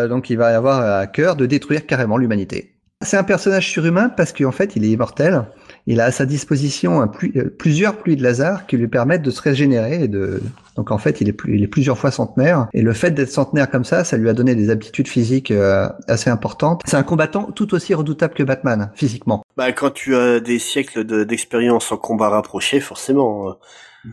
donc 0.09 0.28
il 0.28 0.37
va 0.37 0.54
avoir 0.57 0.80
à 0.80 1.07
cœur 1.07 1.37
de 1.37 1.46
détruire 1.46 1.87
carrément 1.87 2.18
l'humanité. 2.18 2.74
C'est 3.05 3.17
un 3.17 3.25
personnage 3.25 3.71
surhumain 3.71 4.09
parce 4.09 4.33
qu'en 4.33 4.53
fait, 4.53 4.77
il 4.77 4.85
est 4.85 4.88
immortel. 4.88 5.45
Il 5.87 6.01
a 6.01 6.07
à 6.07 6.11
sa 6.11 6.25
disposition 6.25 7.03
euh, 7.03 7.45
plusieurs 7.59 7.97
pluies 7.97 8.17
de 8.17 8.23
laser 8.23 8.67
qui 8.67 8.77
lui 8.77 8.88
permettent 8.88 9.23
de 9.23 9.31
se 9.31 9.43
régénérer 9.43 10.05
et 10.05 10.09
de. 10.09 10.43
Donc 10.77 10.90
en 10.90 10.99
fait, 10.99 11.21
il 11.21 11.29
est, 11.29 11.67
plusieurs 11.69 11.99
fois 11.99 12.11
centenaire. 12.11 12.67
Et 12.73 12.83
le 12.83 12.93
fait 12.93 13.12
d'être 13.12 13.31
centenaire 13.31 13.71
comme 13.71 13.85
ça, 13.85 14.03
ça 14.03 14.17
lui 14.17 14.29
a 14.29 14.33
donné 14.33 14.55
des 14.55 14.71
aptitudes 14.71 15.07
physiques 15.07 15.51
euh, 15.51 15.88
assez 16.09 16.31
importantes. 16.31 16.83
C'est 16.85 16.97
un 16.97 17.03
combattant 17.03 17.45
tout 17.53 17.75
aussi 17.75 17.95
redoutable 17.95 18.35
que 18.35 18.43
Batman 18.43 18.90
physiquement. 18.95 19.45
Bah 19.57 19.71
quand 19.73 19.90
tu 19.90 20.17
as 20.17 20.40
des 20.40 20.59
siècles 20.59 21.05
d'expérience 21.27 21.93
en 21.93 21.97
combat 21.97 22.31
rapproché, 22.31 22.81
forcément. 22.81 23.51
Euh, 23.51 23.53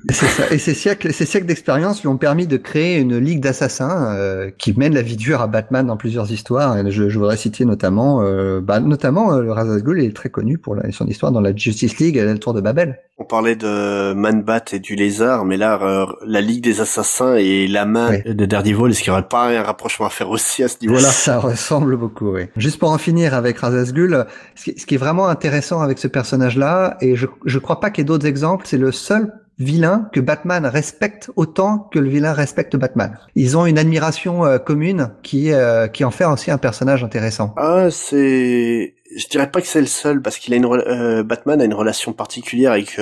ça. 0.09 0.51
Et 0.51 0.57
ces 0.57 0.73
siècles, 0.73 1.13
ces 1.13 1.25
siècles 1.25 1.47
d'expérience 1.47 2.01
lui 2.01 2.07
ont 2.07 2.17
permis 2.17 2.47
de 2.47 2.57
créer 2.57 2.97
une 2.97 3.17
ligue 3.17 3.41
d'assassins 3.41 4.15
euh, 4.15 4.49
qui 4.57 4.77
mène 4.77 4.93
la 4.93 5.01
vie 5.01 5.17
dure 5.17 5.41
à 5.41 5.47
Batman 5.47 5.85
dans 5.85 5.97
plusieurs 5.97 6.31
histoires. 6.31 6.77
Et 6.77 6.91
je, 6.91 7.09
je 7.09 7.19
voudrais 7.19 7.37
citer 7.37 7.65
notamment, 7.65 8.21
euh, 8.21 8.61
bah, 8.61 8.79
notamment 8.79 9.33
euh, 9.33 9.41
le 9.41 9.81
Ghul 9.81 10.01
est 10.03 10.15
très 10.15 10.29
connu 10.29 10.57
pour 10.57 10.75
la, 10.75 10.91
son 10.91 11.07
histoire 11.07 11.31
dans 11.31 11.41
la 11.41 11.55
Justice 11.55 11.97
League 11.99 12.17
et 12.17 12.23
le 12.23 12.37
Tour 12.37 12.53
de 12.53 12.61
Babel. 12.61 12.99
On 13.17 13.23
parlait 13.23 13.55
de 13.55 14.13
Man-Bat 14.13 14.73
et 14.73 14.79
du 14.79 14.95
Lézard, 14.95 15.45
mais 15.45 15.55
là, 15.55 15.79
euh, 15.83 16.07
la 16.25 16.41
Ligue 16.41 16.63
des 16.63 16.81
Assassins 16.81 17.35
et 17.35 17.67
la 17.67 17.85
main 17.85 18.17
de 18.25 18.45
Daredevil, 18.45 18.89
est-ce 18.89 19.03
qu'il 19.03 19.11
n'y 19.11 19.17
aurait 19.19 19.27
pas 19.27 19.49
un 19.49 19.61
rapprochement 19.61 20.07
à 20.07 20.09
faire 20.09 20.29
aussi 20.31 20.63
à 20.63 20.67
ce 20.67 20.77
niveau-là 20.81 21.01
Ça 21.07 21.37
ressemble 21.37 21.97
beaucoup, 21.97 22.31
oui. 22.31 22.47
Juste 22.57 22.79
pour 22.79 22.89
en 22.89 22.97
finir 22.97 23.35
avec 23.35 23.59
Ghul, 23.61 24.25
ce 24.55 24.71
qui 24.71 24.95
est 24.95 24.97
vraiment 24.97 25.27
intéressant 25.27 25.81
avec 25.81 25.99
ce 25.99 26.07
personnage-là, 26.07 26.97
et 27.01 27.15
je 27.15 27.27
je 27.45 27.59
crois 27.59 27.79
pas 27.79 27.91
qu'il 27.91 28.01
y 28.01 28.03
ait 28.03 28.05
d'autres 28.05 28.25
exemples, 28.25 28.65
c'est 28.67 28.79
le 28.79 28.91
seul 28.91 29.31
vilain 29.61 30.09
que 30.11 30.19
Batman 30.19 30.65
respecte 30.65 31.29
autant 31.35 31.89
que 31.91 31.99
le 31.99 32.09
vilain 32.09 32.33
respecte 32.33 32.75
Batman. 32.75 33.17
Ils 33.35 33.57
ont 33.57 33.65
une 33.65 33.77
admiration 33.77 34.45
euh, 34.45 34.57
commune 34.57 35.11
qui 35.23 35.53
euh, 35.53 35.87
qui 35.87 36.03
en 36.03 36.11
fait 36.11 36.25
aussi 36.25 36.51
un 36.51 36.57
personnage 36.57 37.03
intéressant. 37.03 37.53
Ah, 37.57 37.87
c'est 37.91 38.95
je 39.15 39.27
dirais 39.27 39.51
pas 39.51 39.61
que 39.61 39.67
c'est 39.67 39.81
le 39.81 39.87
seul 39.87 40.21
parce 40.21 40.37
qu'il 40.37 40.53
a 40.53 40.57
une 40.57 40.65
euh, 40.65 41.23
Batman 41.23 41.61
a 41.61 41.65
une 41.65 41.73
relation 41.73 42.13
particulière 42.13 42.71
avec 42.71 42.99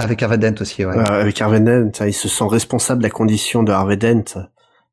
avec 0.00 0.22
Harvey 0.22 0.38
Dent 0.38 0.54
aussi, 0.60 0.84
ouais. 0.84 0.96
avec 0.96 1.40
Harvey 1.42 1.60
Dent, 1.60 1.90
il 2.06 2.14
se 2.14 2.28
sent 2.28 2.44
responsable 2.48 3.02
de 3.02 3.06
la 3.08 3.10
condition 3.10 3.64
de 3.64 3.72
Harvey 3.72 3.96
Dent. 3.96 4.48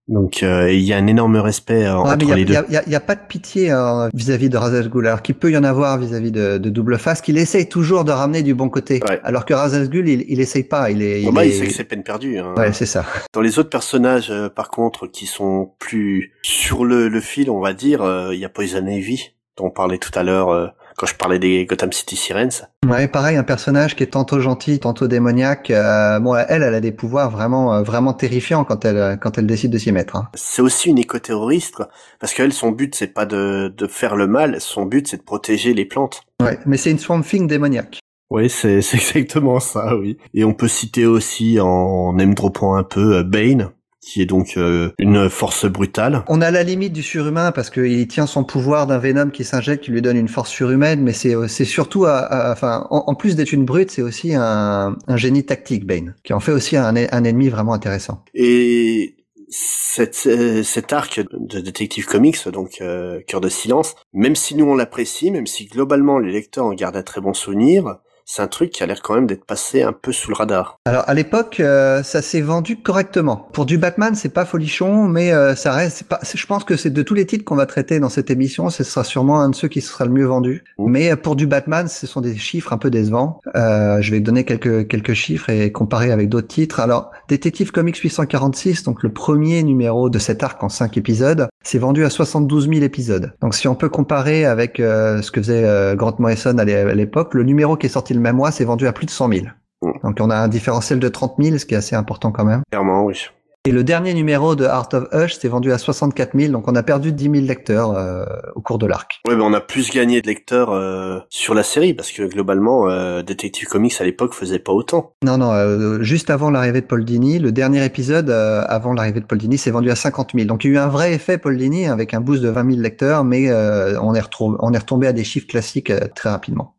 Donc 0.07 0.43
euh, 0.43 0.71
il 0.71 0.81
y 0.81 0.93
a 0.93 0.97
un 0.97 1.07
énorme 1.07 1.37
respect 1.37 1.85
euh, 1.85 1.95
entre 1.95 2.35
les 2.35 2.45
deux. 2.45 2.53
Il 2.69 2.81
y, 2.87 2.91
y 2.91 2.95
a, 2.95 2.99
pas 2.99 3.15
de 3.15 3.25
pitié 3.27 3.71
hein, 3.71 4.09
vis-à-vis 4.13 4.49
de 4.49 4.57
Razal 4.57 4.87
Ghul, 4.87 5.07
alors 5.07 5.23
qu'il 5.23 5.33
peut 5.33 5.51
y 5.51 5.57
en 5.57 5.63
avoir 5.63 5.97
vis-à-vis 5.97 6.31
de, 6.31 6.59
de, 6.59 6.69
Double 6.69 6.99
Face, 6.99 7.21
qu'il 7.21 7.39
essaye 7.39 7.67
toujours 7.67 8.03
de 8.03 8.11
ramener 8.11 8.43
du 8.43 8.53
bon 8.53 8.69
côté. 8.69 9.01
Alors 9.23 9.45
que 9.45 9.55
Razal 9.55 9.89
Ghul, 9.89 10.07
il, 10.07 10.25
il 10.27 10.39
essaye 10.39 10.63
pas. 10.63 10.91
Il 10.91 11.01
est. 11.01 11.23
Il, 11.23 11.31
bah, 11.31 11.45
il 11.45 11.53
sait 11.53 11.65
que 11.65 11.73
c'est 11.73 11.85
peine 11.85 12.03
perdue. 12.03 12.37
Hein. 12.37 12.53
Ouais, 12.55 12.71
c'est 12.71 12.85
ça. 12.85 13.03
Dans 13.33 13.41
les 13.41 13.57
autres 13.57 13.69
personnages, 13.69 14.29
euh, 14.29 14.47
par 14.47 14.69
contre, 14.69 15.07
qui 15.07 15.25
sont 15.25 15.71
plus 15.79 16.33
sur 16.43 16.85
le, 16.85 17.07
le 17.07 17.21
fil, 17.21 17.49
on 17.49 17.59
va 17.59 17.73
dire, 17.73 18.03
il 18.31 18.39
y 18.39 18.45
a 18.45 18.49
Poison 18.49 18.85
Ivy, 18.85 19.31
dont 19.57 19.65
on 19.65 19.71
parlait 19.71 19.97
tout 19.97 20.11
à 20.13 20.21
l'heure 20.21 20.73
quand 20.97 21.05
je 21.05 21.15
parlais 21.15 21.39
des 21.39 21.65
Gotham 21.65 21.91
City 21.91 22.15
Sirens. 22.15 22.67
Ouais, 22.87 23.07
pareil, 23.07 23.37
un 23.37 23.43
personnage 23.43 23.95
qui 23.95 24.03
est 24.03 24.11
tantôt 24.11 24.39
gentil, 24.39 24.79
tantôt 24.79 25.07
démoniaque. 25.07 25.71
Euh, 25.71 26.19
bon, 26.19 26.35
elle, 26.35 26.63
elle 26.63 26.73
a 26.73 26.81
des 26.81 26.91
pouvoirs 26.91 27.29
vraiment, 27.29 27.73
euh, 27.73 27.83
vraiment 27.83 28.13
terrifiants 28.13 28.63
quand 28.63 28.85
elle, 28.85 29.19
quand 29.19 29.37
elle 29.37 29.47
décide 29.47 29.71
de 29.71 29.77
s'y 29.77 29.91
mettre. 29.91 30.15
Hein. 30.15 30.29
C'est 30.33 30.61
aussi 30.61 30.89
une 30.89 30.99
éco-terroriste, 30.99 31.75
quoi. 31.75 31.89
Parce 32.19 32.33
qu'elle, 32.33 32.53
son 32.53 32.71
but, 32.71 32.95
c'est 32.95 33.13
pas 33.13 33.25
de, 33.25 33.73
de 33.75 33.87
faire 33.87 34.15
le 34.15 34.27
mal, 34.27 34.61
son 34.61 34.85
but, 34.85 35.07
c'est 35.07 35.17
de 35.17 35.23
protéger 35.23 35.73
les 35.73 35.85
plantes. 35.85 36.21
Ouais, 36.41 36.59
mais 36.65 36.77
c'est 36.77 36.91
une 36.91 36.99
Swamp 36.99 37.21
Thing 37.21 37.47
démoniaque. 37.47 37.99
Oui, 38.29 38.49
c'est 38.49 38.77
exactement 38.77 39.59
ça, 39.59 39.95
oui. 39.95 40.17
Et 40.33 40.43
on 40.43 40.53
peut 40.53 40.67
citer 40.67 41.05
aussi, 41.05 41.59
en 41.59 42.11
même 42.11 42.33
dropant 42.33 42.75
un 42.75 42.83
peu, 42.83 43.17
euh, 43.17 43.23
Bane, 43.23 43.71
qui 44.05 44.21
est 44.21 44.25
donc 44.25 44.53
euh, 44.55 44.91
une 44.99 45.29
force 45.29 45.65
brutale. 45.65 46.23
On 46.27 46.39
a 46.41 46.51
la 46.51 46.63
limite 46.63 46.93
du 46.93 47.01
surhumain 47.01 47.51
parce 47.51 47.71
qu'il 47.71 48.07
tient 48.07 48.27
son 48.27 48.43
pouvoir 48.43 48.85
d'un 48.85 48.99
Venom 48.99 49.31
qui 49.31 49.43
s'injecte, 49.43 49.83
qui 49.83 49.91
lui 49.91 50.01
donne 50.01 50.15
une 50.15 50.27
force 50.27 50.51
surhumaine, 50.51 51.01
mais 51.01 51.11
c'est 51.11 51.35
euh, 51.35 51.47
c'est 51.47 51.65
surtout, 51.65 52.05
enfin, 52.05 52.85
en, 52.91 53.15
plus 53.15 53.35
d'être 53.35 53.51
une 53.51 53.65
brute, 53.65 53.89
c'est 53.89 54.01
aussi 54.01 54.35
un, 54.35 54.95
un, 55.07 55.17
génie 55.17 55.43
tactique, 55.43 55.85
Bane, 55.85 56.15
qui 56.23 56.33
en 56.33 56.39
fait 56.39 56.51
aussi 56.51 56.77
un, 56.77 56.95
un 56.95 57.23
ennemi 57.23 57.49
vraiment 57.49 57.73
intéressant. 57.73 58.23
Et 58.33 59.15
cette, 59.49 60.23
euh, 60.27 60.61
cet 60.63 60.93
arc 60.93 61.21
de 61.31 61.59
Detective 61.59 62.05
Comics, 62.05 62.47
donc 62.49 62.81
Cœur 63.27 63.41
de 63.41 63.49
silence, 63.49 63.95
même 64.13 64.35
si 64.35 64.55
nous 64.55 64.65
on 64.65 64.75
l'apprécie, 64.75 65.31
même 65.31 65.47
si 65.47 65.65
globalement 65.65 66.19
les 66.19 66.31
lecteurs 66.31 66.65
en 66.65 66.73
gardent 66.73 66.97
un 66.97 67.03
très 67.03 67.21
bon 67.21 67.33
souvenir, 67.33 67.97
c'est 68.25 68.41
un 68.41 68.47
truc 68.47 68.71
qui 68.71 68.81
a 68.81 68.87
l'air 68.87 69.01
quand 69.03 69.13
même 69.13 69.27
d'être 69.27 69.45
passé 69.45 69.83
un 69.83 69.93
peu 69.93 70.11
sous 70.11 70.29
le 70.29 70.35
radar. 70.35 70.79
Alors 70.85 71.03
à 71.07 71.13
l'époque, 71.13 71.59
euh, 71.59 72.01
ça 72.01 72.23
s'est 72.23 72.41
vendu 72.41 72.77
correctement. 72.77 73.47
Pour 73.53 73.67
du 73.67 73.77
Batman, 73.77 74.15
c'est 74.15 74.33
pas 74.33 74.45
folichon, 74.45 75.03
mais 75.03 75.31
euh, 75.31 75.55
ça 75.55 75.71
reste. 75.71 76.03
Pas, 76.03 76.19
je 76.23 76.45
pense 76.47 76.63
que 76.63 76.75
c'est 76.75 76.89
de 76.89 77.01
tous 77.03 77.13
les 77.13 77.27
titres 77.27 77.45
qu'on 77.45 77.55
va 77.55 77.67
traiter 77.67 77.99
dans 77.99 78.09
cette 78.09 78.31
émission, 78.31 78.69
ce 78.71 78.83
sera 78.83 79.03
sûrement 79.03 79.39
un 79.39 79.49
de 79.49 79.55
ceux 79.55 79.67
qui 79.67 79.81
sera 79.81 80.05
le 80.05 80.11
mieux 80.11 80.25
vendu. 80.25 80.63
Mmh. 80.79 80.89
Mais 80.89 81.11
euh, 81.11 81.15
pour 81.15 81.35
du 81.35 81.45
Batman, 81.45 81.87
ce 81.87 82.07
sont 82.07 82.21
des 82.21 82.35
chiffres 82.35 82.73
un 82.73 82.79
peu 82.79 82.89
décevants. 82.89 83.41
je 83.53 84.11
vais 84.11 84.19
donner 84.19 84.43
quelques 84.43 84.87
quelques 84.87 85.13
chiffres 85.13 85.49
et 85.49 85.71
comparer 85.71 86.11
avec 86.11 86.29
d'autres 86.29 86.47
titres. 86.47 86.79
Alors, 86.79 87.11
Detective 87.29 87.71
Comics 87.71 87.97
846, 87.97 88.83
donc 88.83 89.03
le 89.03 89.13
premier 89.13 89.61
numéro 89.61 90.09
de 90.09 90.17
cet 90.17 90.41
arc 90.41 90.63
en 90.63 90.69
cinq 90.69 90.97
épisodes, 90.97 91.47
c'est 91.65 91.79
vendu 91.79 92.05
à 92.05 92.09
72 92.09 92.69
000 92.69 92.83
épisodes. 92.83 93.33
Donc 93.41 93.55
si 93.55 93.67
on 93.67 93.75
peut 93.75 93.89
comparer 93.89 94.45
avec 94.45 94.77
ce 94.77 95.29
que 95.31 95.41
faisait 95.41 95.95
Grant 95.95 96.15
Morrison 96.19 96.57
à 96.57 96.63
l'époque, 96.65 97.33
le 97.33 97.43
numéro 97.43 97.75
qui 97.75 97.87
est 97.87 97.89
sorti 97.89 98.13
le 98.13 98.19
même 98.19 98.35
mois, 98.35 98.51
c'est 98.51 98.65
vendu 98.65 98.87
à 98.87 98.93
plus 98.93 99.05
de 99.05 99.11
100 99.11 99.29
000. 99.29 99.45
Mm. 99.81 99.91
Donc 100.03 100.17
on 100.21 100.29
a 100.29 100.35
un 100.35 100.47
différentiel 100.47 100.99
de 100.99 101.07
30 101.09 101.35
000, 101.39 101.57
ce 101.57 101.65
qui 101.65 101.73
est 101.73 101.77
assez 101.77 101.95
important 101.95 102.31
quand 102.31 102.45
même. 102.45 102.61
Clairement, 102.71 103.03
oui. 103.03 103.27
Et 103.67 103.71
le 103.71 103.83
dernier 103.83 104.13
numéro 104.13 104.55
de 104.55 104.63
Art 104.63 104.89
of 104.93 105.07
Hush 105.11 105.39
s'est 105.39 105.47
vendu 105.47 105.71
à 105.71 105.79
64 105.79 106.37
000, 106.37 106.51
donc 106.51 106.67
on 106.67 106.75
a 106.75 106.83
perdu 106.83 107.11
10 107.11 107.23
000 107.23 107.33
lecteurs 107.47 107.97
euh, 107.97 108.23
au 108.53 108.61
cours 108.61 108.77
de 108.77 108.85
l'arc. 108.85 109.21
Oui, 109.27 109.35
mais 109.35 109.41
on 109.43 109.53
a 109.53 109.59
plus 109.59 109.89
gagné 109.89 110.21
de 110.21 110.27
lecteurs 110.27 110.69
euh, 110.69 111.17
sur 111.29 111.55
la 111.55 111.63
série, 111.63 111.95
parce 111.95 112.11
que 112.11 112.21
globalement, 112.21 112.87
euh, 112.87 113.23
Detective 113.23 113.67
Comics 113.67 113.95
à 113.99 114.03
l'époque 114.03 114.35
faisait 114.35 114.59
pas 114.59 114.71
autant. 114.71 115.13
Non, 115.23 115.39
non, 115.39 116.03
juste 116.03 116.29
avant 116.29 116.51
l'arrivée 116.51 116.81
de 116.81 116.85
Paul 116.85 117.03
Dini, 117.03 117.39
le 117.39 117.51
dernier 117.51 117.83
épisode 117.83 118.29
avant 118.29 118.93
l'arrivée 118.93 119.21
de 119.21 119.25
Paul 119.25 119.39
Dini 119.39 119.57
s'est 119.57 119.71
vendu 119.71 119.89
à 119.89 119.95
50 119.95 120.33
000. 120.35 120.45
Donc 120.45 120.63
il 120.63 120.67
y 120.67 120.71
a 120.71 120.73
eu 120.75 120.77
un 120.77 120.87
vrai 120.87 121.13
effet 121.13 121.39
Paul 121.39 121.57
Dini 121.57 121.87
avec 121.87 122.13
un 122.13 122.21
boost 122.21 122.43
de 122.43 122.49
20 122.49 122.69
000 122.69 122.81
lecteurs, 122.83 123.23
mais 123.23 123.51
on, 123.51 124.13
est 124.13 124.21
on 124.39 124.73
est 124.73 124.77
retombé 124.77 125.07
à 125.07 125.13
des 125.13 125.23
chiffres 125.23 125.47
classiques 125.47 125.91
très 126.13 126.29
rapidement. 126.29 126.75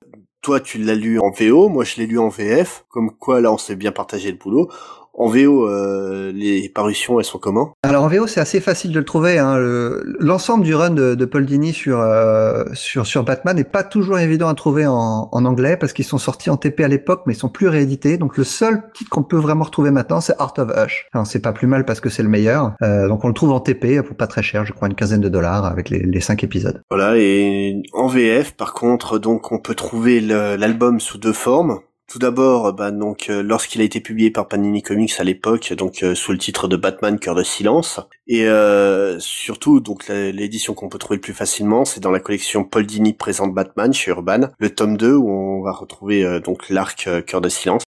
Toi, 0.46 0.60
tu 0.60 0.78
l'as 0.78 0.94
lu 0.94 1.18
en 1.18 1.32
VO, 1.32 1.68
moi 1.68 1.82
je 1.82 1.96
l'ai 1.96 2.06
lu 2.06 2.20
en 2.20 2.28
VF. 2.28 2.84
Comme 2.88 3.10
quoi, 3.10 3.40
là, 3.40 3.52
on 3.52 3.58
s'est 3.58 3.74
bien 3.74 3.90
partagé 3.90 4.30
le 4.30 4.38
boulot. 4.38 4.70
En 5.18 5.28
VO, 5.28 5.66
euh, 5.66 6.30
les 6.32 6.68
parutions, 6.68 7.18
elles 7.18 7.24
sont 7.24 7.38
comment? 7.38 7.72
Alors 7.82 8.04
en 8.04 8.08
VO, 8.08 8.26
c'est 8.26 8.40
assez 8.40 8.60
facile 8.60 8.92
de 8.92 8.98
le 8.98 9.04
trouver. 9.04 9.38
Hein. 9.38 9.56
L'ensemble 10.20 10.62
du 10.62 10.74
run 10.74 10.90
de, 10.90 11.14
de, 11.14 11.24
Paul 11.24 11.46
Dini 11.46 11.72
sur, 11.72 12.00
euh, 12.00 12.64
sur 12.74 13.06
sur 13.06 13.24
Batman 13.24 13.56
n'est 13.56 13.64
pas 13.64 13.82
toujours 13.82 14.18
évident 14.18 14.48
à 14.48 14.54
trouver 14.54 14.86
en, 14.86 15.28
en 15.32 15.44
anglais 15.46 15.78
parce 15.78 15.94
qu'ils 15.94 16.04
sont 16.04 16.18
sortis 16.18 16.50
en 16.50 16.58
TP 16.58 16.80
à 16.80 16.88
l'époque, 16.88 17.22
mais 17.26 17.32
ils 17.32 17.38
sont 17.38 17.48
plus 17.48 17.68
réédités. 17.68 18.18
Donc 18.18 18.36
le 18.36 18.44
seul 18.44 18.82
titre 18.92 19.08
qu'on 19.08 19.22
peut 19.22 19.38
vraiment 19.38 19.64
retrouver 19.64 19.90
maintenant, 19.90 20.20
c'est 20.20 20.34
Art 20.38 20.52
of 20.58 20.70
Hush. 20.76 21.08
C'est 21.24 21.40
pas 21.40 21.54
plus 21.54 21.66
mal 21.66 21.86
parce 21.86 22.00
que 22.00 22.10
c'est 22.10 22.22
le 22.22 22.28
meilleur. 22.28 22.72
Euh, 22.82 23.08
donc 23.08 23.24
on 23.24 23.28
le 23.28 23.34
trouve 23.34 23.52
en 23.52 23.60
TP 23.60 24.02
pour 24.02 24.16
pas 24.16 24.26
très 24.26 24.42
cher, 24.42 24.66
je 24.66 24.74
crois 24.74 24.88
une 24.88 24.94
quinzaine 24.94 25.22
de 25.22 25.30
dollars 25.30 25.64
avec 25.64 25.88
les, 25.88 26.00
les 26.00 26.20
cinq 26.20 26.44
épisodes. 26.44 26.82
Voilà. 26.90 27.16
Et 27.16 27.82
en 27.94 28.06
VF, 28.06 28.54
par 28.54 28.74
contre, 28.74 29.18
donc 29.18 29.50
on 29.50 29.58
peut 29.58 29.74
trouver 29.74 30.20
l'album 30.20 31.00
sous 31.00 31.16
deux 31.16 31.32
formes. 31.32 31.80
Tout 32.16 32.20
d'abord, 32.20 32.72
bah, 32.72 32.92
donc 32.92 33.28
euh, 33.28 33.42
lorsqu'il 33.42 33.82
a 33.82 33.84
été 33.84 34.00
publié 34.00 34.30
par 34.30 34.48
Panini 34.48 34.80
Comics 34.80 35.12
à 35.18 35.22
l'époque, 35.22 35.74
donc 35.74 36.02
euh, 36.02 36.14
sous 36.14 36.32
le 36.32 36.38
titre 36.38 36.66
de 36.66 36.74
Batman 36.74 37.18
Cœur 37.18 37.34
de 37.34 37.42
silence, 37.42 38.00
et 38.26 38.46
euh, 38.46 39.18
surtout 39.20 39.80
donc 39.80 40.08
l'édition 40.08 40.72
qu'on 40.72 40.88
peut 40.88 40.96
trouver 40.96 41.16
le 41.16 41.20
plus 41.20 41.34
facilement, 41.34 41.84
c'est 41.84 42.00
dans 42.00 42.10
la 42.10 42.20
collection 42.20 42.64
Paul 42.64 42.86
Dini 42.86 43.12
présente 43.12 43.52
Batman 43.52 43.92
chez 43.92 44.12
Urban, 44.12 44.48
le 44.58 44.74
tome 44.74 44.96
2 44.96 45.12
où 45.14 45.28
on 45.28 45.62
va 45.62 45.72
retrouver 45.72 46.40
donc 46.40 46.70
l'arc 46.70 47.06
Cœur 47.26 47.42
de 47.42 47.50
silence. 47.50 47.82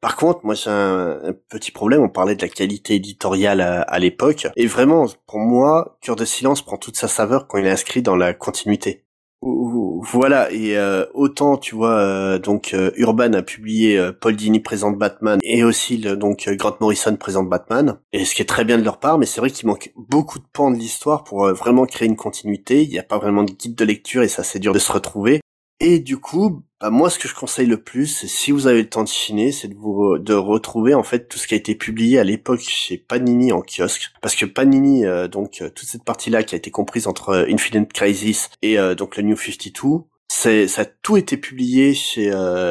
Par 0.00 0.14
contre, 0.14 0.44
moi 0.44 0.54
j'ai 0.54 0.70
un, 0.70 1.34
petit 1.48 1.72
problème. 1.72 2.02
On 2.02 2.08
parlait 2.08 2.36
de 2.36 2.42
la 2.42 2.48
qualité 2.48 2.94
éditoriale 2.94 3.60
à, 3.60 3.80
à 3.80 3.98
l'époque, 3.98 4.46
et 4.54 4.68
vraiment, 4.68 5.06
pour 5.26 5.40
moi, 5.40 5.98
Cœur 6.02 6.14
de 6.14 6.24
silence 6.24 6.62
prend 6.62 6.76
toute 6.76 6.96
sa 6.96 7.08
saveur 7.08 7.48
quand 7.48 7.58
il 7.58 7.66
est 7.66 7.70
inscrit 7.70 8.02
dans 8.02 8.14
la 8.14 8.32
continuité. 8.32 9.05
Voilà, 9.42 10.50
et 10.52 10.76
euh, 10.76 11.04
autant 11.14 11.56
tu 11.56 11.74
vois, 11.74 11.98
euh, 11.98 12.38
donc 12.38 12.72
euh, 12.74 12.90
Urban 12.96 13.32
a 13.32 13.42
publié 13.42 14.00
Paul 14.20 14.36
Dini 14.36 14.60
présente 14.60 14.96
Batman 14.96 15.40
et 15.42 15.64
aussi 15.64 15.98
donc 15.98 16.48
Grant 16.48 16.76
Morrison 16.80 17.16
présente 17.16 17.48
Batman, 17.48 17.98
et 18.12 18.24
ce 18.24 18.34
qui 18.34 18.42
est 18.42 18.46
très 18.46 18.64
bien 18.64 18.78
de 18.78 18.84
leur 18.84 18.98
part, 18.98 19.18
mais 19.18 19.26
c'est 19.26 19.40
vrai 19.40 19.50
qu'il 19.50 19.68
manque 19.68 19.92
beaucoup 19.96 20.38
de 20.38 20.44
pans 20.52 20.70
de 20.70 20.76
l'histoire 20.76 21.24
pour 21.24 21.46
vraiment 21.52 21.86
créer 21.86 22.08
une 22.08 22.16
continuité. 22.16 22.82
Il 22.82 22.88
n'y 22.88 22.98
a 22.98 23.02
pas 23.02 23.18
vraiment 23.18 23.42
de 23.42 23.52
guide 23.52 23.74
de 23.74 23.84
lecture 23.84 24.22
et 24.22 24.28
ça 24.28 24.42
c'est 24.42 24.58
dur 24.58 24.72
de 24.72 24.78
se 24.78 24.92
retrouver. 24.92 25.40
Et 25.80 25.98
du 25.98 26.16
coup, 26.16 26.62
bah 26.80 26.88
moi 26.90 27.10
ce 27.10 27.18
que 27.18 27.28
je 27.28 27.34
conseille 27.34 27.66
le 27.66 27.82
plus, 27.82 28.26
si 28.26 28.50
vous 28.50 28.66
avez 28.66 28.82
le 28.82 28.88
temps 28.88 29.02
de 29.02 29.08
chiner, 29.08 29.52
c'est 29.52 29.68
de 29.68 29.74
vous 29.74 30.18
de 30.18 30.32
retrouver 30.32 30.94
en 30.94 31.02
fait 31.02 31.28
tout 31.28 31.38
ce 31.38 31.46
qui 31.46 31.52
a 31.52 31.56
été 31.56 31.74
publié 31.74 32.18
à 32.18 32.24
l'époque 32.24 32.60
chez 32.60 32.96
Panini 32.96 33.52
en 33.52 33.60
kiosque, 33.60 34.10
parce 34.22 34.34
que 34.34 34.46
Panini 34.46 35.04
euh, 35.04 35.28
donc 35.28 35.60
euh, 35.60 35.68
toute 35.68 35.86
cette 35.88 36.04
partie-là 36.04 36.44
qui 36.44 36.54
a 36.54 36.58
été 36.58 36.70
comprise 36.70 37.06
entre 37.06 37.30
euh, 37.30 37.46
Infinite 37.50 37.92
Crisis 37.92 38.48
et 38.62 38.76
donc 38.96 39.16
le 39.16 39.22
New 39.22 39.36
52, 39.36 40.04
c'est 40.28 40.66
ça 40.66 40.82
a 40.82 40.84
tout 40.86 41.18
été 41.18 41.36
publié 41.36 41.92
chez 41.92 42.30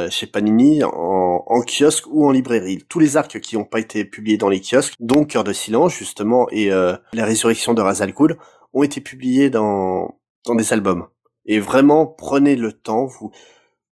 chez 0.10 0.26
Panini 0.28 0.84
en, 0.84 1.44
en, 1.46 1.62
kiosque 1.62 2.06
ou 2.10 2.28
en 2.28 2.32
librairie. 2.32 2.84
Tous 2.90 3.00
les 3.00 3.18
arcs 3.18 3.40
qui 3.40 3.56
n'ont 3.56 3.66
pas 3.66 3.80
été 3.80 4.04
publiés 4.04 4.38
dans 4.38 4.50
les 4.50 4.62
kiosques, 4.62 4.96
donc 5.00 5.30
Cœur 5.30 5.44
de 5.44 5.54
silence 5.54 5.96
justement 5.96 6.48
et 6.52 6.70
la 6.70 7.26
résurrection 7.26 7.74
de 7.76 7.82
Razal 7.82 8.14
Ghul, 8.14 8.38
ont 8.74 8.84
été 8.84 9.00
publiés 9.00 9.50
dans 9.50 10.20
dans 10.46 10.56
des 10.56 10.74
albums. 10.74 11.08
Et 11.46 11.60
vraiment, 11.60 12.06
prenez 12.06 12.56
le 12.56 12.72
temps. 12.72 13.06
Vous, 13.06 13.32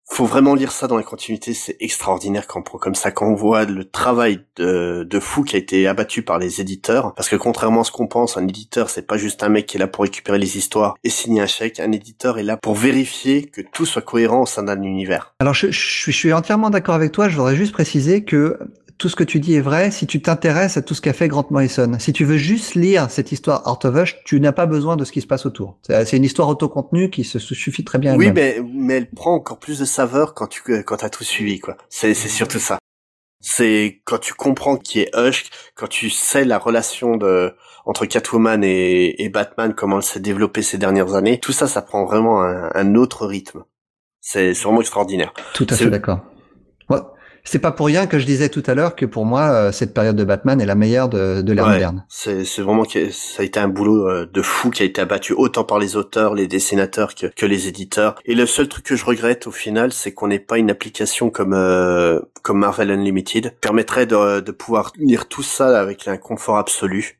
faut 0.04 0.26
vraiment 0.26 0.54
lire 0.54 0.72
ça 0.72 0.88
dans 0.88 0.96
la 0.96 1.02
continuité. 1.02 1.54
C'est 1.54 1.76
extraordinaire 1.80 2.46
quand 2.46 2.62
comme 2.62 2.94
ça, 2.94 3.10
quand 3.10 3.26
on 3.26 3.34
voit 3.34 3.64
le 3.64 3.84
travail 3.84 4.44
de, 4.56 5.06
de 5.08 5.20
fou 5.20 5.42
qui 5.42 5.56
a 5.56 5.58
été 5.58 5.86
abattu 5.86 6.22
par 6.22 6.38
les 6.38 6.60
éditeurs. 6.60 7.14
Parce 7.14 7.28
que 7.28 7.36
contrairement 7.36 7.80
à 7.80 7.84
ce 7.84 7.92
qu'on 7.92 8.06
pense, 8.06 8.36
un 8.36 8.46
éditeur, 8.46 8.90
c'est 8.90 9.06
pas 9.06 9.16
juste 9.16 9.42
un 9.42 9.48
mec 9.48 9.66
qui 9.66 9.78
est 9.78 9.80
là 9.80 9.86
pour 9.86 10.04
récupérer 10.04 10.38
les 10.38 10.58
histoires 10.58 10.96
et 11.02 11.08
signer 11.08 11.40
un 11.40 11.46
chèque. 11.46 11.80
Un 11.80 11.92
éditeur 11.92 12.38
est 12.38 12.42
là 12.42 12.58
pour 12.58 12.74
vérifier 12.74 13.46
que 13.46 13.62
tout 13.62 13.86
soit 13.86 14.02
cohérent 14.02 14.42
au 14.42 14.46
sein 14.46 14.62
d'un 14.62 14.82
univers. 14.82 15.34
Alors, 15.40 15.54
je, 15.54 15.70
je, 15.70 16.10
je 16.10 16.10
suis 16.10 16.32
entièrement 16.32 16.70
d'accord 16.70 16.94
avec 16.94 17.12
toi. 17.12 17.28
Je 17.28 17.36
voudrais 17.36 17.56
juste 17.56 17.72
préciser 17.72 18.24
que 18.24 18.58
tout 19.02 19.08
ce 19.08 19.16
que 19.16 19.24
tu 19.24 19.40
dis 19.40 19.56
est 19.56 19.60
vrai 19.60 19.90
si 19.90 20.06
tu 20.06 20.22
t'intéresses 20.22 20.76
à 20.76 20.82
tout 20.82 20.94
ce 20.94 21.00
qu'a 21.00 21.12
fait 21.12 21.26
Grant 21.26 21.44
Morrison. 21.50 21.90
Si 21.98 22.12
tu 22.12 22.24
veux 22.24 22.36
juste 22.36 22.76
lire 22.76 23.10
cette 23.10 23.32
histoire 23.32 23.66
Art 23.66 23.80
of 23.82 23.96
Hush, 23.96 24.22
tu 24.24 24.38
n'as 24.38 24.52
pas 24.52 24.66
besoin 24.66 24.94
de 24.94 25.04
ce 25.04 25.10
qui 25.10 25.20
se 25.20 25.26
passe 25.26 25.44
autour. 25.44 25.76
C'est 25.82 26.16
une 26.16 26.22
histoire 26.22 26.48
autocontenue 26.48 27.10
qui 27.10 27.24
se 27.24 27.40
suffit 27.40 27.82
très 27.82 27.98
bien. 27.98 28.14
Oui, 28.14 28.30
mais, 28.30 28.62
mais 28.72 28.98
elle 28.98 29.10
prend 29.10 29.34
encore 29.34 29.58
plus 29.58 29.80
de 29.80 29.84
saveur 29.84 30.34
quand 30.34 30.46
tu 30.46 30.62
quand 30.84 31.02
as 31.02 31.10
tout 31.10 31.24
suivi, 31.24 31.58
quoi. 31.58 31.76
C'est 31.88 32.14
surtout 32.14 32.60
ça. 32.60 32.78
C'est 33.40 34.00
quand 34.04 34.18
tu 34.18 34.34
comprends 34.34 34.76
qui 34.76 35.00
est 35.00 35.10
Hush, 35.16 35.50
quand 35.74 35.88
tu 35.88 36.08
sais 36.08 36.44
la 36.44 36.58
relation 36.58 37.16
de 37.16 37.56
entre 37.84 38.06
Catwoman 38.06 38.62
et, 38.62 39.20
et 39.20 39.28
Batman, 39.30 39.74
comment 39.74 39.96
elle 39.96 40.04
s'est 40.04 40.20
développée 40.20 40.62
ces 40.62 40.78
dernières 40.78 41.16
années. 41.16 41.40
Tout 41.40 41.50
ça, 41.50 41.66
ça 41.66 41.82
prend 41.82 42.04
vraiment 42.04 42.44
un, 42.44 42.70
un 42.72 42.94
autre 42.94 43.26
rythme. 43.26 43.64
C'est 44.20 44.52
vraiment 44.52 44.80
extraordinaire. 44.80 45.34
Tout 45.54 45.66
à 45.70 45.74
fait 45.74 45.90
d'accord. 45.90 46.20
C'est 47.44 47.58
pas 47.58 47.72
pour 47.72 47.86
rien 47.86 48.06
que 48.06 48.18
je 48.18 48.26
disais 48.26 48.48
tout 48.48 48.62
à 48.66 48.74
l'heure 48.74 48.94
que 48.94 49.04
pour 49.04 49.24
moi 49.24 49.50
euh, 49.50 49.72
cette 49.72 49.92
période 49.92 50.14
de 50.14 50.24
Batman 50.24 50.60
est 50.60 50.66
la 50.66 50.76
meilleure 50.76 51.08
de, 51.08 51.42
de 51.42 51.52
l'ère 51.52 51.66
moderne. 51.66 52.04
C'est 52.08 52.44
vraiment 52.58 52.84
que 52.84 53.10
ça 53.10 53.42
a 53.42 53.44
été 53.44 53.58
un 53.58 53.68
boulot 53.68 54.08
euh, 54.08 54.26
de 54.32 54.42
fou 54.42 54.70
qui 54.70 54.82
a 54.82 54.86
été 54.86 55.00
abattu 55.00 55.32
autant 55.32 55.64
par 55.64 55.80
les 55.80 55.96
auteurs, 55.96 56.34
les 56.34 56.46
dessinateurs 56.46 57.14
que, 57.14 57.26
que 57.26 57.46
les 57.46 57.66
éditeurs. 57.66 58.14
Et 58.24 58.34
le 58.34 58.46
seul 58.46 58.68
truc 58.68 58.84
que 58.84 58.96
je 58.96 59.04
regrette 59.04 59.46
au 59.48 59.50
final, 59.50 59.92
c'est 59.92 60.12
qu'on 60.12 60.28
n'ait 60.28 60.38
pas 60.38 60.58
une 60.58 60.70
application 60.70 61.30
comme 61.30 61.52
euh, 61.52 62.20
comme 62.42 62.60
Marvel 62.60 62.90
Unlimited 62.90 63.56
permettrait 63.60 64.06
de, 64.06 64.40
de 64.40 64.52
pouvoir 64.52 64.92
lire 64.96 65.28
tout 65.28 65.42
ça 65.42 65.80
avec 65.80 66.06
un 66.06 66.18
confort 66.18 66.58
absolu. 66.58 67.18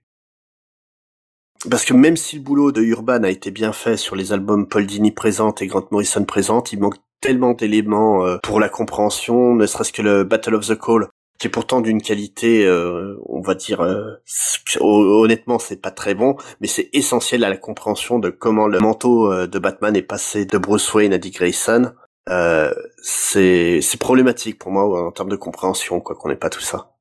Parce 1.71 1.85
que 1.85 1.95
même 1.95 2.17
si 2.17 2.37
le 2.37 2.43
boulot 2.43 2.73
de 2.73 2.83
Urban 2.83 3.23
a 3.23 3.31
été 3.31 3.51
bien 3.51 3.73
fait 3.73 3.97
sur 3.97 4.17
les 4.17 4.33
albums 4.33 4.69
Paul 4.69 4.85
Dini 4.87 5.13
présente 5.13 5.63
et 5.63 5.67
Grant 5.69 5.87
Morrison 5.91 6.25
présente, 6.25 6.73
il 6.73 6.81
manque 6.81 6.97
tellement 7.23 7.55
d'éléments 7.55 8.27
euh, 8.27 8.37
pour 8.43 8.61
la 8.61 8.69
compréhension, 8.69 9.55
ne 9.55 9.65
serait-ce 9.65 9.93
que 9.93 10.03
le 10.03 10.25
Battle 10.25 10.57
of 10.57 10.67
the 10.67 10.79
Call, 10.79 11.09
qui 11.39 11.47
est 11.47 11.51
pourtant 11.51 11.81
d'une 11.81 12.03
qualité, 12.03 12.67
euh, 12.67 13.17
on 13.27 13.41
va 13.41 13.55
dire, 13.55 13.81
euh, 13.81 14.17
honnêtement, 14.81 15.59
c'est 15.59 15.81
pas 15.81 15.91
très 15.91 16.15
bon, 16.15 16.37
mais 16.61 16.67
c'est 16.67 16.91
essentiel 16.93 17.45
à 17.45 17.49
la 17.49 17.57
compréhension 17.57 18.19
de 18.19 18.29
comment 18.29 18.67
le 18.67 18.81
manteau 18.81 19.47
de 19.47 19.59
Batman 19.59 19.97
est 19.97 20.03
passé 20.03 20.45
de 20.45 20.59
Bruce 20.59 20.93
Wayne 20.93 21.15
à 21.15 21.19
Dick 21.19 21.37
Grayson. 21.37 21.93
c'est 23.03 23.99
problématique 23.99 24.59
pour 24.59 24.71
moi 24.71 25.07
en 25.07 25.11
termes 25.13 25.31
de 25.31 25.37
compréhension, 25.37 26.01
quoi, 26.01 26.17
qu'on 26.17 26.29
n'ait 26.29 26.37
pas 26.37 26.51
tout 26.51 26.61
ça. 26.61 26.92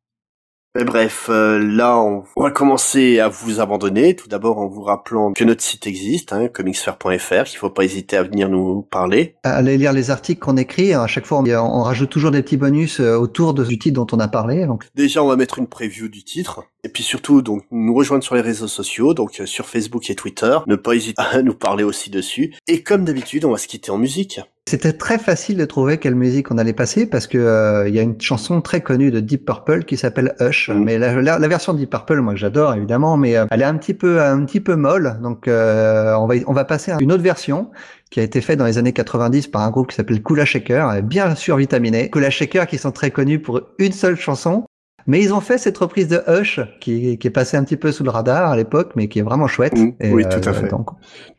Mais 0.73 0.86
bref, 0.86 1.27
euh, 1.29 1.60
là, 1.60 1.97
on 1.97 2.23
va 2.38 2.49
commencer 2.49 3.19
à 3.19 3.27
vous 3.27 3.60
abandonner. 3.60 4.15
Tout 4.15 4.29
d'abord, 4.29 4.57
en 4.57 4.67
vous 4.67 4.84
rappelant 4.84 5.34
que 5.34 5.43
notre 5.43 5.62
site 5.62 5.86
existe, 5.86 6.31
hein, 6.31 6.47
comicsfair.fr, 6.47 7.43
qu'il 7.43 7.57
faut 7.60 7.69
pas 7.69 7.84
hésiter 7.84 8.15
à 8.15 8.23
venir 8.23 8.47
nous 8.47 8.81
parler. 8.84 9.36
Allez 9.43 9.77
lire 9.77 9.91
les 9.91 10.12
articles 10.12 10.39
qu'on 10.39 10.55
écrit. 10.55 10.93
À 10.93 11.07
chaque 11.07 11.25
fois, 11.25 11.39
on, 11.39 11.81
rajoute 11.81 12.10
toujours 12.10 12.31
des 12.31 12.41
petits 12.41 12.55
bonus 12.55 13.01
euh, 13.01 13.17
autour 13.17 13.53
du 13.53 13.77
titre 13.77 13.95
dont 13.95 14.07
on 14.15 14.19
a 14.21 14.29
parlé. 14.29 14.65
Donc. 14.65 14.88
Déjà, 14.95 15.21
on 15.21 15.27
va 15.27 15.36
mettre 15.36 15.60
une 15.60 15.67
preview 15.67 16.07
du 16.07 16.24
titre. 16.24 16.63
Et 16.86 16.89
puis 16.89 17.03
surtout, 17.03 17.41
donc, 17.41 17.63
nous 17.69 17.93
rejoindre 17.93 18.24
sur 18.24 18.36
les 18.36 18.41
réseaux 18.41 18.69
sociaux, 18.69 19.13
donc 19.13 19.41
euh, 19.41 19.45
sur 19.45 19.67
Facebook 19.67 20.09
et 20.09 20.15
Twitter. 20.15 20.57
Ne 20.67 20.78
pas 20.78 20.93
hésiter 20.93 21.22
à 21.34 21.41
nous 21.41 21.53
parler 21.53 21.84
aussi 21.84 22.09
dessus. 22.09 22.55
Et 22.69 22.82
comme 22.82 23.03
d'habitude, 23.03 23.43
on 23.43 23.51
va 23.51 23.57
se 23.57 23.67
quitter 23.67 23.91
en 23.91 23.97
musique. 23.97 24.39
C'était 24.72 24.93
très 24.93 25.17
facile 25.17 25.57
de 25.57 25.65
trouver 25.65 25.97
quelle 25.97 26.15
musique 26.15 26.49
on 26.49 26.57
allait 26.57 26.72
passer 26.72 27.05
parce 27.05 27.28
que 27.28 27.38
euh, 27.38 27.89
il 27.89 27.93
y 27.93 27.99
a 27.99 28.01
une 28.01 28.22
chanson 28.22 28.61
très 28.61 28.80
connue 28.80 29.11
de 29.11 29.19
Deep 29.19 29.45
Purple 29.45 29.84
qui 29.84 29.97
s'appelle 29.97 30.34
Hush. 30.39 30.69
Mhm. 30.69 30.84
Mais 30.86 30.97
la, 30.97 31.22
la, 31.22 31.39
la 31.39 31.47
version 31.49 31.74
de 31.74 31.80
Deep 31.80 31.89
Purple, 31.89 32.22
moi 32.22 32.32
que 32.32 32.39
j'adore 32.39 32.74
évidemment, 32.74 33.17
mais 33.17 33.36
euh, 33.36 33.47
elle 33.51 33.63
est 33.63 33.65
un 33.65 33.76
petit 33.76 33.93
peu 33.93 34.22
un 34.22 34.45
petit 34.45 34.61
peu 34.61 34.78
molle. 34.78 35.19
Donc 35.22 35.49
euh, 35.49 36.13
on 36.15 36.26
va 36.26 36.36
on 36.47 36.53
va 36.53 36.63
passer 36.63 36.93
à 36.93 36.99
une 37.01 37.11
autre 37.11 37.22
version 37.22 37.69
qui 38.11 38.22
a 38.22 38.24
été 38.24 38.39
faite 38.39 38.59
dans 38.59 38.65
les 38.65 38.78
années 38.78 38.93
90 38.93 39.47
par 39.47 39.61
un 39.63 39.72
groupe 39.72 39.89
qui 39.89 39.95
s'appelle 39.97 40.24
Kula 40.24 40.45
Shaker, 40.45 41.03
bien 41.03 41.36
survitaminée. 41.36 42.09
Kula 42.09 42.30
Shaker 42.30 42.65
qui 42.65 42.78
sont 42.78 42.93
très 42.93 43.11
connus 43.11 43.39
pour 43.41 43.59
une 43.78 43.91
seule 43.91 44.15
chanson. 44.15 44.63
Mais 45.08 45.22
ils 45.22 45.34
ont 45.34 45.41
fait 45.41 45.58
cette 45.58 45.78
reprise 45.78 46.08
de 46.08 46.22
Hush 46.28 46.60
qui, 46.80 47.18
qui 47.18 47.28
est 47.28 47.32
passée 47.32 47.58
un 47.58 47.64
petit 47.64 47.78
peu 47.78 47.91
sous 47.91 48.04
le 48.04 48.10
radar 48.10 48.52
à 48.52 48.56
l'époque, 48.56 48.91
mais 48.95 49.08
qui 49.08 49.20
est 49.20 49.24
vraiment 49.24 49.47
chouette. 49.47 49.74
Et, 49.99 50.12
Oui, 50.12 50.24
euh, 50.26 50.30
tout 50.30 50.47
à 50.47 50.54
fait. 50.54 50.68
Donc, 50.68 50.89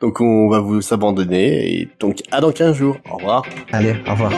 Donc 0.00 0.20
on 0.20 0.48
va 0.48 0.60
vous 0.60 0.92
abandonner 0.92 1.80
et 1.80 1.88
donc 2.00 2.18
à 2.30 2.40
dans 2.40 2.52
15 2.52 2.76
jours. 2.76 2.96
Au 3.10 3.16
revoir. 3.16 3.42
allez, 3.72 3.96
au 4.06 4.12
revoir. 4.12 4.32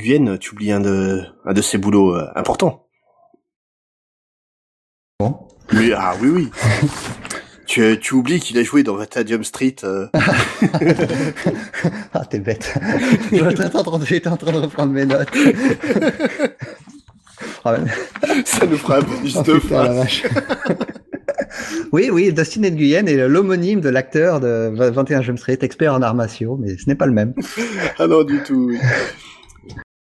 Nguyen, 0.00 0.38
tu 0.38 0.52
oublies 0.52 0.72
un 0.72 0.80
de 0.80 1.22
un 1.44 1.52
de 1.52 1.62
ses 1.62 1.78
boulots 1.78 2.16
euh, 2.16 2.26
importants. 2.34 2.86
Bon. 5.18 5.36
Oui, 5.72 5.92
ah 5.96 6.14
oui 6.20 6.28
oui. 6.30 6.50
tu 7.66 7.98
tu 8.00 8.14
oublies 8.14 8.40
qu'il 8.40 8.58
a 8.58 8.62
joué 8.62 8.82
dans 8.82 8.96
Vatadium 8.96 9.44
Street. 9.44 9.76
euh, 9.84 10.08
Ah, 12.14 12.24
t'es 12.24 12.40
bête. 12.40 12.74
J'étais 13.30 13.42
en, 13.76 13.82
train 13.82 13.98
de- 13.98 14.28
en 14.28 14.36
train 14.36 14.52
de 14.52 14.58
reprendre 14.58 14.92
mes 14.92 15.06
notes. 15.06 15.28
Ah, 17.64 17.76
ça 18.44 18.66
nous 18.66 18.76
fera 18.76 18.98
un 18.98 19.00
bonus 19.02 19.34
oh, 19.36 19.42
de 19.42 19.54
putain, 19.58 19.82
la 19.84 20.04
face. 20.04 20.22
vache. 20.22 20.24
oui, 21.92 22.10
oui, 22.12 22.32
Dustin 22.34 22.60
Nguyen 22.70 23.06
est 23.06 23.28
l'homonyme 23.28 23.80
de 23.80 23.88
l'acteur 23.88 24.40
de 24.40 24.70
21 24.74 25.22
Jump 25.22 25.38
Street, 25.38 25.58
expert 25.62 25.94
en 25.94 26.02
arts 26.02 26.14
martiaux, 26.14 26.58
mais 26.60 26.76
ce 26.76 26.86
n'est 26.86 26.94
pas 26.94 27.06
le 27.06 27.12
même. 27.12 27.32
Ah 27.98 28.06
non 28.06 28.24
du 28.24 28.42
tout. 28.42 28.66
oui. 28.70 28.78